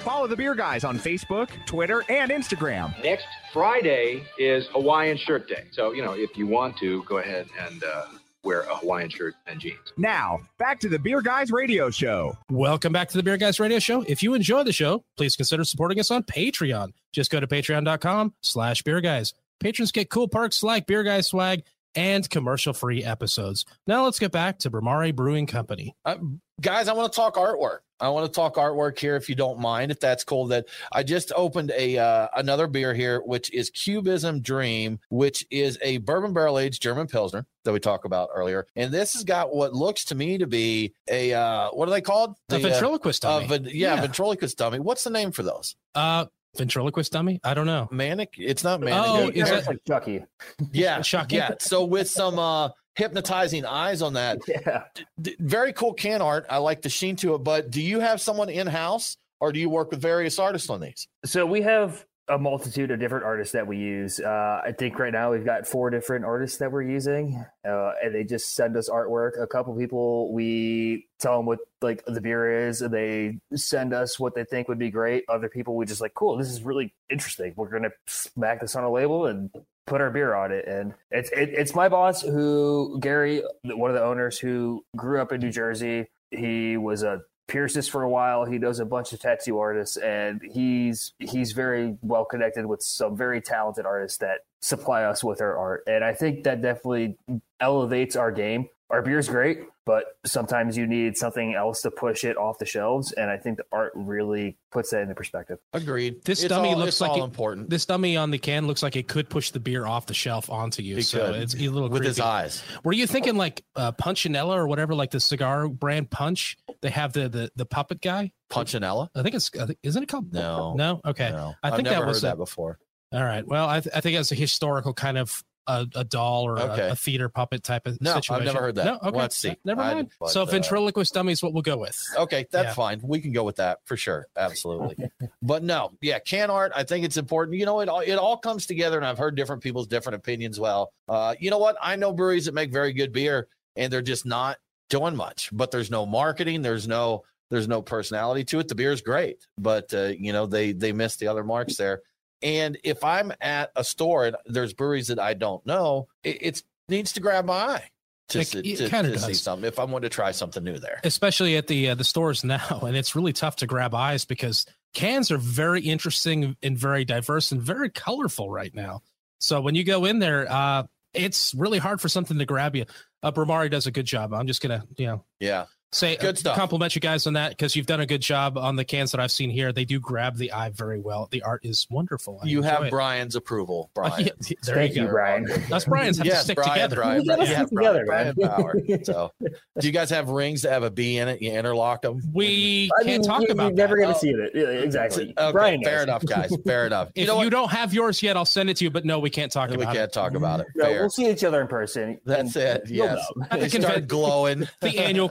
Follow 0.10 0.26
the 0.26 0.36
Beer 0.36 0.56
Guys 0.56 0.84
on 0.84 0.98
Facebook, 0.98 1.52
Twitter, 1.68 2.04
and 2.10 2.32
Instagram. 2.32 3.00
Next 3.04 3.28
Friday 3.54 4.24
is 4.40 4.66
Hawaiian 4.70 5.18
Shirt 5.18 5.48
Day. 5.48 5.66
So, 5.70 5.92
you 5.92 6.02
know, 6.02 6.14
if 6.14 6.36
you 6.36 6.48
want 6.48 6.78
to, 6.78 7.04
go 7.04 7.20
ahead 7.20 7.48
and 7.64 7.84
uh, 7.84 8.06
wear 8.44 8.62
a 8.62 8.76
Hawaiian 8.76 9.12
shirt 9.12 9.36
and 9.46 9.60
jeans. 9.60 9.78
Now, 9.98 10.40
back 10.58 10.80
to 10.80 10.90
the 10.90 10.98
Beer 10.98 11.22
Guys 11.22 11.52
Radio 11.52 11.92
Show. 11.92 12.36
Welcome 12.50 12.92
back 12.92 13.10
to 13.10 13.18
the 13.18 13.22
Beer 13.22 13.38
Guys 13.38 13.60
Radio 13.60 13.78
Show. 13.78 14.02
If 14.02 14.24
you 14.24 14.34
enjoy 14.34 14.64
the 14.64 14.74
show, 14.74 15.04
please 15.16 15.36
consider 15.36 15.64
supporting 15.64 16.00
us 16.00 16.10
on 16.10 16.24
Patreon. 16.24 16.94
Just 17.14 17.30
go 17.30 17.40
to 17.40 17.46
patreon.com 17.46 18.34
slash 18.42 18.82
beer 18.82 19.02
guys. 19.02 19.36
Patrons 19.60 19.92
get 19.92 20.10
cool 20.10 20.28
perks 20.28 20.64
like 20.64 20.88
Beer 20.88 21.04
Guys 21.04 21.28
swag 21.28 21.62
and 21.96 22.30
commercial 22.30 22.74
free 22.74 23.04
episodes. 23.04 23.66
Now 23.88 24.06
let's 24.06 24.20
get 24.20 24.32
back 24.32 24.60
to 24.60 24.72
Bhramari 24.72 25.16
Brewing 25.16 25.46
Company. 25.46 25.96
Uh, 26.06 26.18
guys, 26.62 26.88
I 26.88 26.94
want 26.94 27.12
to 27.12 27.16
talk 27.16 27.36
artwork. 27.36 27.80
I 28.02 28.10
want 28.10 28.32
to 28.32 28.34
talk 28.34 28.56
artwork 28.56 28.98
here, 28.98 29.18
if 29.18 29.28
you 29.28 29.36
don't 29.36 29.60
mind, 29.60 29.92
if 29.92 30.00
that's 30.00 30.24
cool. 30.24 30.48
That 30.48 30.68
I 30.92 31.04
just 31.04 31.34
opened 31.36 31.72
a 31.76 31.98
uh, 31.98 32.28
another 32.36 32.68
beer 32.68 32.94
here, 32.94 33.20
which 33.20 33.52
is 33.54 33.70
Cubism 33.70 34.42
Dream, 34.42 35.00
which 35.10 35.46
is 35.52 35.78
a 35.82 35.98
bourbon 35.98 36.34
barrel 36.34 36.60
aged 36.60 36.82
German 36.82 37.08
Pilsner 37.08 37.46
that 37.66 37.74
we 37.74 37.80
talked 37.80 38.06
about 38.06 38.30
earlier. 38.34 38.68
And 38.76 38.94
this 38.94 39.14
has 39.14 39.26
got 39.26 39.54
what 39.54 39.74
looks 39.74 40.06
to 40.06 40.16
me 40.16 40.38
to 40.38 40.48
be 40.48 40.94
a 41.10 41.34
uh, 41.34 41.70
what 41.72 41.90
are 41.90 41.92
they 41.92 42.02
called? 42.02 42.36
The, 42.48 42.56
a 42.56 42.60
ventriloquist 42.60 43.26
uh, 43.26 43.42
dummy. 43.42 43.72
yeah, 43.74 43.96
yeah, 43.96 44.02
ventriloquist 44.02 44.58
dummy. 44.58 44.80
What's 44.80 45.04
the 45.04 45.10
name 45.10 45.32
for 45.32 45.44
those? 45.44 45.76
Uh, 45.94 46.26
ventriloquist 46.58 47.12
dummy? 47.12 47.40
I 47.44 47.54
don't 47.54 47.66
know. 47.66 47.88
Manic? 47.92 48.34
It's 48.38 48.64
not 48.64 48.80
manic. 48.82 49.04
Oh, 49.06 49.30
is 49.30 49.50
that 49.50 49.68
like 49.68 49.80
Chucky? 49.88 50.24
Yeah, 50.72 51.02
Chucky. 51.04 51.36
Yeah. 51.36 51.56
So 51.60 51.86
with 51.86 52.10
some 52.10 52.38
uh 52.40 52.70
hypnotizing 52.96 53.66
eyes 53.66 54.02
on 54.02 54.14
that. 54.14 54.40
Yeah. 54.48 54.84
D- 55.22 55.36
very 55.40 55.72
cool 55.74 55.94
can 55.94 56.22
art. 56.22 56.46
I 56.50 56.58
like 56.58 56.82
the 56.82 56.90
sheen 56.90 57.16
to 57.18 57.36
it. 57.36 57.40
But 57.40 57.72
do 57.72 57.82
you 57.82 58.00
have 58.00 58.20
someone 58.20 58.50
in 58.50 58.68
house 58.68 59.18
or 59.40 59.52
do 59.54 59.60
you 59.60 59.70
work 59.70 59.92
with 59.92 60.02
various 60.02 60.38
artists 60.38 60.70
on 60.70 60.82
these? 60.82 61.08
So 61.26 61.46
we 61.46 61.62
have 61.62 62.06
a 62.30 62.38
multitude 62.38 62.92
of 62.92 63.00
different 63.00 63.26
artists 63.26 63.54
that 63.54 63.66
we 63.66 63.78
use. 63.78 64.20
Uh, 64.20 64.62
I 64.64 64.72
think 64.72 65.00
right 65.00 65.12
now 65.12 65.32
we've 65.32 65.46
got 65.46 65.68
four 65.68 65.90
different 65.90 66.26
artists 66.26 66.58
that 66.60 66.72
we're 66.72 66.84
using, 66.84 67.44
uh, 67.68 67.92
and 68.04 68.14
they 68.14 68.24
just 68.24 68.56
send 68.56 68.78
us 68.78 68.90
artwork. 68.90 69.42
A 69.42 69.48
couple 69.48 69.76
people 69.76 70.32
we 70.32 71.08
tell 71.20 71.38
them 71.38 71.46
what 71.46 71.60
like 71.82 72.04
the 72.06 72.22
beer 72.22 72.68
is, 72.68 72.82
and 72.82 72.94
they 72.94 73.40
send 73.56 73.94
us 73.94 74.20
what 74.20 74.36
they 74.36 74.44
think 74.44 74.68
would 74.68 74.80
be 74.80 74.92
great. 74.92 75.26
Other 75.28 75.50
people 75.50 75.76
we 75.76 75.86
just 75.86 76.02
like, 76.02 76.14
cool, 76.14 76.38
this 76.38 76.50
is 76.50 76.62
really 76.62 76.94
interesting. 77.10 77.54
We're 77.56 77.70
gonna 77.70 77.92
smack 78.08 78.62
this 78.62 78.76
on 78.76 78.84
a 78.84 78.92
label 78.92 79.26
and 79.26 79.50
put 79.90 80.02
our 80.02 80.12
beer 80.12 80.36
on 80.36 80.52
it. 80.52 80.68
And 80.68 80.94
it's 81.12 81.32
it, 81.32 81.50
it's 81.50 81.74
my 81.74 81.90
boss 81.90 82.22
who 82.22 83.00
Gary, 83.02 83.44
one 83.64 83.90
of 83.90 83.96
the 83.96 84.04
owners 84.04 84.38
who 84.38 84.86
grew 84.96 85.20
up 85.20 85.32
in 85.32 85.42
New 85.42 85.52
Jersey. 85.52 86.08
He 86.32 86.78
was 86.78 87.02
a 87.02 87.24
piercist 87.50 87.90
for 87.90 88.04
a 88.04 88.10
while. 88.10 88.46
He 88.46 88.58
knows 88.58 88.80
a 88.80 88.86
bunch 88.86 89.12
of 89.12 89.20
tattoo 89.20 89.60
artists, 89.60 89.98
and 89.98 90.42
he's 90.42 91.14
he's 91.20 91.52
very 91.52 91.98
well 92.02 92.26
connected 92.26 92.66
with 92.66 92.82
some 92.82 93.18
very 93.18 93.42
talented 93.42 93.86
artists 93.86 94.18
that 94.20 94.42
supply 94.62 95.04
us 95.04 95.24
with 95.24 95.42
our 95.42 95.58
art. 95.58 95.84
And 95.88 96.04
I 96.04 96.14
think 96.14 96.44
that 96.44 96.62
definitely 96.62 97.18
elevates 97.60 98.16
our 98.16 98.32
game 98.32 98.70
our 98.90 99.02
beer's 99.02 99.30
great, 99.30 99.60
but 99.86 100.06
sometimes 100.26 100.76
you 100.78 100.88
need 100.88 101.16
something 101.18 101.54
else 101.54 101.82
to 101.82 101.92
push 101.92 102.24
it 102.24 102.38
off 102.38 102.58
the 102.58 102.66
shelves, 102.66 103.12
and 103.12 103.30
I 103.30 103.38
think 103.38 103.58
the 103.58 103.66
art 103.72 103.92
really 103.96 104.58
puts 104.72 104.92
that 104.92 105.02
into 105.02 105.16
perspective. 105.16 105.60
Agreed. 105.74 106.24
This 106.26 106.44
it's 106.44 106.50
dummy 106.50 106.70
all, 106.70 106.78
looks 106.78 107.00
like 107.00 107.12
all 107.12 107.22
it, 107.22 107.26
important. 107.26 107.70
This 107.70 107.86
dummy 107.86 108.18
on 108.18 108.32
the 108.32 108.38
can 108.40 108.68
looks 108.68 108.82
like 108.82 108.96
it 108.96 109.08
could 109.08 109.30
push 109.30 109.52
the 109.52 109.60
beer 109.60 109.86
off 109.86 110.06
the 110.08 110.14
shelf 110.14 110.50
onto 110.50 110.82
you. 110.82 110.96
He 110.96 111.02
so 111.04 111.28
could. 111.32 111.36
it's 111.42 111.54
a 111.54 111.58
little 111.58 111.84
with 111.84 112.02
creepy. 112.02 112.08
his 112.08 112.20
eyes. 112.20 112.64
Were 112.84 112.94
you 112.94 113.06
thinking 113.06 113.36
like 113.36 113.64
uh, 113.76 113.92
Punchinella 113.92 114.56
or 114.56 114.68
whatever, 114.68 114.96
like 114.96 115.12
the 115.12 115.20
cigar 115.20 115.68
brand 115.68 116.10
Punch? 116.10 116.58
They 116.82 116.90
have 116.90 117.14
the 117.14 117.30
the, 117.30 117.52
the 117.56 117.66
puppet 117.66 118.02
guy. 118.02 118.32
Punchinella? 118.52 119.10
I 119.16 119.22
think 119.22 119.36
it's. 119.36 119.52
I 119.60 119.66
think, 119.68 119.80
isn't 119.84 120.02
it 120.02 120.10
called? 120.10 120.34
No. 120.34 120.74
No. 120.74 121.02
Okay. 121.06 121.30
No. 121.30 121.54
I 121.62 121.70
think 121.70 121.88
I've 121.88 121.94
never 121.94 122.06
that 122.06 122.08
was 122.08 122.22
heard 122.22 122.28
a- 122.28 122.32
that 122.32 122.38
before. 122.38 122.80
All 123.12 123.24
right. 123.24 123.46
Well, 123.48 123.68
I, 123.68 123.80
th- 123.80 123.96
I 123.96 124.02
think 124.02 124.20
it's 124.20 124.32
a 124.32 124.36
historical 124.36 124.94
kind 124.94 125.18
of 125.18 125.44
a, 125.70 125.88
a 125.96 126.04
doll 126.04 126.44
or 126.48 126.60
Okay. 126.60 126.88
a, 126.90 126.92
a 126.92 126.96
theater 126.96 127.30
puppet 127.30 127.64
type 127.64 127.86
of 127.88 127.94
situation. 127.94 128.22
No, 128.34 128.38
I've 128.40 128.46
never 128.46 128.60
heard 128.60 128.76
that. 128.76 128.86
No. 128.86 129.00
Okay. 129.10 129.18
Let's 129.18 129.38
see. 129.38 129.56
Never 129.64 129.82
mind. 129.82 130.10
but, 130.20 130.30
so 130.30 130.44
ventriloquist 130.46 131.14
dummy 131.14 131.32
is 131.32 131.44
what 131.44 131.54
we'll 131.54 131.62
go 131.62 131.78
with. 131.78 131.98
Okay, 132.18 132.48
that's 132.52 132.68
Yeah. 132.70 132.74
fine. 132.74 133.00
We 133.04 133.22
can 133.22 133.32
go 133.32 133.44
with 133.44 133.58
that 133.58 133.80
for 133.86 133.96
sure. 133.96 134.28
Absolutely. 134.36 135.10
but 135.42 135.64
no, 135.64 135.92
yeah, 136.02 136.20
can 136.20 136.50
art. 136.50 136.72
I 136.76 136.84
think 136.84 137.06
it's 137.06 137.18
important. 137.18 137.58
You 137.58 137.66
know, 137.66 137.80
it 137.82 137.90
all 137.90 138.00
it 138.02 138.16
all 138.16 138.38
comes 138.38 138.66
together, 138.66 138.98
and 138.98 139.06
I've 139.06 139.18
heard 139.18 139.36
different 139.36 139.62
people's 139.64 139.88
different 139.88 140.16
opinions. 140.16 140.60
Well, 140.60 140.92
uh, 141.08 141.36
you 141.40 141.50
know 141.52 141.60
what? 141.60 141.76
I 141.82 141.96
know 141.96 142.12
breweries 142.14 142.46
that 142.46 142.54
make 142.54 142.72
very 142.72 142.94
good 142.94 143.12
beer, 143.14 143.48
and 143.76 143.94
they're 143.94 144.02
just 144.02 144.26
not 144.26 144.58
doing 144.90 145.16
much. 145.16 145.50
But 145.54 145.72
there's 145.72 145.92
no 145.92 146.06
marketing. 146.06 146.62
There's 146.64 146.88
no 146.88 147.24
There's 147.52 147.68
no 147.68 147.82
personality 147.82 148.44
to 148.46 148.60
it. 148.60 148.68
The 148.68 148.76
beer 148.76 148.92
is 148.92 149.02
great, 149.02 149.46
but 149.58 149.94
uh, 149.94 150.12
you 150.18 150.34
know 150.34 150.46
they 150.46 150.72
they 150.72 150.92
missed 150.94 151.20
the 151.20 151.28
other 151.28 151.44
marks 151.44 151.78
there. 151.78 152.02
And 152.42 152.78
if 152.84 153.04
I'm 153.04 153.32
at 153.42 153.72
a 153.76 153.84
store 153.84 154.26
and 154.28 154.36
there's 154.46 154.74
breweries 154.74 155.08
that 155.08 155.20
I 155.20 155.34
don't 155.34 155.66
know, 155.66 156.08
it 156.24 156.38
it's, 156.42 156.64
needs 156.88 157.14
to 157.14 157.20
grab 157.20 157.46
my 157.46 157.54
eye 157.54 157.90
to, 158.30 158.40
It- 158.40 158.48
see- 158.48 158.60
it 158.60 158.90
to 158.90 159.20
see 159.20 159.34
something. 159.34 159.68
If 159.68 159.80
I 159.80 159.84
want 159.86 160.04
to 160.04 160.10
try 160.10 160.32
something 160.32 160.64
new 160.64 160.78
there, 160.80 161.00
especially 161.04 161.58
at 161.58 161.68
the 161.68 161.90
uh, 161.90 161.96
the 161.96 162.04
stores 162.04 162.44
now 162.44 162.82
and 162.86 162.96
it's 162.96 163.16
really 163.16 163.34
tough 163.34 163.58
to 163.58 163.68
grab 163.68 163.94
eyes 163.94 164.26
because 164.26 164.66
cans 164.94 165.32
are 165.32 165.38
very 165.38 165.82
interesting 165.82 166.56
and 166.64 166.78
very 166.78 167.06
diverse 167.06 167.52
and 167.52 167.62
very 167.62 167.90
colorful 167.90 168.50
right 168.50 168.74
now. 168.74 169.02
So 169.40 169.62
when 169.62 169.76
you 169.76 169.84
go 169.84 170.06
in 170.06 170.20
there 170.20 170.52
uh 170.52 170.84
it's 171.14 171.54
really 171.56 171.80
hard 171.80 172.00
for 172.02 172.08
something 172.10 172.38
to 172.40 172.46
grab 172.46 172.76
you. 172.76 172.86
Uh 173.24 173.32
Bhramari 173.32 173.70
does 173.70 173.88
a 173.88 173.92
good 173.92 174.06
job. 174.06 174.34
I'm 174.34 174.48
just 174.48 174.62
gonna 174.62 174.84
you 174.98 175.08
know 175.08 175.26
yeah, 175.40 175.66
say 175.92 176.16
Good 176.18 176.38
stuff. 176.38 176.56
compliment 176.56 176.94
you 176.96 177.02
guys 177.02 177.26
on 177.28 177.34
that 177.34 177.50
because 177.50 177.76
you've 177.76 177.86
done 177.88 178.00
a 178.00 178.06
good 178.06 178.22
job 178.22 178.58
on 178.58 178.76
the 178.76 178.86
cans 178.86 179.12
that 179.12 179.20
i've 179.20 179.32
seen 179.32 179.50
here 179.50 179.72
they 179.72 179.86
do 179.86 180.00
grab 180.00 180.38
the 180.38 180.52
eye 180.52 180.70
very 180.70 181.00
well 181.00 181.28
the 181.32 181.42
art 181.42 181.66
is 181.66 181.88
wonderful 181.90 182.40
I 182.44 182.48
you 182.48 182.62
have 182.62 182.84
it. 182.84 182.92
Brian's 182.92 183.36
approval, 183.36 183.90
Uh, 183.96 184.02
Brian. 184.10 184.26
yeah, 184.26 184.56
there 184.64 184.76
Thank 184.76 184.96
you 184.96 185.02
you, 185.02 185.08
go 185.08 185.14
Brian. 185.14 185.50
us 185.74 185.86
brian's 185.86 186.18
have 186.20 186.28
to 186.28 186.36
stick 186.36 186.56
Brian, 186.58 186.74
together 186.74 186.96
Brian, 186.98 187.22
We 187.22 187.28
gotta 187.28 187.42
Brian, 187.46 187.56
stick 187.68 187.78
together, 187.78 188.04
Brian 188.06 188.36
man. 188.38 188.50
Power. 188.50 188.76
So, 189.04 189.32
do 189.80 189.88
you 189.88 189.92
guys 189.94 190.10
have 190.12 190.30
rings 190.30 190.62
that 190.64 190.72
have 190.74 190.84
a 190.84 190.92
B 190.92 191.18
in 191.18 191.28
it? 191.28 191.42
You 191.42 191.52
interlock 191.54 192.02
them. 192.02 192.22
we 192.34 192.90
I 193.00 193.04
can't 193.04 193.22
mean, 193.22 193.22
talk 193.24 193.42
you, 193.42 193.48
about 193.48 193.68
you're 193.70 193.74
never 193.76 193.96
that. 193.96 194.02
going 194.04 194.10
Oh. 194.10 194.14
to 194.14 194.20
see 194.20 194.30
it. 194.30 194.52
Yeah, 194.54 194.64
exactly. 194.84 195.34
Okay, 195.38 195.52
Brian 195.52 195.84
fair 195.84 195.98
knows. 195.98 196.04
enough, 196.04 196.26
guys. 196.26 196.56
Fair 196.66 196.86
enough. 196.86 197.10
if 197.16 197.22
you 197.22 197.28
know 197.28 197.34
you 197.40 197.46
what? 197.46 197.50
don't 197.52 197.72
have 197.72 197.94
yours 197.94 198.22
yet 198.22 198.36
i'll 198.38 198.46
send 198.46 198.70
it 198.70 198.78
to 198.78 198.84
you 198.84 198.92
but 198.92 199.06
no 199.06 199.20
we 199.20 199.30
can't 199.30 199.52
talk 199.52 199.70
we 199.70 199.76
about 199.76 199.90
We 199.90 199.96
can't 199.98 200.10
it 200.10 200.14
talk 200.14 200.34
about 200.34 200.60
it. 200.60 200.68
No, 200.76 200.90
we'll 200.92 201.10
see 201.10 201.30
each 201.30 201.44
other 201.44 201.62
in 201.62 201.68
person. 201.68 202.20
That's 202.26 202.56
it. 202.56 202.84
Yes. 202.88 203.20
At 203.50 203.60
the 203.62 203.68
They 203.68 203.80
start 203.82 204.08
glowing. 204.08 204.68
the 204.82 205.00
annual 205.00 205.30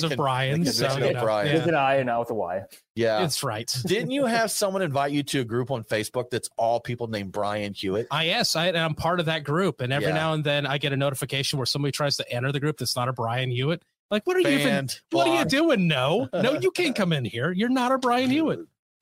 conventions 0.00 0.04
of 0.04 0.10
Con- 0.10 0.16
Brian. 0.16 0.64
So, 0.66 0.98
you 1.06 1.12
know, 1.14 1.22
Brian. 1.22 1.46
yeah. 1.48 1.54
With 1.54 1.66
an 1.68 1.74
I 1.74 1.94
and 1.96 2.06
not 2.06 2.20
with 2.20 2.30
a 2.30 2.34
Y. 2.34 2.62
Yeah. 2.94 3.24
It's 3.24 3.42
right. 3.42 3.72
Didn't 3.86 4.10
you 4.10 4.26
have 4.26 4.50
someone 4.50 4.82
invite 4.82 5.12
you 5.12 5.22
to 5.24 5.40
a 5.40 5.44
group 5.44 5.70
on 5.70 5.84
Facebook 5.84 6.30
that's 6.30 6.48
all 6.56 6.80
people 6.80 7.06
named 7.08 7.32
Brian 7.32 7.74
Hewitt? 7.74 8.06
I 8.10 8.24
yes, 8.24 8.56
I, 8.56 8.68
and 8.68 8.76
I'm 8.78 8.94
part 8.94 9.20
of 9.20 9.26
that 9.26 9.44
group, 9.44 9.80
and 9.80 9.92
every 9.92 10.08
Yeah. 10.08 10.14
now 10.14 10.32
and 10.34 10.42
then 10.44 10.66
I 10.66 10.78
get 10.78 10.92
a 10.92 10.96
notification 10.96 11.58
where 11.58 11.66
somebody 11.66 11.92
tries 11.92 12.16
to 12.18 12.32
enter 12.32 12.50
the 12.52 12.60
group 12.60 12.78
that's 12.78 12.96
not 12.96 13.08
a 13.08 13.12
Brian 13.12 13.50
Hewitt. 13.50 13.82
Like, 14.10 14.26
what 14.26 14.36
are 14.36 14.40
you 14.40 14.48
even? 14.48 14.66
Banned, 14.66 15.00
What 15.10 15.28
are 15.28 15.38
you 15.38 15.44
doing? 15.44 15.86
No, 15.86 16.28
no, 16.34 16.58
you 16.58 16.70
can't 16.70 16.96
come 16.96 17.12
in 17.12 17.24
here. 17.26 17.52
You're 17.52 17.68
not 17.68 17.92
a 17.92 17.98
Brian 17.98 18.30
Hewitt. 18.30 18.60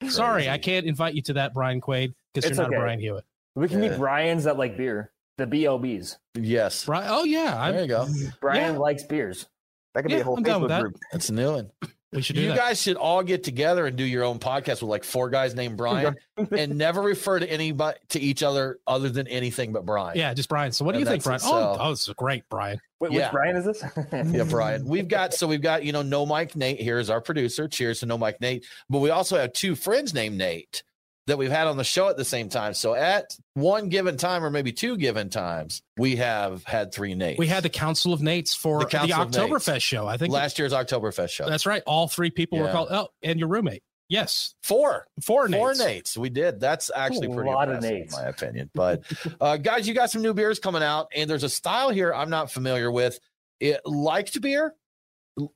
Sorry, 0.09 0.49
I 0.49 0.57
can't 0.57 0.85
invite 0.85 1.13
you 1.15 1.21
to 1.23 1.33
that 1.33 1.53
Brian 1.53 1.79
Quaid 1.81 2.13
because 2.33 2.49
you're 2.49 2.57
not 2.57 2.67
okay. 2.67 2.75
a 2.75 2.79
Brian 2.79 2.99
Hewitt. 2.99 3.23
We 3.55 3.67
can 3.67 3.81
Yeah. 3.81 3.89
meet 3.89 3.97
Brian's 3.97 4.43
that 4.43 4.57
like 4.57 4.77
beer. 4.77 5.11
The 5.37 5.45
BLBs. 5.47 6.17
Yes. 6.35 6.85
Brian, 6.85 7.07
oh 7.09 7.23
yeah, 7.23 7.71
There 7.71 7.79
I, 7.79 7.81
you 7.83 7.87
go. 7.87 8.07
Brian 8.41 8.73
Yeah. 8.73 8.79
likes 8.79 9.03
beers. 9.03 9.47
That 9.97 10.03
could 10.03 10.11
Yeah, 10.11 10.17
be 10.17 10.21
a 10.21 10.25
whole 10.25 10.37
I'm 10.37 10.43
down 10.43 10.61
with 10.61 10.69
Facebook 10.69 10.75
that. 10.75 10.81
group. 10.83 10.95
That's 11.11 11.29
a 11.29 11.33
new 11.33 11.51
one. 11.53 11.71
we 12.13 12.21
should 12.21 12.35
do 12.35 12.41
You 12.43 12.49
that. 12.49 12.57
guys 12.57 12.79
should 12.79 12.97
all 12.97 13.23
get 13.23 13.43
together 13.43 13.87
and 13.87 13.97
do 13.97 14.03
your 14.03 14.23
own 14.23 14.37
podcast 14.37 14.81
with 14.81 14.83
like 14.83 15.03
four 15.03 15.29
guys 15.31 15.55
named 15.55 15.75
Brian 15.77 16.15
and 16.51 16.77
never 16.77 17.01
refer 17.01 17.39
to 17.39 17.51
anybody 17.51 17.97
to 18.09 18.19
each 18.19 18.43
other 18.43 18.77
other 18.85 19.09
than 19.09 19.27
anything 19.27 19.73
but 19.73 19.85
Brian. 19.87 20.15
yeah, 20.17 20.33
just 20.35 20.49
Brian. 20.49 20.71
So 20.71 20.85
what 20.85 20.91
do 20.93 20.99
you 20.99 21.05
think, 21.05 21.23
Brian? 21.23 21.39
that's 21.39 21.45
it, 21.51 21.53
Oh, 21.55 21.75
so- 21.75 21.81
oh, 21.81 21.89
this 21.89 22.07
is 22.07 22.13
great, 22.13 22.43
Brian. 22.49 22.79
Wait, 22.99 23.11
Yeah. 23.11 23.23
which 23.25 23.31
Brian 23.31 23.55
is 23.55 23.65
this? 23.65 23.83
Yeah, 24.35 24.43
Brian. 24.43 24.85
We've 24.85 25.07
got 25.07 25.33
so 25.33 25.47
we've 25.47 25.61
got, 25.61 25.83
you 25.83 25.91
know, 25.91 26.03
no 26.03 26.25
Mike 26.27 26.55
Nate 26.55 26.79
here 26.79 26.99
is 26.99 27.09
our 27.09 27.19
producer. 27.21 27.67
Cheers 27.67 27.99
to 28.01 28.05
no 28.05 28.17
Mike 28.19 28.39
Nate. 28.39 28.65
But 28.89 28.99
we 28.99 29.09
also 29.09 29.35
have 29.37 29.51
two 29.53 29.73
friends 29.75 30.13
named 30.13 30.37
Nate 30.37 30.83
that 31.27 31.37
we've 31.37 31.51
had 31.51 31.67
on 31.67 31.77
the 31.77 31.83
show 31.83 32.09
at 32.09 32.17
the 32.17 32.25
same 32.25 32.49
time. 32.49 32.73
So 32.73 32.95
at 32.95 33.37
one 33.53 33.89
given 33.89 34.17
time, 34.17 34.43
or 34.43 34.49
maybe 34.49 34.71
two 34.71 34.97
given 34.97 35.29
times, 35.29 35.81
we 35.97 36.15
have 36.15 36.63
had 36.63 36.93
three 36.93 37.13
Nates. 37.13 37.37
We 37.37 37.47
had 37.47 37.63
the 37.63 37.69
Council 37.69 38.13
of 38.13 38.21
Nates 38.21 38.55
for 38.55 38.79
The 38.79 38.85
the, 38.85 38.91
Council. 38.91 39.25
Oktoberfest 39.25 39.81
show. 39.81 40.07
I 40.07 40.17
think 40.17 40.33
last 40.33 40.57
year's 40.57 40.73
Oktoberfest 40.73 41.29
show. 41.29 41.47
that's 41.49 41.65
right. 41.65 41.83
All 41.85 42.07
three 42.07 42.31
people 42.31 42.57
were 42.59 42.71
called. 42.71 42.87
Oh, 42.91 43.09
and 43.21 43.39
your 43.39 43.49
roommate. 43.49 43.83
Yes, 44.09 44.55
four. 44.63 45.05
four 45.21 45.49
Four 45.49 45.73
Nates. 45.73 45.81
Nates. 45.81 46.17
We 46.17 46.29
did. 46.29 46.61
That's 46.61 46.89
actually 46.95 47.27
A 47.27 47.35
pretty 47.35 47.49
lot 47.49 47.69
of 47.69 47.83
Nates. 47.83 48.05
in 48.05 48.11
my 48.13 48.29
opinion. 48.29 48.69
But 48.73 49.03
uh, 49.41 49.57
guys, 49.57 49.85
you 49.85 49.93
got 49.93 50.09
some 50.09 50.21
new 50.21 50.33
beers 50.33 50.59
coming 50.59 50.81
out, 50.81 51.07
and 51.13 51.29
there's 51.29 51.43
a 51.43 51.49
style 51.49 51.89
here 51.89 52.13
I'm 52.13 52.29
not 52.29 52.49
familiar 52.49 52.89
with. 52.89 53.19
It 53.59 53.81
liked 53.85 54.39
beer. 54.41 54.73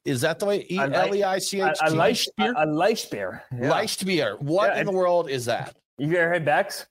Is 0.06 0.22
that 0.22 0.40
the 0.40 0.46
way? 0.46 0.66
E 0.70 0.78
I 0.78 0.86
like- 0.86 1.08
L 1.10 1.16
E 1.16 1.24
I 1.24 1.38
C 1.40 1.60
a, 1.60 1.70
H 1.72 1.78
a 1.82 1.90
T. 1.90 2.32
Beer. 2.38 2.54
A, 2.56 2.66
a 2.66 2.68
Leicht 2.68 3.12
beer. 3.12 3.44
Yeah. 3.58 3.70
Leicht 3.70 4.06
beer. 4.06 4.38
What 4.40 4.74
Yeah, 4.76 4.82
in 4.82 4.86
the 4.86 4.92
world 4.92 5.30
is 5.30 5.46
that? 5.46 5.76
You 5.98 6.16
ever 6.18 6.34
had 6.34 6.46
Beck's? 6.46 6.86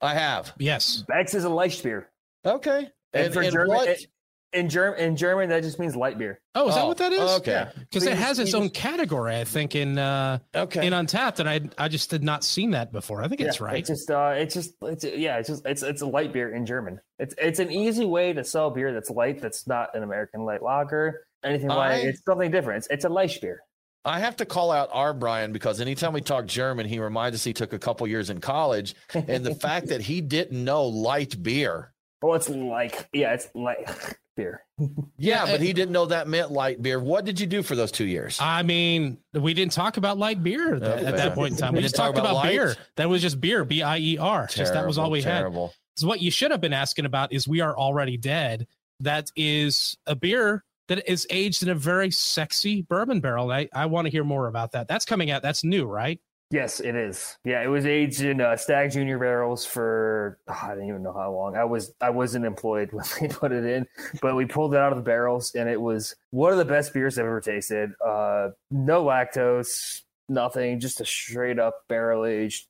I 0.00 0.14
have. 0.14 0.52
Yes. 0.58 1.04
Beck's 1.08 1.34
is 1.34 1.44
a 1.44 1.48
Leicht 1.50 1.82
beer. 1.82 2.08
Okay. 2.44 2.88
And, 3.12 3.24
And, 3.26 3.34
for 3.34 3.42
and 3.42 3.52
German, 3.52 3.68
what? 3.76 3.88
it- 3.88 4.06
in 4.54 4.68
German, 4.68 5.00
in 5.00 5.16
German, 5.16 5.48
that 5.48 5.62
just 5.62 5.78
means 5.78 5.96
light 5.96 6.18
beer. 6.18 6.38
Oh, 6.54 6.68
is 6.68 6.74
that 6.74 6.82
Oh, 6.84 6.88
what 6.88 6.98
that 6.98 7.10
is? 7.10 7.20
Okay. 7.38 7.66
Because 7.78 8.04
So 8.04 8.10
it 8.10 8.18
has 8.18 8.38
its 8.38 8.52
own 8.52 8.64
just- 8.64 8.74
category, 8.74 9.34
I 9.34 9.44
think, 9.44 9.74
in 9.74 9.96
uh 9.96 10.40
Okay. 10.54 10.86
in 10.86 10.92
Untappd, 10.92 11.38
and 11.40 11.48
I 11.48 11.60
I 11.78 11.88
just 11.88 12.10
did 12.10 12.22
not 12.22 12.44
seen 12.44 12.72
that 12.72 12.92
before. 12.92 13.22
I 13.22 13.28
think 13.28 13.40
it's 13.40 13.62
right. 13.62 13.78
It's 13.78 13.88
just, 13.88 14.10
uh, 14.10 14.34
it's 14.36 14.52
just, 14.52 14.74
it's 14.82 15.04
yeah, 15.04 15.38
it's 15.38 15.48
just, 15.48 15.64
it's 15.64 15.82
it's 15.82 16.02
a 16.02 16.06
light 16.06 16.34
beer 16.34 16.54
in 16.54 16.66
German. 16.66 17.00
It's 17.18 17.34
it's 17.38 17.60
an 17.60 17.72
easy 17.72 18.04
way 18.04 18.34
to 18.34 18.44
sell 18.44 18.68
beer 18.70 18.92
that's 18.92 19.08
light, 19.08 19.40
that's 19.40 19.66
not 19.66 19.94
an 19.96 20.02
American 20.02 20.44
light 20.44 20.62
lager, 20.62 21.24
anything 21.44 21.68
like. 21.68 22.04
It's 22.04 22.22
something 22.24 22.50
different. 22.50 22.78
It's, 22.78 22.88
it's 22.90 23.04
a 23.04 23.08
Leicht 23.08 23.40
beer. 23.40 23.60
I 24.04 24.18
have 24.18 24.36
to 24.38 24.44
call 24.44 24.72
out 24.72 24.88
our 24.92 25.14
Brian 25.14 25.52
because 25.52 25.80
anytime 25.80 26.12
we 26.12 26.20
talk 26.22 26.46
German, 26.46 26.86
he 26.86 26.98
reminds 26.98 27.36
us 27.36 27.44
he 27.44 27.52
took 27.52 27.72
a 27.72 27.78
couple 27.78 28.06
years 28.08 28.30
in 28.30 28.40
college, 28.40 28.94
and 29.14 29.44
the 29.44 29.54
fact 29.60 29.88
that 29.88 30.00
he 30.00 30.20
didn't 30.20 30.62
know 30.64 30.86
light 30.86 31.40
beer. 31.40 31.92
Well, 32.20 32.34
it's 32.34 32.48
like, 32.48 33.08
yeah, 33.12 33.34
it's 33.34 33.48
light 33.54 33.88
beer. 34.36 34.64
Yeah, 34.78 34.86
Yeah, 35.18 35.46
but 35.46 35.60
he 35.60 35.72
didn't 35.72 35.92
know 35.92 36.06
that 36.06 36.26
meant 36.26 36.50
light 36.50 36.82
beer. 36.82 36.98
What 36.98 37.24
did 37.24 37.38
you 37.38 37.46
do 37.46 37.62
for 37.62 37.76
those 37.76 37.92
two 37.92 38.04
years? 38.04 38.38
I 38.40 38.62
mean, 38.62 39.18
we 39.34 39.54
didn't 39.54 39.72
talk 39.72 39.96
about 39.98 40.18
light 40.18 40.42
beer 40.42 40.70
th- 40.78 40.82
Okay. 40.82 41.04
at 41.06 41.16
that 41.16 41.34
point 41.34 41.52
in 41.52 41.58
time. 41.58 41.72
We 41.74 41.78
You 41.78 41.82
just 41.82 41.94
didn't 41.94 42.06
talk 42.06 42.14
talked 42.16 42.26
about 42.26 42.40
about, 42.44 42.50
beer. 42.50 42.74
That 42.96 43.08
was 43.08 43.22
just 43.22 43.40
beer, 43.40 43.64
B 43.64 43.82
I 43.82 43.98
E 43.98 44.18
R. 44.18 44.48
Just 44.48 44.72
that 44.74 44.86
was 44.86 44.98
all 44.98 45.10
we 45.12 45.22
had. 45.22 45.52
So 45.96 46.06
what 46.08 46.20
you 46.20 46.30
should 46.32 46.50
have 46.50 46.60
been 46.60 46.72
asking 46.72 47.04
about 47.04 47.32
is 47.32 47.46
"We 47.46 47.60
Are 47.60 47.76
Already 47.76 48.16
Dead." 48.16 48.66
That 49.00 49.30
is 49.36 49.96
a 50.06 50.14
beer 50.16 50.64
that 50.88 51.10
is 51.10 51.26
aged 51.30 51.62
in 51.62 51.68
a 51.68 51.74
very 51.74 52.10
sexy 52.10 52.82
bourbon 52.82 53.20
barrel. 53.20 53.50
I 53.50 53.68
I 53.74 53.86
want 53.86 54.06
to 54.06 54.10
hear 54.10 54.24
more 54.24 54.48
about 54.48 54.72
that. 54.72 54.88
That's 54.88 55.04
coming 55.04 55.30
out. 55.30 55.42
That's 55.42 55.64
new, 55.64 55.86
right? 55.86 56.20
Yes, 56.52 56.80
it 56.80 56.94
is. 56.94 57.38
Yeah, 57.44 57.62
it 57.62 57.68
was 57.68 57.86
aged 57.86 58.20
in 58.20 58.42
uh, 58.42 58.56
Stagg 58.56 58.92
Junior 58.92 59.18
barrels 59.18 59.64
for 59.64 60.38
oh, 60.48 60.60
I 60.62 60.74
don't 60.74 60.86
even 60.86 61.02
know 61.02 61.14
how 61.14 61.32
long. 61.32 61.56
I 61.56 61.64
was 61.64 61.94
I 62.02 62.10
wasn't 62.10 62.44
employed 62.44 62.90
when 62.92 63.06
they 63.18 63.28
put 63.28 63.52
it 63.52 63.64
in, 63.64 63.86
but 64.20 64.36
we 64.36 64.44
pulled 64.44 64.74
it 64.74 64.78
out 64.78 64.92
of 64.92 64.98
the 64.98 65.04
barrels, 65.04 65.54
and 65.54 65.68
it 65.68 65.80
was 65.80 66.14
one 66.30 66.52
of 66.52 66.58
the 66.58 66.64
best 66.66 66.92
beers 66.92 67.18
I've 67.18 67.24
ever 67.24 67.40
tasted. 67.40 67.92
Uh, 68.04 68.50
no 68.70 69.02
lactose, 69.02 70.02
nothing, 70.28 70.78
just 70.78 71.00
a 71.00 71.06
straight 71.06 71.58
up 71.58 71.74
barrel 71.88 72.26
aged 72.26 72.66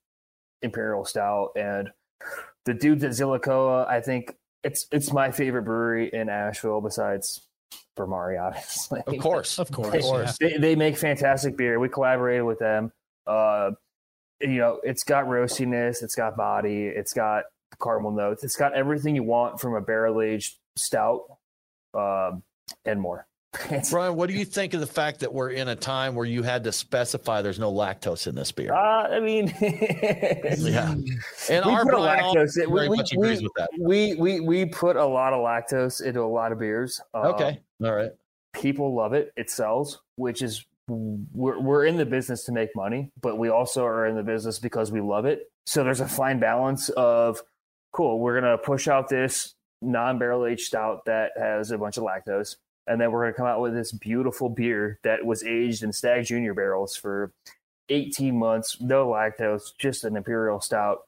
imperial 0.62 1.04
stout. 1.04 1.50
And 1.56 1.90
the 2.64 2.74
dudes 2.74 3.02
at 3.02 3.10
Zillicoa, 3.10 3.88
I 3.88 4.00
think 4.00 4.36
it's 4.62 4.86
it's 4.92 5.12
my 5.12 5.32
favorite 5.32 5.64
brewery 5.64 6.08
in 6.12 6.28
Asheville 6.28 6.80
besides 6.80 7.48
Bhramari, 7.96 8.40
obviously. 8.46 9.02
Of 9.06 9.18
course, 9.18 9.58
Of 9.58 9.70
course, 9.72 9.94
Of 9.94 10.36
yeah. 10.40 10.48
they, 10.48 10.58
they 10.58 10.76
make 10.76 10.96
fantastic 10.96 11.56
beer. 11.56 11.78
We 11.78 11.88
collaborated 11.88 12.44
with 12.44 12.58
them. 12.58 12.92
Uh, 13.26 13.72
you 14.40 14.56
know, 14.58 14.80
it's 14.82 15.04
got 15.04 15.26
roastiness, 15.26 16.02
it's 16.02 16.14
got 16.16 16.36
body, 16.36 16.86
it's 16.86 17.12
got 17.12 17.44
caramel 17.80 18.10
notes, 18.10 18.42
it's 18.42 18.56
got 18.56 18.74
everything 18.74 19.14
you 19.14 19.22
want 19.22 19.60
from 19.60 19.74
a 19.74 19.80
barrel 19.80 20.20
aged 20.20 20.56
stout, 20.76 21.22
um, 21.94 22.42
and 22.84 23.00
more. 23.00 23.26
Brian, 23.90 24.16
what 24.16 24.28
do 24.28 24.34
you 24.34 24.44
think 24.46 24.72
of 24.72 24.80
the 24.80 24.86
fact 24.86 25.20
that 25.20 25.32
we're 25.32 25.50
in 25.50 25.68
a 25.68 25.76
time 25.76 26.14
where 26.14 26.24
you 26.24 26.42
had 26.42 26.64
to 26.64 26.72
specify 26.72 27.42
there's 27.42 27.58
no 27.58 27.70
lactose 27.72 28.26
in 28.26 28.34
this 28.34 28.50
beer? 28.50 28.72
uh, 28.72 29.08
I 29.08 29.20
mean, 29.20 29.52
yeah, 29.60 30.92
and 31.50 31.64
we 31.66 31.72
our 31.72 31.84
put 31.84 31.94
a 31.94 31.98
lactose. 31.98 32.56
in- 32.62 32.70
We, 32.70 32.88
we, 32.88 32.96
we, 33.16 33.28
with 33.42 33.52
that. 33.56 33.68
we 33.78 34.14
we 34.14 34.40
we 34.40 34.64
put 34.64 34.96
a 34.96 35.04
lot 35.04 35.32
of 35.34 35.40
lactose 35.40 36.02
into 36.02 36.22
a 36.22 36.26
lot 36.26 36.52
of 36.52 36.58
beers. 36.58 37.00
Um, 37.12 37.26
Okay, 37.26 37.60
all 37.84 37.92
right. 37.92 38.10
people 38.54 38.94
love 38.94 39.12
it. 39.12 39.32
It 39.36 39.50
sells, 39.50 40.00
which 40.16 40.40
is 40.42 40.64
we're 40.88 41.60
we're 41.60 41.84
in 41.84 41.98
the 41.98 42.06
business 42.06 42.44
to 42.44 42.52
make 42.52 42.70
money, 42.74 43.10
but 43.20 43.36
we 43.38 43.50
also 43.50 43.84
are 43.84 44.06
in 44.06 44.16
the 44.16 44.22
business 44.22 44.58
because 44.58 44.90
we 44.90 45.00
love 45.02 45.26
it. 45.26 45.50
So 45.66 45.84
there's 45.84 46.00
a 46.00 46.08
fine 46.08 46.40
balance 46.40 46.88
of 46.90 47.42
cool. 47.92 48.18
We're 48.18 48.40
gonna 48.40 48.56
push 48.58 48.88
out 48.88 49.08
this 49.10 49.54
non-barrel 49.82 50.46
aged 50.46 50.62
stout 50.66 51.04
that 51.06 51.32
has 51.36 51.70
a 51.70 51.76
bunch 51.78 51.96
of 51.98 52.04
lactose, 52.04 52.56
and 52.86 53.00
then 53.00 53.10
we're 53.12 53.22
gonna 53.22 53.34
come 53.34 53.46
out 53.46 53.60
with 53.60 53.74
this 53.74 53.92
beautiful 53.92 54.48
beer 54.48 54.98
that 55.04 55.24
was 55.24 55.44
aged 55.44 55.82
in 55.82 55.92
Stagg 55.92 56.24
Junior 56.26 56.54
barrels 56.54 56.96
for 56.96 57.32
18 57.88 58.36
months, 58.38 58.80
no 58.80 59.08
lactose, 59.08 59.72
just 59.78 60.04
an 60.04 60.16
imperial 60.16 60.60
stout. 60.60 61.00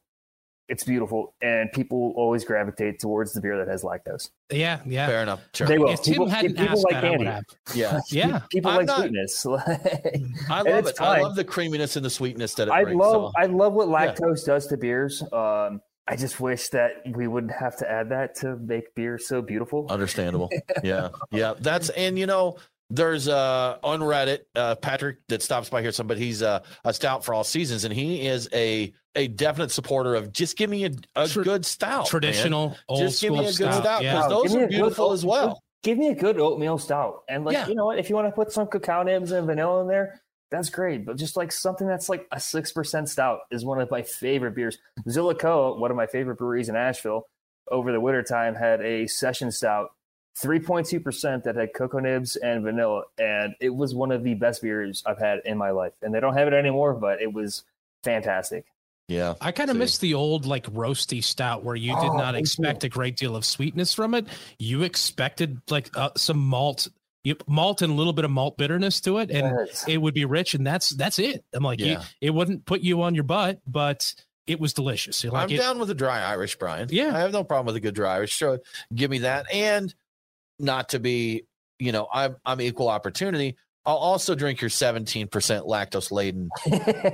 It's 0.66 0.82
beautiful, 0.82 1.34
and 1.42 1.70
people 1.72 2.14
always 2.16 2.42
gravitate 2.42 2.98
towards 2.98 3.34
the 3.34 3.40
beer 3.42 3.58
that 3.58 3.68
has 3.68 3.82
lactose. 3.82 4.30
Yeah, 4.50 4.80
yeah. 4.86 5.06
Fair 5.06 5.22
enough. 5.22 5.40
Sure. 5.52 5.66
They 5.66 5.76
will. 5.76 5.90
If 5.90 6.00
Tim 6.02 6.14
People, 6.14 6.28
hadn't 6.28 6.56
people 6.56 6.68
asked 6.70 6.84
like 6.90 6.92
that, 7.02 7.04
I 7.04 7.10
would 7.10 7.18
candy. 7.18 7.24
have. 7.26 7.44
Yeah, 7.74 8.00
Yeah. 8.10 8.40
People 8.50 8.70
I'm 8.70 8.76
like 8.78 8.86
not- 8.86 8.98
sweetness. 9.00 9.46
I 10.48 10.62
love 10.62 10.66
it's 10.86 10.90
it. 10.92 11.00
I 11.02 11.20
love 11.20 11.36
the 11.36 11.44
creaminess 11.44 11.96
and 11.96 12.04
the 12.04 12.08
sweetness 12.08 12.54
that 12.54 12.68
it 12.68 12.70
I 12.72 12.84
brings. 12.84 12.98
love 12.98 13.32
so- 13.36 13.42
I 13.42 13.44
love 13.44 13.74
what 13.74 13.88
Yeah. 13.90 14.14
lactose 14.14 14.46
does 14.46 14.66
to 14.68 14.78
beers. 14.78 15.22
Um, 15.34 15.82
I 16.06 16.16
just 16.16 16.38
wish 16.40 16.68
that 16.70 17.02
we 17.14 17.26
wouldn't 17.26 17.52
have 17.52 17.76
to 17.78 17.90
add 17.90 18.10
that 18.10 18.34
to 18.36 18.56
make 18.56 18.94
beer 18.94 19.18
so 19.18 19.40
beautiful. 19.40 19.86
Understandable. 19.88 20.50
yeah. 20.84 21.08
Yeah. 21.30 21.54
That's, 21.58 21.88
and 21.90 22.18
you 22.18 22.26
know, 22.26 22.58
there's 22.90 23.26
uh 23.28 23.78
on 23.82 24.00
Reddit, 24.00 24.40
uh 24.54 24.74
Patrick 24.74 25.16
that 25.28 25.42
stops 25.42 25.70
by 25.70 25.80
here, 25.80 25.90
somebody 25.90 26.20
he's 26.20 26.42
uh, 26.42 26.62
a 26.84 26.92
stout 26.92 27.24
for 27.24 27.32
all 27.32 27.42
seasons, 27.42 27.84
and 27.84 27.94
he 27.94 28.26
is 28.26 28.46
a 28.52 28.92
a 29.14 29.28
definite 29.28 29.70
supporter 29.70 30.14
of 30.14 30.30
just 30.32 30.58
give 30.58 30.68
me 30.68 30.84
a, 30.84 30.90
a 31.16 31.26
Tra- 31.26 31.42
good 31.44 31.64
stout. 31.64 32.00
man. 32.00 32.06
Traditional, 32.06 32.76
old 32.88 33.00
Just 33.00 33.22
give 33.22 33.28
school 33.28 33.38
me 33.38 33.44
a 33.44 33.48
good 33.48 33.54
stout. 33.54 33.82
stout 33.82 34.02
yeah. 34.02 34.12
because 34.14 34.28
Give 34.42 34.50
those 34.52 34.54
are 34.54 34.58
a 34.58 34.60
good 34.68 34.70
beautiful 34.70 35.12
as 35.12 35.24
well. 35.24 35.62
Give 35.82 35.96
me 35.96 36.08
a 36.08 36.14
good 36.14 36.38
oatmeal 36.38 36.76
stout, 36.76 37.22
and 37.28 37.46
like 37.46 37.54
Yeah. 37.54 37.66
you 37.68 37.74
know 37.74 37.86
what, 37.86 37.98
if 37.98 38.10
you 38.10 38.16
want 38.16 38.28
to 38.28 38.32
put 38.32 38.52
some 38.52 38.66
cacao 38.66 39.02
nibs 39.02 39.32
and 39.32 39.46
vanilla 39.46 39.80
in 39.80 39.88
there, 39.88 40.20
that's 40.54 40.70
great. 40.70 41.04
But 41.04 41.16
just 41.16 41.36
like 41.36 41.50
something 41.50 41.86
that's 41.86 42.08
like 42.08 42.26
a 42.30 42.38
six 42.38 42.70
percent 42.70 43.08
stout 43.08 43.40
is 43.50 43.64
one 43.64 43.80
of 43.80 43.90
my 43.90 44.02
favorite 44.02 44.54
beers. 44.54 44.78
Zillicoa, 45.08 45.78
one 45.78 45.90
of 45.90 45.96
my 45.96 46.06
favorite 46.06 46.36
breweries 46.36 46.68
in 46.68 46.76
Asheville, 46.76 47.26
over 47.70 47.90
the 47.90 48.00
wintertime 48.00 48.54
had 48.54 48.80
a 48.80 49.08
session 49.08 49.50
stout, 49.50 49.90
three 50.36 50.60
point 50.60 50.86
two 50.86 51.00
percent 51.00 51.44
that 51.44 51.56
had 51.56 51.74
cocoa 51.74 51.98
nibs 51.98 52.36
and 52.36 52.62
vanilla, 52.62 53.02
and 53.18 53.54
it 53.60 53.70
was 53.74 53.94
one 53.94 54.12
of 54.12 54.22
the 54.22 54.34
best 54.34 54.62
beers 54.62 55.02
I've 55.04 55.18
had 55.18 55.40
in 55.44 55.58
my 55.58 55.70
life. 55.70 55.92
And 56.02 56.14
they 56.14 56.20
don't 56.20 56.36
have 56.36 56.46
it 56.46 56.54
anymore, 56.54 56.94
but 56.94 57.20
it 57.20 57.32
was 57.32 57.64
fantastic. 58.04 58.64
Yeah. 59.08 59.34
I 59.40 59.52
kind 59.52 59.70
of 59.70 59.76
miss 59.76 59.98
the 59.98 60.14
old 60.14 60.46
like 60.46 60.66
roasty 60.72 61.22
stout 61.22 61.62
where 61.62 61.76
you 61.76 61.94
did 62.00 62.10
Oh, 62.10 62.16
not 62.16 62.34
me 62.34 62.40
expect 62.40 62.84
a 62.84 62.88
great 62.88 63.16
deal 63.16 63.36
of 63.36 63.44
sweetness 63.44 63.92
from 63.92 64.14
it. 64.14 64.26
You 64.58 64.82
expected 64.82 65.60
like 65.68 65.90
uh, 65.94 66.10
some 66.16 66.38
malt, 66.38 66.88
you, 67.24 67.34
malt 67.48 67.82
and 67.82 67.92
a 67.92 67.96
little 67.96 68.12
bit 68.12 68.24
of 68.24 68.30
malt 68.30 68.56
bitterness 68.56 69.00
to 69.02 69.18
it, 69.18 69.30
and 69.30 69.56
Yes. 69.66 69.84
it 69.88 69.98
would 69.98 70.14
be 70.14 70.24
rich, 70.26 70.54
and 70.54 70.64
that's 70.66 70.90
that's 70.90 71.18
it. 71.18 71.44
I'm 71.52 71.64
like, 71.64 71.80
you- 71.80 71.86
Yeah. 71.86 72.04
it 72.20 72.30
wouldn't 72.30 72.64
put 72.66 72.82
you 72.82 73.02
on 73.02 73.14
your 73.14 73.24
butt, 73.24 73.60
but 73.66 74.14
it 74.46 74.60
was 74.60 74.72
delicious. 74.74 75.24
Like 75.24 75.44
I'm 75.44 75.50
it, 75.50 75.56
down 75.58 75.78
with 75.78 75.88
a 75.90 75.94
dry 75.94 76.20
Irish, 76.22 76.56
Brian. 76.56 76.88
Yeah. 76.92 77.16
I 77.16 77.20
have 77.20 77.32
no 77.32 77.42
problem 77.42 77.66
with 77.66 77.76
a 77.76 77.80
good 77.80 77.94
dry 77.94 78.14
Irish. 78.16 78.30
Sure, 78.32 78.60
give 78.94 79.10
me 79.10 79.18
that. 79.20 79.46
And 79.52 79.92
not 80.58 80.90
to 80.90 81.00
be, 81.00 81.46
you 81.78 81.92
know, 81.92 82.06
I'm 82.12 82.36
I'm 82.44 82.60
equal 82.60 82.88
opportunity. 82.88 83.56
I'll 83.86 83.96
also 83.96 84.34
drink 84.34 84.60
your 84.62 84.70
17% 84.70 85.28
lactose 85.28 86.10
laden 86.10 86.48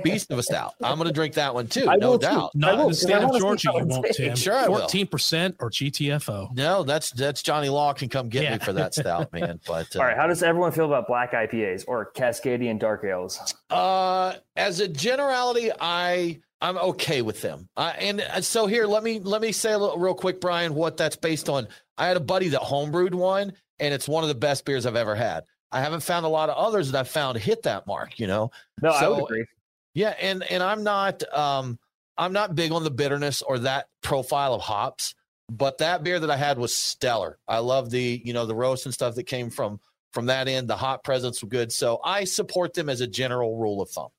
beast 0.03 0.31
of 0.31 0.39
a 0.39 0.43
stout. 0.43 0.73
I'm 0.81 0.95
going 0.97 1.07
to 1.07 1.13
drink 1.13 1.33
that 1.33 1.53
one 1.53 1.67
too, 1.67 1.87
I 1.89 1.97
no 1.97 2.11
will 2.11 2.19
too. 2.19 2.27
doubt. 2.27 2.51
not 2.55 2.69
I 2.71 2.73
will, 2.75 2.81
in 2.83 2.87
the 2.87 2.95
'cause 2.95 3.05
I 3.05 3.07
state 3.19 3.23
of 3.23 3.39
Georgia, 3.39 3.69
you 3.73 3.79
it 3.79 3.87
won't, 3.87 4.05
tastes. 4.05 4.17
Tim. 4.17 4.35
Sure 4.35 4.55
I 4.55 4.67
will. 4.67 4.77
Fourteen 4.79 5.07
percent 5.07 5.55
or 5.59 5.69
GTFO. 5.69 6.49
No, 6.55 6.83
that's 6.83 7.11
that's 7.11 7.41
Johnny 7.43 7.69
Law 7.69 7.93
can 7.93 8.07
come 8.09 8.29
get 8.29 8.43
Yeah. 8.43 8.53
me 8.53 8.59
for 8.59 8.73
that 8.73 8.93
stout, 8.95 9.31
man. 9.33 9.59
But 9.67 9.95
uh, 9.95 9.99
All 9.99 10.05
right, 10.05 10.15
how 10.17 10.27
does 10.27 10.43
everyone 10.43 10.71
feel 10.71 10.85
about 10.85 11.07
black 11.07 11.33
IPAs 11.33 11.85
or 11.87 12.11
Cascadian 12.13 12.79
dark 12.79 13.03
ales? 13.03 13.53
Uh, 13.69 14.35
as 14.55 14.79
a 14.79 14.87
generality, 14.87 15.71
I 15.79 16.39
I'm 16.61 16.77
okay 16.77 17.21
with 17.21 17.41
them. 17.41 17.67
Uh, 17.75 17.91
and 17.99 18.21
so 18.41 18.67
here, 18.67 18.85
let 18.85 19.03
me 19.03 19.19
let 19.19 19.41
me 19.41 19.51
say 19.51 19.73
a 19.73 19.77
little 19.77 19.97
real 19.97 20.13
quick, 20.13 20.39
Brian, 20.39 20.73
what 20.75 20.95
that's 20.97 21.15
based 21.15 21.49
on. 21.49 21.67
I 21.97 22.07
had 22.07 22.17
a 22.17 22.21
buddy 22.21 22.49
that 22.49 22.61
homebrewed 22.61 23.13
one, 23.13 23.53
and 23.79 23.93
it's 23.93 24.07
one 24.07 24.23
of 24.23 24.29
the 24.29 24.35
best 24.35 24.63
beers 24.65 24.85
I've 24.85 24.95
ever 24.95 25.15
had. 25.15 25.43
I 25.71 25.81
haven't 25.81 26.01
found 26.03 26.25
a 26.25 26.29
lot 26.29 26.49
of 26.49 26.57
others 26.57 26.91
that 26.91 26.99
I've 26.99 27.07
found 27.09 27.37
hit 27.37 27.63
that 27.63 27.87
mark. 27.87 28.19
You 28.19 28.27
know, 28.27 28.51
No, 28.81 28.89
I 28.89 29.07
would 29.07 29.23
agree. 29.23 29.45
yeah, 29.93 30.15
and 30.19 30.43
and 30.43 30.61
I'm 30.61 30.83
not 30.83 31.23
um 31.33 31.79
I'm 32.17 32.33
not 32.33 32.55
big 32.55 32.71
on 32.71 32.83
the 32.83 32.91
bitterness 32.91 33.41
or 33.41 33.59
that 33.59 33.87
profile 34.03 34.53
of 34.53 34.61
hops, 34.61 35.15
but 35.49 35.77
that 35.79 36.03
beer 36.03 36.19
that 36.19 36.29
I 36.29 36.37
had 36.37 36.57
was 36.57 36.75
stellar. 36.75 37.39
I 37.47 37.59
love 37.59 37.89
the 37.89 38.21
you 38.23 38.33
know 38.33 38.45
the 38.45 38.55
roast 38.55 38.85
and 38.85 38.93
stuff 38.93 39.15
that 39.15 39.23
came 39.23 39.49
from 39.49 39.79
from 40.11 40.25
that 40.25 40.47
end. 40.47 40.67
The 40.67 40.75
hot 40.75 41.03
presence 41.03 41.41
were 41.41 41.49
good, 41.49 41.71
so 41.71 41.99
I 42.03 42.25
support 42.25 42.73
them 42.73 42.89
as 42.89 42.99
a 43.01 43.07
general 43.07 43.57
rule 43.57 43.81
of 43.81 43.89
thumb. 43.89 44.09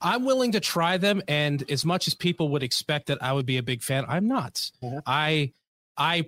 I'm 0.00 0.24
willing 0.24 0.52
to 0.52 0.60
try 0.60 0.96
them, 0.96 1.22
and 1.28 1.62
as 1.70 1.84
much 1.84 2.08
as 2.08 2.14
people 2.14 2.48
would 2.48 2.62
expect 2.62 3.06
that 3.06 3.22
I 3.22 3.32
would 3.32 3.46
be 3.46 3.58
a 3.58 3.62
big 3.62 3.82
fan, 3.82 4.04
I'm 4.08 4.26
not. 4.26 4.54
Mm-hmm. 4.82 4.98
I 5.06 5.52
I 5.96 6.24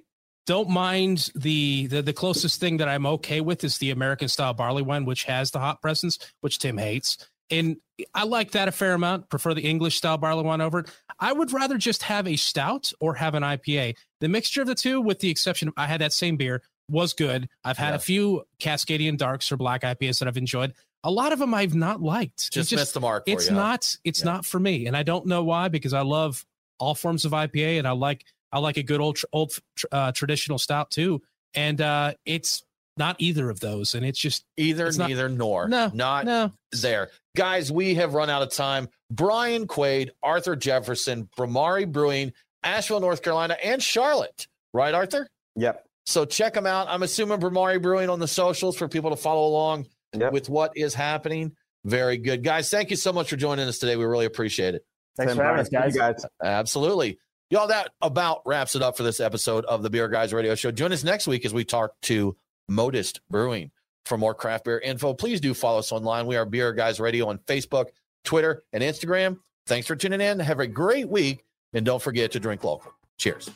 don't 0.47 0.69
mind 0.69 1.31
the, 1.35 1.87
the 1.87 2.03
the 2.03 2.13
closest 2.13 2.61
thing 2.61 2.77
that 2.79 2.89
I'm 2.89 3.07
okay 3.07 3.41
with 3.41 3.65
is 3.65 3.79
the 3.79 3.91
American 3.91 4.29
style 4.29 4.53
barley 4.55 4.83
wine, 4.83 5.05
which 5.05 5.25
has 5.25 5.51
the 5.51 5.59
hot 5.59 5.81
presence, 5.81 6.19
which 6.41 6.59
Tim 6.59 6.77
hates. 6.79 7.17
And 7.51 7.77
I 8.15 8.25
like 8.25 8.53
that 8.53 8.69
a 8.69 8.73
fair 8.73 8.95
amount. 8.95 9.29
Prefer 9.31 9.55
the 9.55 9.63
English 9.63 9.97
style 9.97 10.19
barley 10.19 10.43
wine 10.43 10.61
over 10.61 10.81
it. 10.81 10.91
I 11.21 11.33
would 11.33 11.53
rather 11.53 11.77
just 11.79 12.03
have 12.05 12.27
a 12.27 12.37
stout 12.37 12.93
or 13.01 13.15
have 13.15 13.35
an 13.35 13.43
IPA. 13.43 13.97
The 14.21 14.29
mixture 14.29 14.63
of 14.63 14.67
the 14.67 14.75
two, 14.75 15.01
with 15.01 15.19
the 15.21 15.31
exception 15.31 15.69
of 15.69 15.75
I 15.77 15.87
had 15.87 16.01
that 16.01 16.13
same 16.13 16.37
beer, 16.37 16.63
was 16.91 17.13
good. 17.13 17.49
I've 17.63 17.79
had 17.79 17.91
Yeah. 17.91 17.97
a 17.97 17.99
few 18.01 18.45
Cascadian 18.59 19.17
darks 19.19 19.51
or 19.53 19.57
black 19.57 19.83
IPAs 19.83 20.19
that 20.19 20.29
I've 20.29 20.37
enjoyed. 20.37 20.75
A 21.05 21.11
lot 21.11 21.33
of 21.33 21.39
them 21.39 21.53
I've 21.55 21.75
not 21.75 22.01
liked. 22.01 22.47
It 22.49 22.53
Just, 22.53 22.73
missed 22.75 22.95
the 22.95 23.01
mark. 23.01 23.25
It's 23.27 23.49
you, 23.49 23.55
not 23.55 23.95
it's 24.05 24.21
Yeah. 24.21 24.25
not 24.33 24.47
for 24.47 24.59
me 24.59 24.87
and 24.87 24.97
i 24.97 25.03
don't 25.03 25.27
know 25.27 25.45
why 25.45 25.69
because 25.69 25.93
i 25.93 26.01
love 26.01 26.45
all 26.79 26.95
forms 26.95 27.27
of 27.27 27.33
ipa 27.33 27.79
and 27.79 27.87
i 27.87 27.91
like 27.91 28.25
i 28.55 28.59
like 28.59 28.79
a 28.79 28.83
good 28.83 29.01
old 29.01 29.19
old 29.33 29.53
uh, 29.93 30.11
traditional 30.13 30.59
stout 30.59 30.91
too 30.91 31.21
and 31.55 31.81
uh 31.83 32.13
it's 32.25 32.63
not 32.97 33.17
either 33.19 33.51
of 33.51 33.59
those 33.61 33.95
and 33.95 34.07
it's 34.07 34.19
just 34.19 34.45
either, 34.57 34.87
it's 34.87 34.97
not- 34.97 35.09
neither, 35.09 35.29
nor. 35.29 35.69
no 35.69 35.91
not 35.93 36.25
no 36.25 36.53
there. 36.81 37.11
Guys, 37.37 37.73
we 37.73 37.97
have 37.97 38.15
run 38.15 38.31
out 38.31 38.43
of 38.43 38.53
time. 38.53 38.89
Brian 39.11 39.67
Quaid, 39.67 40.11
Arthur 40.23 40.55
Jefferson, 40.55 41.29
Bhramari 41.37 41.91
Brewing, 41.91 42.33
Asheville, 42.63 43.01
North 43.01 43.21
Carolina, 43.23 43.57
and 43.65 43.83
Charlotte. 43.83 44.47
Right, 44.73 44.95
Arthur? 44.95 45.27
Yep. 45.57 45.85
So 46.07 46.25
check 46.25 46.55
them 46.55 46.67
out. 46.67 46.87
I'm 46.89 47.03
assuming 47.03 47.41
Bhramari 47.41 47.83
Brewing 47.83 48.09
on 48.09 48.21
the 48.21 48.29
socials 48.29 48.77
for 48.77 48.87
people 48.87 49.11
to 49.11 49.17
follow 49.17 49.49
along 49.49 49.87
Yep. 50.17 50.33
with 50.33 50.49
what 50.49 50.77
is 50.77 50.95
happening. 50.95 51.57
Very 51.85 52.17
good. 52.19 52.45
Guys, 52.45 52.71
thank 52.71 52.91
you 52.91 52.97
so 52.97 53.13
much 53.13 53.29
for 53.31 53.35
joining 53.37 53.67
us 53.67 53.79
today. 53.81 53.97
We 53.97 54.05
really 54.05 54.27
appreciate 54.27 54.77
it. 54.77 54.85
Thanks 55.17 55.33
Same 55.33 55.39
for 55.39 55.45
having 55.45 55.61
us, 55.63 55.69
guys. 55.69 55.97
guys. 55.97 56.25
Absolutely. 56.45 57.19
Y'all, 57.51 57.67
that 57.69 57.91
about 58.01 58.41
wraps 58.47 58.75
it 58.75 58.83
up 58.83 58.97
for 58.97 59.03
this 59.03 59.21
episode 59.21 59.65
of 59.67 59.83
the 59.83 59.91
Beer 59.91 60.09
Guys 60.09 60.33
Radio 60.33 60.55
Show. 60.55 60.71
Join 60.71 60.93
us 60.93 61.05
next 61.05 61.27
week 61.27 61.45
as 61.45 61.53
we 61.53 61.65
talk 61.65 61.93
to 62.03 62.37
Modest 62.69 63.21
Brewing. 63.31 63.71
For 64.07 64.19
more 64.19 64.35
craft 64.35 64.65
beer 64.65 64.79
info, 64.79 65.15
please 65.15 65.41
do 65.41 65.55
follow 65.55 65.79
us 65.79 65.93
online. 65.93 66.27
We 66.27 66.37
are 66.37 66.45
Beer 66.45 66.73
Guys 66.73 67.01
Radio 67.01 67.29
on 67.29 67.39
Facebook, 67.47 67.87
Twitter, 68.25 68.65
and 68.73 68.83
Instagram. 68.83 69.39
Thanks 69.67 69.87
for 69.87 69.97
tuning 69.97 70.21
in. 70.21 70.39
Have 70.41 70.61
a 70.61 70.67
great 70.67 71.09
week, 71.09 71.45
and 71.73 71.87
don't 71.87 72.03
forget 72.03 72.33
to 72.33 72.41
drink 72.41 72.65
local. 72.65 72.93
Cheers. 73.19 73.51